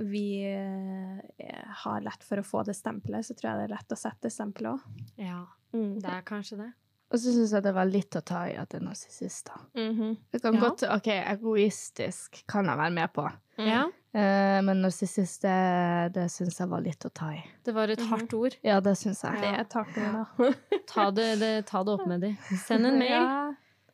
vi 0.00 0.24
eh, 0.46 1.62
har 1.84 2.00
lett 2.04 2.24
for 2.24 2.40
å 2.40 2.44
få 2.46 2.64
det 2.66 2.74
stempelet, 2.78 3.26
så 3.26 3.34
tror 3.36 3.50
jeg 3.52 3.58
det 3.62 3.68
er 3.70 3.74
lett 3.76 3.94
å 3.94 3.98
sette 3.98 4.30
stempelet 4.32 4.74
òg. 4.74 5.06
Ja, 5.16 5.44
Mm. 5.74 5.98
det 6.00 6.08
er 6.08 6.22
kanskje 6.24 6.56
det. 6.56 6.72
Og 7.12 7.18
så 7.20 7.32
syns 7.32 7.50
jeg 7.52 7.62
det 7.62 7.72
var 7.74 7.84
litt 7.88 8.16
å 8.16 8.20
ta 8.24 8.42
i 8.48 8.54
at 8.56 8.68
det 8.70 8.78
er 8.80 8.84
narsissister. 8.86 9.52
Mhm. 9.76 10.16
Det 10.32 10.40
kan 10.42 10.54
Ja. 10.54 10.60
godt, 10.60 10.82
ok, 10.82 11.08
Egoistisk 11.08 12.42
kan 12.46 12.64
jeg 12.66 12.76
være 12.78 12.92
med 12.92 13.12
på, 13.12 13.30
Ja, 13.58 13.86
Uh, 14.14 14.62
men 14.64 14.80
narsissist, 14.80 15.42
det, 15.42 16.14
det 16.14 16.30
syns 16.32 16.56
jeg 16.58 16.68
var 16.70 16.80
litt 16.80 17.04
å 17.04 17.10
ta 17.12 17.26
i. 17.34 17.42
det 17.62 17.74
var 17.74 17.88
et 17.92 18.00
hardt 18.00 18.32
ord. 18.34 18.54
Ja, 18.64 18.80
det 18.80 18.94
syns 18.96 19.20
jeg. 19.22 19.36
Det 19.42 19.44
er 19.50 19.60
et 19.60 19.72
hardt 19.76 19.98
ord, 19.98 20.14
da. 20.16 20.78
Ta 20.88 21.10
det, 21.10 21.38
det, 21.38 21.66
ta 21.66 21.82
det 21.84 21.92
opp 21.92 22.06
med 22.08 22.20
dem. 22.22 22.36
Send 22.64 22.86
en 22.86 22.98
mail. 22.98 23.10
Ja. 23.10 23.52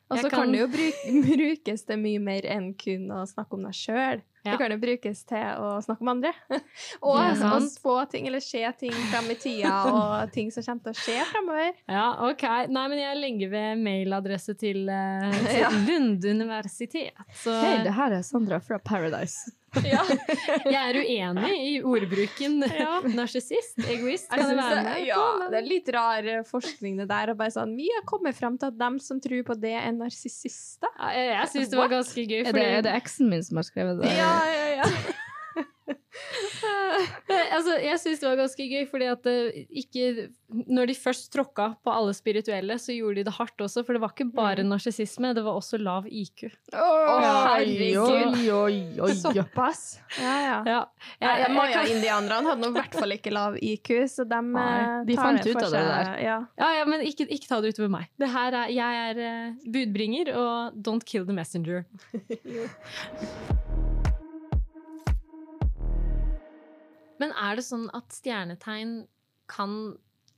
Og 0.09 0.17
så 0.19 0.29
kan... 0.29 0.39
kan- 0.45 0.51
det 0.53 0.61
jo 0.61 0.67
bruk, 0.71 0.95
brukes 1.27 1.83
det 1.85 1.97
mye 1.99 2.21
mer 2.23 2.41
enn 2.47 2.73
kun 2.79 3.09
å 3.11 3.25
snakke 3.27 3.53
om 3.59 3.63
deg 3.67 3.73
sjøl. 3.75 4.21
Ja. 4.45 4.51
Det 4.53 4.61
kan 4.61 4.73
jo 4.75 4.77
brukes 4.77 5.23
til 5.25 5.61
å 5.65 5.69
snakke 5.81 6.05
om 6.05 6.11
andre. 6.11 6.31
og 7.01 7.17
Det 7.17 7.25
er 7.33 7.55
å 7.55 7.59
spå 7.65 7.95
ting, 8.11 8.27
eller 8.29 8.43
se 8.45 8.61
ting 8.77 8.93
frem 9.09 9.31
i 9.33 9.37
tida, 9.41 9.73
og 9.95 10.33
ting 10.35 10.51
som 10.53 10.65
kommer 10.67 10.85
til 10.85 10.93
å 10.93 11.01
skje 11.01 11.17
fremover. 11.31 11.71
Ja, 11.89 12.05
ok. 12.29 12.45
Nei, 12.69 12.85
men 12.93 13.01
jeg 13.01 13.21
legger 13.23 13.53
ved 13.55 13.81
mailadresse 13.81 14.53
til, 14.61 14.85
uh, 14.85 15.33
til 15.49 15.63
Ja. 15.65 15.73
Lund 15.89 16.25
universitet. 16.29 17.25
Så 17.41 17.57
Hei, 17.57 17.79
det 17.87 17.95
her 17.97 18.19
er 18.19 18.25
Sandra 18.27 18.61
fra 18.61 18.77
Paradise. 18.77 19.49
Ja. 19.83 20.03
jeg 20.75 20.79
er 20.79 20.99
uenig 21.01 21.51
i 21.67 21.73
ordbruken 21.83 22.61
narsissist, 23.15 23.77
egoist. 23.83 24.29
Kan 24.31 24.47
det 24.49 24.57
være 24.59 24.77
det, 24.79 24.85
med? 24.87 25.01
ja, 25.09 25.25
det 25.51 25.59
er 25.59 25.67
litt 25.67 25.91
rar 25.95 26.29
eh, 26.37 26.43
forskning 26.47 27.01
det 27.01 27.09
der. 27.11 27.33
Og 27.33 27.39
bare 27.41 27.53
sånn, 27.55 27.75
vi 27.77 27.89
har 27.91 28.05
kommet 28.07 28.37
frem 28.37 28.55
til 28.61 28.71
at 28.71 28.79
dem 28.79 28.99
som 29.03 29.19
tror 29.23 29.43
på 29.47 29.57
det, 29.59 29.75
er 29.81 29.91
narsissister. 29.97 30.89
Ja, 30.95 31.11
Jeg, 31.17 31.29
jeg 31.35 31.51
syns 31.55 31.73
det 31.73 31.81
var 31.81 31.91
ganske 31.91 32.25
gøy. 32.25 32.39
Er 32.41 32.49
det, 32.49 32.53
fordi- 32.55 32.79
er 32.79 32.87
det 32.89 32.95
eksen 33.01 33.29
min 33.33 33.43
som 33.43 33.61
har 33.61 33.67
skrevet 33.67 34.01
det? 34.03 34.15
Ja, 34.15 34.33
ja, 34.53 34.65
ja. 34.79 34.89
altså, 37.55 37.75
jeg 37.83 37.99
syns 37.99 38.21
det 38.21 38.27
var 38.29 38.37
ganske 38.39 38.67
gøy, 38.69 38.83
fordi 38.89 39.07
at 39.11 39.25
det 39.25 39.65
ikke 39.81 40.29
Når 40.47 40.89
de 40.91 40.95
først 40.95 41.27
tråkka 41.33 41.67
på 41.83 41.91
alle 41.91 42.13
spirituelle, 42.15 42.77
så 42.79 42.95
gjorde 42.95 43.19
de 43.19 43.25
det 43.27 43.33
hardt 43.35 43.63
også, 43.65 43.83
for 43.83 43.97
det 43.97 44.01
var 44.03 44.13
ikke 44.13 44.29
bare 44.35 44.63
narsissisme, 44.63 45.33
det 45.35 45.43
var 45.43 45.57
også 45.57 45.79
lav 45.81 46.07
IQ. 46.07 46.45
Å, 46.71 46.85
herregud. 47.25 47.97
Oi, 48.05 48.45
oi, 48.53 48.77
oi. 49.07 49.11
Såpass. 49.25 49.83
Ja, 50.19 50.35
ja. 50.45 50.57
Ja, 50.65 50.75
Ja, 50.75 50.81
ja 51.23 51.33
jeg 51.43 51.55
Maya-indianerne 51.55 52.51
hadde 52.51 52.61
nå 52.61 52.71
i 52.71 52.77
hvert 52.77 52.95
fall 52.99 53.15
ikke 53.17 53.33
lav 53.35 53.57
IQ, 53.59 53.91
så 54.11 54.27
de, 54.27 54.41
Nei, 54.55 54.67
eh, 54.83 54.95
de 55.09 55.17
tar 55.17 55.29
fant 55.29 55.41
det 55.43 55.55
ut 55.55 55.61
av 55.63 55.75
det 55.75 55.83
der. 55.89 56.13
Ja. 56.25 56.37
Ja, 56.61 56.71
ja, 56.79 56.87
men 56.89 57.03
ikke, 57.07 57.27
ikke 57.31 57.49
ta 57.51 57.61
det 57.63 57.75
utover 57.75 57.91
meg. 57.97 58.09
Det 58.21 58.31
her 58.31 58.59
er, 58.63 58.71
jeg 58.75 59.03
er 59.09 59.23
eh, 59.25 59.67
budbringer, 59.75 60.33
og 60.35 60.79
don't 60.85 61.05
kill 61.07 61.27
the 61.27 61.35
messenger. 61.35 61.85
men 67.21 67.33
er 67.33 67.57
det 67.57 67.65
sånn 67.67 67.87
at 67.95 68.13
stjernetegn 68.15 68.97
kan 69.51 69.75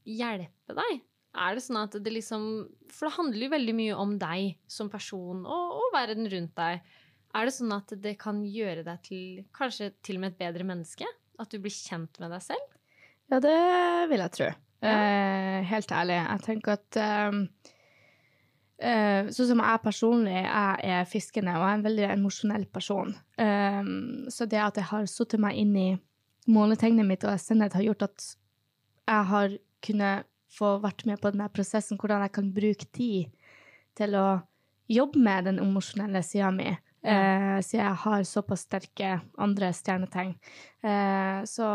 hjelpe 0.08 0.78
deg? 0.78 1.02
Er 1.38 1.58
det 1.58 1.64
sånn 1.66 1.80
at 1.80 1.94
det 2.02 2.14
liksom 2.14 2.46
For 2.90 3.08
det 3.08 3.18
handler 3.18 3.46
jo 3.46 3.54
veldig 3.54 3.76
mye 3.78 3.98
om 4.00 4.16
deg 4.22 4.56
som 4.72 4.90
person 4.90 5.44
og, 5.46 5.76
og 5.82 5.92
verden 5.94 6.30
rundt 6.32 6.56
deg. 6.58 6.82
Er 7.38 7.46
det 7.46 7.54
sånn 7.54 7.74
at 7.76 7.94
det 8.02 8.16
kan 8.22 8.40
gjøre 8.48 8.86
deg 8.88 9.04
til 9.06 9.42
kanskje 9.56 9.92
til 10.06 10.18
og 10.18 10.24
med 10.24 10.34
et 10.34 10.42
bedre 10.42 10.66
menneske? 10.68 11.08
At 11.38 11.52
du 11.54 11.60
blir 11.62 11.74
kjent 11.74 12.18
med 12.24 12.34
deg 12.34 12.42
selv? 12.46 12.78
Ja, 13.28 13.42
det 13.44 13.58
vil 14.10 14.24
jeg 14.24 14.34
tro. 14.34 14.48
Eh, 14.88 15.60
helt 15.68 15.92
ærlig. 15.92 16.18
Jeg 16.22 16.44
tenker 16.46 16.78
at 16.78 16.98
ehm, 17.02 17.42
eh, 18.80 19.30
Sånn 19.34 19.52
som 19.52 19.62
jeg 19.64 19.84
personlig, 19.84 20.38
jeg 20.38 20.98
er 20.98 21.10
fiskende, 21.10 21.56
og 21.58 21.66
jeg 21.66 21.70
er 21.70 21.80
en 21.80 21.88
veldig 21.88 22.08
emosjonell 22.16 22.68
person. 22.74 23.14
Ehm, 23.42 24.28
så 24.34 24.48
det 24.50 24.62
at 24.64 24.80
jeg 24.80 24.90
har 24.94 25.10
satt 25.12 25.38
meg 25.42 25.60
inn 25.60 25.76
i 25.76 25.90
månetegnet 26.48 27.08
mitt 27.08 27.24
og 27.28 27.34
ascendant, 27.36 27.74
har 27.76 27.86
gjort 27.86 28.08
at 28.08 28.28
jeg 29.08 29.30
har 29.32 29.58
kunnet 29.86 30.28
få 30.58 30.78
vært 30.82 31.06
med 31.06 31.20
på 31.22 31.32
denne 31.34 31.50
prosessen, 31.54 32.00
hvordan 32.00 32.24
jeg 32.26 32.34
kan 32.38 32.52
bruke 32.56 32.88
tid 32.96 33.32
til 34.00 34.16
å 34.16 34.28
jobbe 34.92 35.20
med 35.20 35.50
den 35.50 35.60
emosjonelle 35.60 36.22
sida 36.24 36.52
mi. 36.56 36.70
Eh, 37.08 37.60
siden 37.64 37.84
jeg 37.86 38.00
har 38.04 38.24
såpass 38.28 38.66
sterke 38.66 39.18
andre 39.38 39.70
stjernetegn. 39.76 40.34
Eh, 40.84 41.44
så 41.48 41.68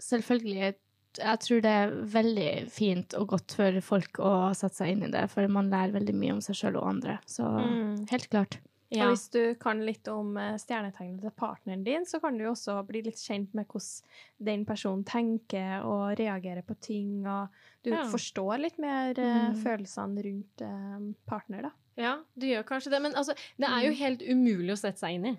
selvfølgelig 0.00 0.74
jeg 1.18 1.38
tror 1.42 1.60
det 1.64 1.70
er 1.74 1.94
veldig 2.12 2.50
fint 2.70 3.14
og 3.18 3.32
godt 3.32 3.56
for 3.58 3.80
folk 3.82 4.20
å 4.22 4.54
sette 4.54 4.76
seg 4.78 4.92
inn 4.94 5.02
i 5.08 5.10
det, 5.10 5.24
for 5.32 5.48
man 5.50 5.70
lærer 5.72 5.96
veldig 5.96 6.14
mye 6.14 6.36
om 6.36 6.42
seg 6.44 6.54
sjøl 6.60 6.76
og 6.78 6.86
andre. 6.86 7.18
Så 7.26 7.42
Mm. 7.42 8.06
helt 8.10 8.28
klart. 8.30 8.58
Ja. 8.90 9.04
Og 9.06 9.12
hvis 9.12 9.28
du 9.30 9.54
kan 9.54 9.78
litt 9.86 10.08
om 10.10 10.32
eh, 10.36 10.56
stjernetegnet 10.58 11.20
til 11.22 11.30
partneren 11.38 11.84
din, 11.86 12.02
så 12.04 12.18
kan 12.20 12.34
du 12.36 12.42
jo 12.44 12.50
også 12.50 12.74
bli 12.88 13.02
litt 13.06 13.18
kjent 13.22 13.54
med 13.54 13.66
hvordan 13.70 14.02
den 14.50 14.64
personen 14.66 15.04
tenker 15.06 15.84
og 15.86 16.16
reagerer 16.18 16.62
på 16.66 16.74
ting, 16.82 17.22
og 17.26 17.48
du 17.86 17.90
Ja. 17.94 18.02
forstår 18.10 18.58
litt 18.60 18.78
mer 18.82 19.14
eh, 19.18 19.50
Mm. 19.50 19.54
følelsene 19.62 20.22
rundt 20.26 20.60
eh, 20.66 20.98
partner, 21.28 21.62
da. 21.62 21.70
Ja, 21.96 22.16
du 22.36 22.46
gjør 22.46 22.64
kanskje 22.64 22.90
det, 22.90 23.00
men 23.02 23.14
altså, 23.14 23.34
det 23.58 23.68
er 23.68 23.80
jo 23.86 23.92
helt 23.94 24.22
umulig 24.22 24.72
å 24.74 24.78
sette 24.82 24.98
seg 24.98 25.14
inn 25.20 25.26
i. 25.26 25.38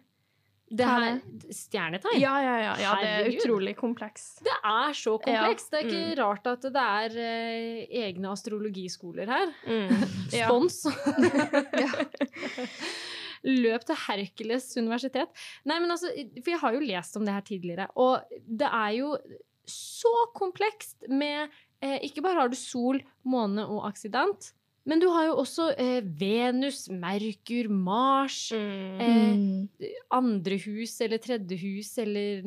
Det 0.73 0.85
her, 0.87 1.01
er 1.03 1.19
stjernetegn, 1.51 2.19
Ja, 2.21 2.37
ja, 2.39 2.55
ja. 2.61 2.75
ja 2.79 2.95
det 3.01 3.09
er 3.09 3.25
utrolig 3.41 3.73
komplekst. 3.75 4.39
det 4.45 4.53
er 4.63 4.93
så 4.95 5.17
komplekst. 5.19 5.69
Det 5.73 5.79
er 5.81 5.85
ikke 5.89 6.15
Mm. 6.15 6.23
rart 6.23 6.47
at 6.47 6.61
det 6.61 6.75
er 6.77 7.09
eh, 7.19 7.87
egne 8.07 8.29
astrologiskoler 8.31 9.27
her. 9.27 9.51
Ja. 10.31 10.47
Spons. 10.47 10.85
Løp 13.43 13.85
til 13.87 13.95
Hercules 14.07 14.67
universitet. 14.77 15.29
Nei, 15.65 15.79
men 15.79 15.89
altså, 15.91 16.11
for 16.43 16.51
jeg 16.53 16.59
har 16.61 16.73
jo 16.77 16.79
lest 16.85 17.15
om 17.17 17.25
det 17.25 17.33
her 17.33 17.41
tidligere, 17.47 17.87
og 17.95 18.21
det 18.47 18.67
er 18.69 18.91
jo 18.99 19.15
så 19.65 20.11
komplekst 20.35 21.07
med 21.09 21.49
eh, 21.81 21.99
Ikke 22.05 22.21
bare 22.25 22.35
har 22.41 22.49
du 22.51 22.55
sol, 22.57 22.99
måne 23.25 23.63
og 23.69 23.85
aksident, 23.87 24.51
men 24.85 24.99
du 24.99 25.07
har 25.13 25.27
jo 25.27 25.35
også 25.43 25.67
eh, 25.77 26.01
Venus, 26.01 26.87
Merkur, 26.89 27.69
Mars, 27.69 28.51
Mm. 28.51 28.99
eh, 28.99 29.33
Mm. 29.37 29.69
andre 30.11 30.57
hus 30.65 30.99
eller 31.01 31.17
tredje 31.21 31.57
hus 31.61 31.97
eller 32.01 32.41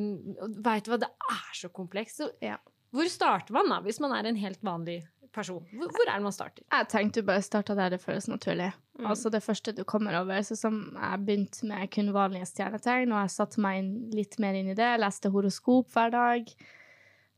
Veit 0.62 0.84
du 0.84 0.90
hva, 0.92 0.98
det 0.98 1.08
er 1.30 1.52
så 1.54 1.68
komplekst. 1.72 2.16
Så, 2.20 2.30
Ja. 2.42 2.56
Hvor 2.94 3.08
starter 3.10 3.50
man 3.52 3.66
da, 3.68 3.80
hvis 3.82 3.98
man 3.98 4.12
er 4.12 4.28
en 4.28 4.36
helt 4.38 4.60
vanlig 4.62 5.00
person? 5.34 5.64
Hvor, 5.74 5.90
hvor 5.92 6.08
er 6.08 6.18
det 6.18 6.26
man 6.26 6.34
starter? 6.34 6.64
Jeg 6.70 6.88
tenkte 6.92 7.20
jo 7.20 7.28
bare 7.28 7.44
starta 7.44 7.76
der 7.78 7.94
det 7.94 8.00
føles 8.02 8.28
naturlig. 8.30 8.70
Mm. 8.98 9.08
Altså 9.10 9.30
det 9.34 9.42
første 9.42 9.74
du 9.74 9.82
kommer 9.84 10.16
over. 10.20 10.40
Så 10.46 10.56
som 10.58 10.78
jeg 10.94 11.24
begynte 11.26 11.66
med 11.68 11.90
kun 11.94 12.12
vanlige 12.14 12.48
stjernetegn, 12.52 13.12
og 13.12 13.24
jeg 13.24 13.34
satte 13.34 13.64
meg 13.64 13.82
inn, 13.82 13.92
litt 14.14 14.38
mer 14.42 14.58
inn 14.58 14.70
i 14.72 14.78
det. 14.78 14.92
Leste 15.02 15.32
horoskop 15.34 15.90
hver 15.94 16.14
dag. 16.14 16.54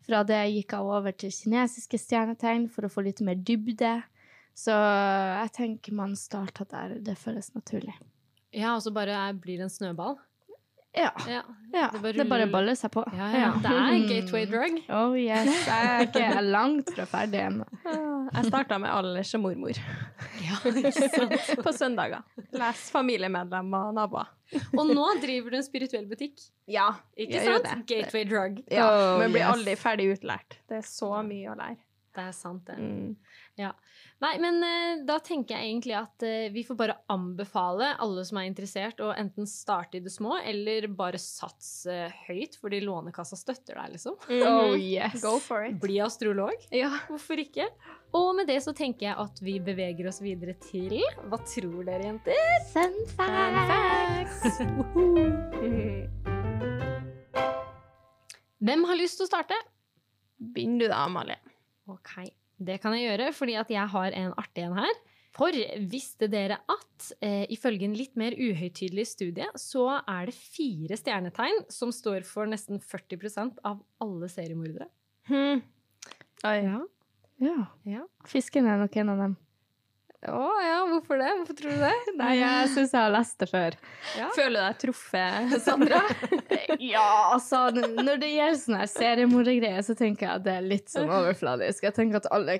Fra 0.06 0.22
det 0.28 0.42
gikk 0.52 0.76
jeg 0.76 0.92
over 0.98 1.16
til 1.18 1.32
kinesiske 1.34 1.98
stjernetegn 1.98 2.68
for 2.70 2.86
å 2.86 2.92
få 2.92 3.06
litt 3.08 3.24
mer 3.26 3.40
dybde. 3.40 3.96
Så 4.56 4.72
jeg 4.72 5.52
tenker 5.56 5.96
man 5.96 6.14
starter 6.16 6.68
der 6.70 6.98
det 7.04 7.18
føles 7.20 7.50
naturlig. 7.56 7.96
Ja, 8.54 8.76
og 8.76 8.84
så 8.84 8.92
bare 8.94 9.18
blir 9.36 9.58
det 9.58 9.66
en 9.66 9.72
snøball? 9.72 10.16
Ja. 10.96 11.10
Ja, 11.28 11.42
ja. 11.74 11.88
Det 11.92 12.00
bare 12.00 12.12
Det 12.16 12.24
bare 12.30 12.46
baller 12.48 12.74
seg 12.78 12.90
på. 12.94 13.02
ja, 13.12 13.26
ja. 13.36 13.48
Det 13.60 13.70
er 13.72 13.90
en 13.92 14.06
gateway 14.08 14.46
drug. 14.48 14.78
Oh 14.88 15.12
yes. 15.18 15.50
Jeg 15.66 15.88
er 15.90 16.06
ikke 16.06 16.40
langt 16.46 16.88
fra 16.96 17.04
ferdig 17.10 17.42
ennå. 17.44 17.66
Ah, 17.84 18.30
Jeg 18.38 18.46
starta 18.48 18.78
med 18.80 18.88
alders 18.90 19.34
og 19.36 19.42
mormor 19.44 19.76
Ja, 20.40 20.56
ikke 20.72 20.92
sant? 20.96 21.36
på 21.66 21.72
søndager. 21.76 22.24
Les 22.56 22.86
familiemedlemmer 22.94 23.90
og 23.90 23.94
naboer. 23.98 24.30
Og 24.78 24.86
nå 24.94 25.04
driver 25.20 25.50
du 25.52 25.56
en 25.60 25.66
spirituell 25.66 26.06
butikk. 26.08 26.40
Ja, 26.70 26.88
Ikke 27.18 27.44
sant? 27.44 27.64
det. 27.68 27.76
Gateway 27.92 28.24
drug. 28.30 28.62
Ja, 28.72 28.86
Oh, 28.88 29.18
men 29.20 29.32
blir 29.36 29.42
yes. 29.44 29.52
aldri 29.56 29.76
ferdig 29.76 30.08
utlært. 30.16 30.60
Det 30.70 30.78
er 30.80 30.86
så 30.88 31.12
mye 31.26 31.52
å 31.52 31.58
lære. 31.58 31.76
Det 32.16 32.24
er 32.24 32.32
sant, 32.32 32.62
det. 32.64 32.78
Mm. 32.80 33.16
Nei, 34.24 34.30
men 34.40 34.62
eh, 34.64 35.02
da 35.04 35.18
tenker 35.20 35.58
jeg 35.58 35.66
egentlig 35.74 35.92
at 35.98 36.22
eh, 36.24 36.46
vi 36.54 36.62
får 36.64 36.76
bare 36.80 36.94
anbefale 37.12 37.90
alle 38.00 38.22
som 38.24 38.38
er 38.40 38.46
interessert, 38.48 38.96
å 39.04 39.10
enten 39.12 39.44
starte 39.50 39.98
i 39.98 40.00
det 40.00 40.08
små, 40.14 40.38
eller 40.40 40.86
bare 40.96 41.18
satse 41.20 42.06
høyt, 42.24 42.56
fordi 42.62 42.80
Lånekassa 42.80 43.36
støtter 43.36 43.76
deg, 43.76 43.92
liksom. 43.98 44.16
Oh 44.16 44.72
Mhm. 44.72 44.80
yes. 44.96 45.20
Go 45.20 45.36
for 45.38 45.64
it. 45.68 45.76
Bli 45.82 46.00
astrolog. 46.00 46.56
Ja. 46.72 46.88
Hvorfor 47.10 47.36
ikke? 47.44 47.68
Og 48.16 48.32
med 48.38 48.46
det 48.48 48.62
så 48.64 48.72
tenker 48.72 49.10
jeg 49.10 49.16
at 49.20 49.36
vi 49.44 49.58
beveger 49.60 50.08
oss 50.08 50.22
videre 50.24 50.54
til 50.64 50.96
Hva 51.28 51.36
tror 51.44 51.84
dere, 51.84 52.08
jenter? 52.08 52.40
Fun 52.72 52.96
facts. 53.18 54.56
Hvem 58.66 58.84
har 58.88 58.96
lyst 58.98 59.18
til 59.20 59.26
å 59.26 59.30
starte? 59.30 59.56
Begynn 60.40 60.78
du 60.80 60.86
da, 60.88 61.02
Amalie. 61.04 61.36
Ok, 61.92 62.14
det 62.56 62.78
kan 62.82 62.94
jeg 62.96 63.10
gjøre, 63.10 63.30
fordi 63.36 63.54
at 63.60 63.70
jeg 63.72 63.92
har 63.92 64.16
en 64.16 64.34
artig 64.40 64.64
en 64.64 64.78
her. 64.78 64.98
For 65.36 65.52
visste 65.92 66.30
dere 66.32 66.56
at 66.72 67.08
eh, 67.20 67.44
ifølge 67.52 67.84
en 67.84 67.96
litt 67.96 68.14
mer 68.16 68.32
uhøytidelig 68.32 69.04
studie, 69.10 69.48
så 69.60 69.98
er 70.00 70.30
det 70.30 70.36
fire 70.36 70.96
stjernetegn 70.96 71.66
som 71.72 71.92
står 71.92 72.24
for 72.24 72.48
nesten 72.48 72.80
40% 72.80 73.60
av 73.68 73.82
alle 74.00 74.30
seriemordere? 74.32 74.88
Hmm. 75.28 75.60
Oi. 76.46 76.56
Ja. 76.64 76.80
Ja. 77.42 77.58
ja. 77.84 78.06
Fisken 78.28 78.68
er 78.70 78.80
nok 78.80 78.96
en 78.96 79.12
av 79.12 79.20
dem. 79.26 79.36
Å 80.32 80.46
hvorfor 81.06 81.18
det? 81.22 81.30
Hvorfor 81.38 81.56
tror 81.62 81.70
du 81.70 81.78
det? 81.86 81.92
Nei, 82.20 82.32
jeg 82.40 82.68
syns 82.74 82.92
jeg 82.92 83.00
har 83.00 83.10
lest 83.14 83.38
det 83.38 83.48
før. 83.50 83.76
Ja. 84.18 84.28
Føler 84.34 84.56
du 84.58 84.62
deg 84.66 84.78
truffet, 84.84 85.56
Sandra? 85.62 86.02
Ja, 86.82 87.32
altså, 87.32 87.70
når 87.72 88.18
det 88.20 88.28
gjelder 88.34 88.58
sånne 88.60 88.86
seriemordergreier, 88.90 89.82
så 89.86 89.94
tenker 89.96 90.26
jeg 90.26 90.34
at 90.40 90.44
det 90.44 90.54
er 90.58 90.66
litt 90.66 90.90
sånn 90.92 91.08
overfladisk. 91.08 91.86
Jeg 91.86 91.94
tenker 91.96 92.18
at 92.20 92.26
alle 92.34 92.58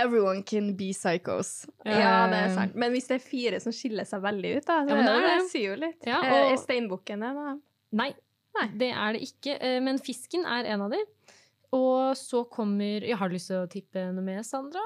Everyone 0.00 0.40
can 0.48 0.70
be 0.78 0.92
psychos. 0.96 1.66
ja, 1.84 2.26
det 2.30 2.38
er 2.38 2.46
Eh, 2.46 2.54
sant. 2.54 2.74
Men 2.78 2.92
hvis 2.94 3.08
det 3.10 3.18
er 3.18 3.24
fire 3.24 3.58
som 3.60 3.72
skiller 3.76 4.06
seg 4.08 4.22
veldig 4.24 4.52
ut, 4.56 4.64
da, 4.70 4.78
så 4.86 4.94
Ja, 4.94 5.02
det 5.02 5.10
er 5.10 5.20
det, 5.26 5.32
det. 5.42 5.48
sier 5.50 5.66
jo 5.66 5.76
litt. 5.82 6.06
Ja, 6.08 6.20
Eh, 6.24 6.30
og- 6.46 6.52
Er 6.54 6.56
steinbukken 6.62 7.20
det, 7.20 7.32
da? 7.36 7.56
Nei, 8.00 8.14
Nei. 8.56 8.66
det 8.80 8.88
er 8.96 9.12
det 9.12 9.20
ikke. 9.28 9.58
eh, 9.60 9.80
Men 9.80 9.98
fisken 9.98 10.46
er 10.46 10.64
en 10.72 10.80
av 10.86 10.90
de. 10.94 11.02
Og 11.76 12.16
så 12.16 12.48
kommer 12.48 13.04
ja, 13.06 13.16
Har 13.16 13.28
du 13.28 13.34
lyst 13.36 13.48
til 13.52 13.60
å 13.60 13.68
tippe 13.68 14.06
noe 14.14 14.24
mer, 14.24 14.40
Sandra? 14.42 14.80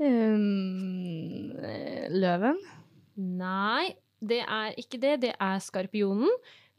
Um, 0.00 1.52
eh, 1.62 2.06
løven? 2.12 2.58
Nei, 3.16 3.94
det 4.20 4.42
er 4.44 4.76
ikke 4.80 5.00
det. 5.02 5.14
Det 5.26 5.32
er 5.40 5.58
skorpionen. 5.64 6.30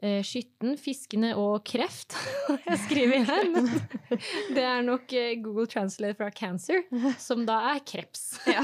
eh, 0.01 0.19
Skytten, 0.21 0.75
fiskene 0.77 1.31
og 1.41 1.63
kreft. 1.65 2.13
Jeg 2.69 2.77
skriver 2.85 3.23
her, 3.25 3.49
men 3.55 3.69
det 4.53 4.63
er 4.63 4.83
nok 4.85 5.13
eh, 5.17 5.33
Google 5.41 5.65
Translate 5.71 6.17
fra 6.19 6.29
cancer, 6.29 6.83
som 7.27 7.45
da 7.49 7.57
er 7.73 7.81
kreps. 7.85 8.27
Ja. 8.45 8.61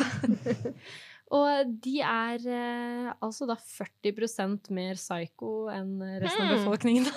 Og 1.34 1.70
de 1.82 1.96
er 2.06 2.44
eh, 2.46 3.08
altså 3.26 3.48
da 3.50 3.56
40% 3.58 4.70
mer 4.76 5.00
psycho 5.00 5.68
enn 5.74 5.96
resten 6.22 6.44
av 6.44 6.52
Hmm. 6.52 6.60
befolkningen. 6.60 7.08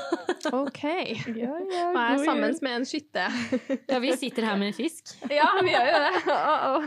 OK. 0.56 0.82
Ja, 1.42 1.52
ja, 1.52 1.82
Og 1.90 1.98
er 2.00 2.24
sammen 2.24 2.56
med 2.62 2.76
en 2.78 2.86
skytte. 2.88 3.26
Ja, 3.92 3.98
vi 4.00 4.14
sitter 4.16 4.46
her 4.48 4.56
med 4.56 4.72
en 4.72 4.78
fisk. 4.78 5.12
Ja, 5.28 5.50
vi 5.60 5.74
gjør 5.74 5.88
jo 5.92 5.98
det. 6.06 6.14
Uh 6.26 6.64
oh. 6.72 6.80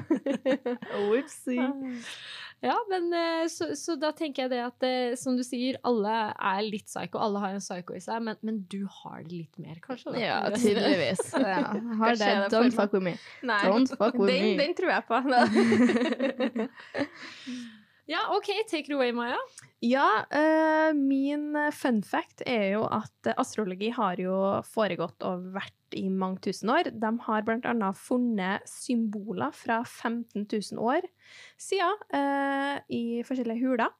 Ja, 2.62 2.76
men 2.90 3.14
eh, 3.16 3.48
så, 3.48 3.76
så 3.80 3.96
da 3.96 4.12
tenker 4.16 4.42
jeg 4.46 4.52
det 4.52 4.60
at 4.66 4.84
eh, 4.84 5.16
som 5.20 5.38
du 5.40 5.44
sier, 5.48 5.78
alle 5.88 6.34
er 6.36 6.62
litt 6.66 6.86
psycho. 6.90 7.18
Alle 7.24 7.40
har 7.44 7.54
en 7.56 7.62
psycho 7.64 7.94
i 7.96 8.02
seg, 8.04 8.22
men, 8.26 8.36
men 8.44 8.56
du 8.72 8.82
har 9.00 9.24
det 9.24 9.32
litt 9.32 9.58
mer, 9.62 9.80
kanskje? 9.84 10.12
Da. 10.16 10.20
Ja, 10.20 10.50
tydeligvis. 10.56 11.20
Ja, 11.40 11.72
har 12.02 12.16
det 12.20 12.28
Don't 12.52 12.74
fuck 12.76 12.92
with 12.94 13.04
me. 13.06 13.14
Nei. 13.48 13.62
Don't 13.64 13.88
fuck 13.96 14.14
with 14.20 14.28
Den, 14.28 14.44
me. 14.52 14.58
den 14.60 14.74
tror 14.76 14.92
jeg 14.92 15.04
på. 15.08 15.16
Ja, 18.10 18.24
OK, 18.34 18.48
take 18.66 18.88
it 18.90 18.96
away, 18.96 19.12
Maja. 19.14 19.38
Ja, 19.86 20.24
uh, 20.34 20.94
min 20.98 21.54
fun 21.78 22.00
fact 22.02 22.42
er 22.50 22.72
jo 22.72 22.88
at 22.90 23.28
eh, 23.30 23.36
astrologi 23.38 23.92
har 23.94 24.18
jo 24.18 24.34
foregått 24.66 25.22
og 25.30 25.44
vært 25.54 25.94
i 25.94 26.08
mange 26.10 26.42
tusen 26.48 26.72
år. 26.74 26.90
De 26.90 27.12
har 27.28 27.46
blant 27.46 27.68
annet 27.70 28.00
funnet 28.02 28.66
symboler 28.70 29.54
fra 29.54 29.84
15 29.86 30.42
000 30.42 30.82
år 30.82 31.06
siden 31.62 32.02
uh, 32.16 32.82
i 32.90 33.22
forskjellige 33.28 33.62
huler. 33.62 33.94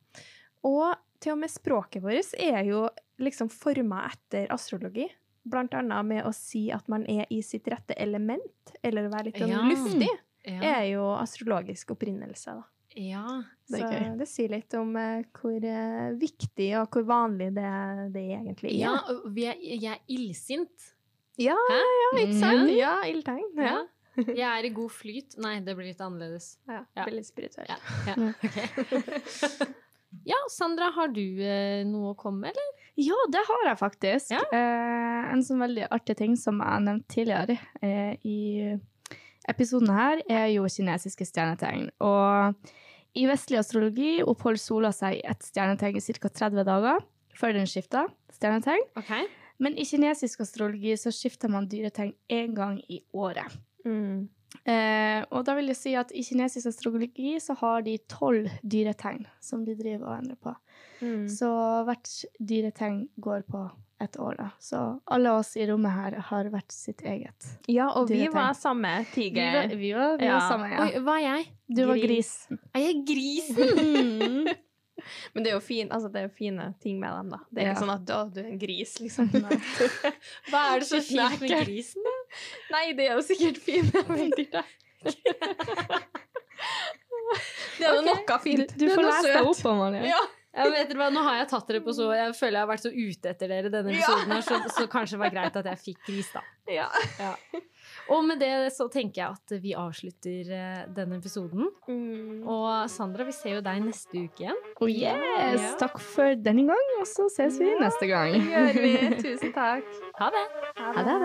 Og 0.66 0.98
til 1.22 1.36
og 1.36 1.42
med 1.44 1.54
språket 1.54 2.02
vårt 2.02 2.34
er 2.42 2.64
jo 2.66 2.88
liksom 3.22 3.52
forma 3.54 4.08
etter 4.10 4.50
astrologi. 4.56 5.06
Blant 5.50 5.78
annet 5.78 6.10
med 6.10 6.26
å 6.26 6.34
si 6.34 6.66
at 6.74 6.90
man 6.90 7.06
er 7.06 7.30
i 7.30 7.44
sitt 7.46 7.70
rette 7.70 7.94
element, 8.02 8.74
eller 8.82 9.06
å 9.06 9.14
være 9.14 9.30
litt 9.30 9.40
sånn 9.42 9.54
Ja. 9.54 9.62
luftig, 9.70 10.10
Ja. 10.50 10.60
er 10.80 10.84
jo 10.96 11.06
astrologisk 11.14 11.94
opprinnelse. 11.94 12.58
da. 12.58 12.64
Ja. 12.96 13.26
Det 13.70 13.80
Så 13.84 13.90
det 14.18 14.28
sier 14.28 14.50
litt 14.50 14.74
om 14.80 14.96
uh, 14.98 15.22
hvor 15.38 15.62
uh, 15.62 16.10
viktig 16.18 16.70
og 16.80 16.90
hvor 16.96 17.06
vanlig 17.06 17.52
det, 17.54 17.74
det 18.16 18.24
egentlig 18.40 18.72
er. 18.72 18.80
ja 18.82 18.94
og 19.14 19.28
vi 19.36 19.46
er, 19.46 19.60
jeg 19.62 19.92
er 19.94 20.02
illsint. 20.16 20.90
ja, 21.38 21.54
Hæ? 21.70 21.80
ja, 22.02 22.10
ikke 22.24 22.40
sant? 22.40 22.66
Mhm. 22.66 22.74
Ja, 22.78 22.94
ildtegn. 23.06 23.50
Ja. 23.58 23.76
Ja. 23.78 23.86
Jeg 24.20 24.48
er 24.50 24.66
i 24.68 24.72
god 24.76 24.90
flyt. 24.92 25.38
Nei, 25.40 25.60
det 25.64 25.78
blir 25.78 25.88
litt 25.94 26.02
annerledes. 26.04 26.58
Ja, 26.68 26.82
Ja. 26.98 27.06
Veldig 27.08 27.24
spirituell. 27.24 27.70
Ja, 27.70 27.78
ja. 28.10 28.34
Okay. 28.34 29.70
ja, 30.28 30.40
Sandra, 30.52 30.90
har 30.98 31.14
du 31.14 31.22
uh, 31.40 31.86
noe 31.88 32.12
å 32.12 32.18
komme 32.20 32.48
med, 32.50 32.58
eller? 32.58 32.88
Ja, 33.00 33.16
det 33.32 33.46
har 33.48 33.68
jeg 33.70 33.78
faktisk. 33.80 34.32
Ja. 34.34 34.42
Eh, 34.52 35.30
en 35.32 35.44
sånn 35.46 35.62
veldig 35.64 35.86
artig 35.94 36.18
ting 36.20 36.34
som 36.36 36.58
jeg 36.60 36.84
nevnte 36.84 37.14
tidligere 37.14 37.56
eh, 37.86 38.18
i 38.28 38.74
episoden 39.50 39.92
her, 39.94 40.22
er 40.30 40.48
jo 40.54 40.68
kinesiske 40.70 41.28
stjernetegn. 41.28 41.90
Og 42.06 42.56
i 43.18 43.26
vestlig 43.30 43.60
astrologi 43.60 44.20
oppholder 44.24 44.62
sola 44.62 44.94
seg 44.96 45.20
i 45.20 45.26
et 45.28 45.46
stjernetegn 45.46 45.98
i 45.98 46.04
ca. 46.06 46.30
30 46.30 46.66
dager 46.68 47.06
før 47.40 47.56
den 47.58 47.70
skifter 47.70 48.10
stjernetegn. 48.36 48.86
Okay. 49.00 49.30
Men 49.60 49.76
i 49.80 49.86
kinesisk 49.88 50.44
astrologi 50.46 50.96
så 51.00 51.12
skifter 51.14 51.52
man 51.52 51.68
dyretegn 51.72 52.14
én 52.32 52.54
gang 52.56 52.78
i 52.88 53.02
året. 53.12 53.58
Mm. 53.86 54.30
Eh, 54.66 55.22
og 55.30 55.44
da 55.46 55.54
vil 55.58 55.70
jeg 55.72 55.78
si 55.78 55.92
at 55.98 56.12
i 56.16 56.24
kinesisk 56.26 56.72
astrologi 56.72 57.36
så 57.44 57.56
har 57.60 57.84
de 57.86 57.98
tolv 58.10 58.50
dyretegn 58.64 59.28
som 59.44 59.66
de 59.66 59.76
driver 59.78 60.08
og 60.08 60.16
endrer 60.18 60.40
på. 60.42 60.56
Mm. 61.04 61.28
Så 61.32 61.50
hvert 61.88 62.14
dyretegn 62.40 63.06
går 63.22 63.46
på 63.50 63.68
et 64.02 64.16
år, 64.20 64.36
da. 64.40 64.50
Så 64.64 64.80
alle 65.12 65.32
oss 65.40 65.56
i 65.60 65.66
rommet 65.70 65.92
her 65.92 66.16
har 66.30 66.50
vært 66.54 66.72
sitt 66.72 67.02
eget. 67.08 67.50
Ja, 67.68 67.90
og 68.00 68.10
vi 68.10 68.28
var 68.32 68.54
samme 68.58 69.06
Vi 69.16 69.30
var, 69.36 69.68
vi 69.76 69.92
var, 69.96 70.18
vi 70.20 70.26
Ja. 70.26 70.38
var 70.38 70.48
samme, 70.50 70.70
ja. 70.72 70.86
Oi, 70.86 71.04
hva 71.04 71.18
er 71.20 71.26
jeg? 71.28 71.46
Du 71.76 71.86
var 71.90 71.98
Gris. 72.00 72.32
Jeg 72.50 72.60
Er 72.74 72.80
jeg 72.88 73.06
grisen? 73.06 74.50
Men 75.34 75.44
det 75.44 75.52
er 75.52 75.56
jo 75.56 75.62
fin, 75.64 75.88
altså, 75.92 76.10
det 76.12 76.22
er 76.26 76.32
fine 76.36 76.74
ting 76.84 77.00
med 77.00 77.10
dem, 77.10 77.30
da. 77.32 77.38
Det 77.50 77.62
er 77.64 77.68
Ja. 77.68 77.74
ikke 77.74 77.84
sånn 77.86 77.94
at 77.96 78.10
å, 78.16 78.34
du 78.34 78.40
er 78.42 78.50
en 78.52 78.60
gris, 78.60 78.98
liksom. 79.00 79.30
Hva 80.52 80.64
er 80.76 80.80
det 80.84 80.88
så 80.90 81.00
fint 81.02 81.40
med 81.40 81.50
grisen? 81.64 82.04
da? 82.04 82.16
Nei, 82.76 82.86
det 82.98 83.08
er 83.08 83.16
jo 83.16 83.24
sikkert 83.24 83.58
fint. 83.64 83.94
Det 87.80 87.86
er 87.86 87.94
jo 87.94 88.02
okay. 88.02 88.10
noe 88.10 88.40
fint. 88.44 88.74
Du, 88.76 88.86
du 88.86 88.92
får 88.92 89.06
lese 89.06 89.28
deg 89.30 89.40
om, 89.40 89.50
opp, 89.54 89.66
Amalie. 89.72 90.02
Ja. 90.10 90.20
Ja, 90.50 90.66
vet 90.74 90.90
dere 90.90 90.98
hva, 90.98 91.10
Nå 91.14 91.22
har 91.26 91.36
jeg 91.44 91.50
tatt 91.52 91.68
dere 91.70 91.82
på 91.86 91.94
så 91.94 92.08
Jeg 92.16 92.32
føler 92.34 92.58
jeg 92.58 92.64
har 92.64 92.70
vært 92.72 92.86
så 92.88 92.90
ute 92.90 93.30
etter 93.30 93.52
dere 93.52 93.70
denne 93.70 93.92
episoden, 93.94 94.32
her, 94.34 94.42
så, 94.42 94.58
så, 94.74 94.86
kanskje 94.90 95.18
det 95.18 95.22
var 95.22 95.34
greit 95.36 95.60
at 95.62 95.68
jeg 95.70 95.78
fikk 95.84 96.00
gris, 96.08 96.30
da. 96.34 96.42
Ja. 96.70 96.88
ja. 97.22 97.34
Og 98.14 98.26
med 98.26 98.42
det 98.42 98.74
så 98.74 98.88
tenker 98.92 99.22
jeg 99.22 99.30
at 99.38 99.54
vi 99.62 99.72
avslutter 99.78 100.52
eh, 100.54 100.84
denne 100.94 101.18
episoden. 101.22 101.70
Mm. 101.90 102.48
Og 102.50 102.90
Sandra, 102.90 103.24
vi 103.28 103.34
ser 103.34 103.54
jo 103.58 103.62
deg 103.66 103.82
neste 103.86 104.26
uke 104.26 104.44
igjen. 104.46 104.60
Oh 104.82 104.90
yes! 104.90 105.62
Ja. 105.62 105.76
Takk 105.82 105.98
for 106.02 106.34
denne 106.38 106.66
gang, 106.70 106.88
og 107.00 107.06
så 107.10 107.30
ses 107.34 107.60
vi 107.62 107.70
neste 107.82 108.06
gang. 108.10 108.34
Det 108.38 108.50
gjør 108.50 108.74
vi. 108.86 108.94
Tusen 109.26 109.52
takk. 109.54 109.86
Ha 110.22 110.28
det. 110.34 110.46
Ha 110.82 110.90
det. 110.98 111.04
Ha 111.06 111.06
det. 111.06 111.18
Ha 111.18 111.20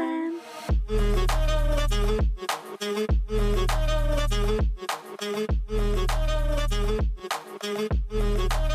det. 8.60 8.73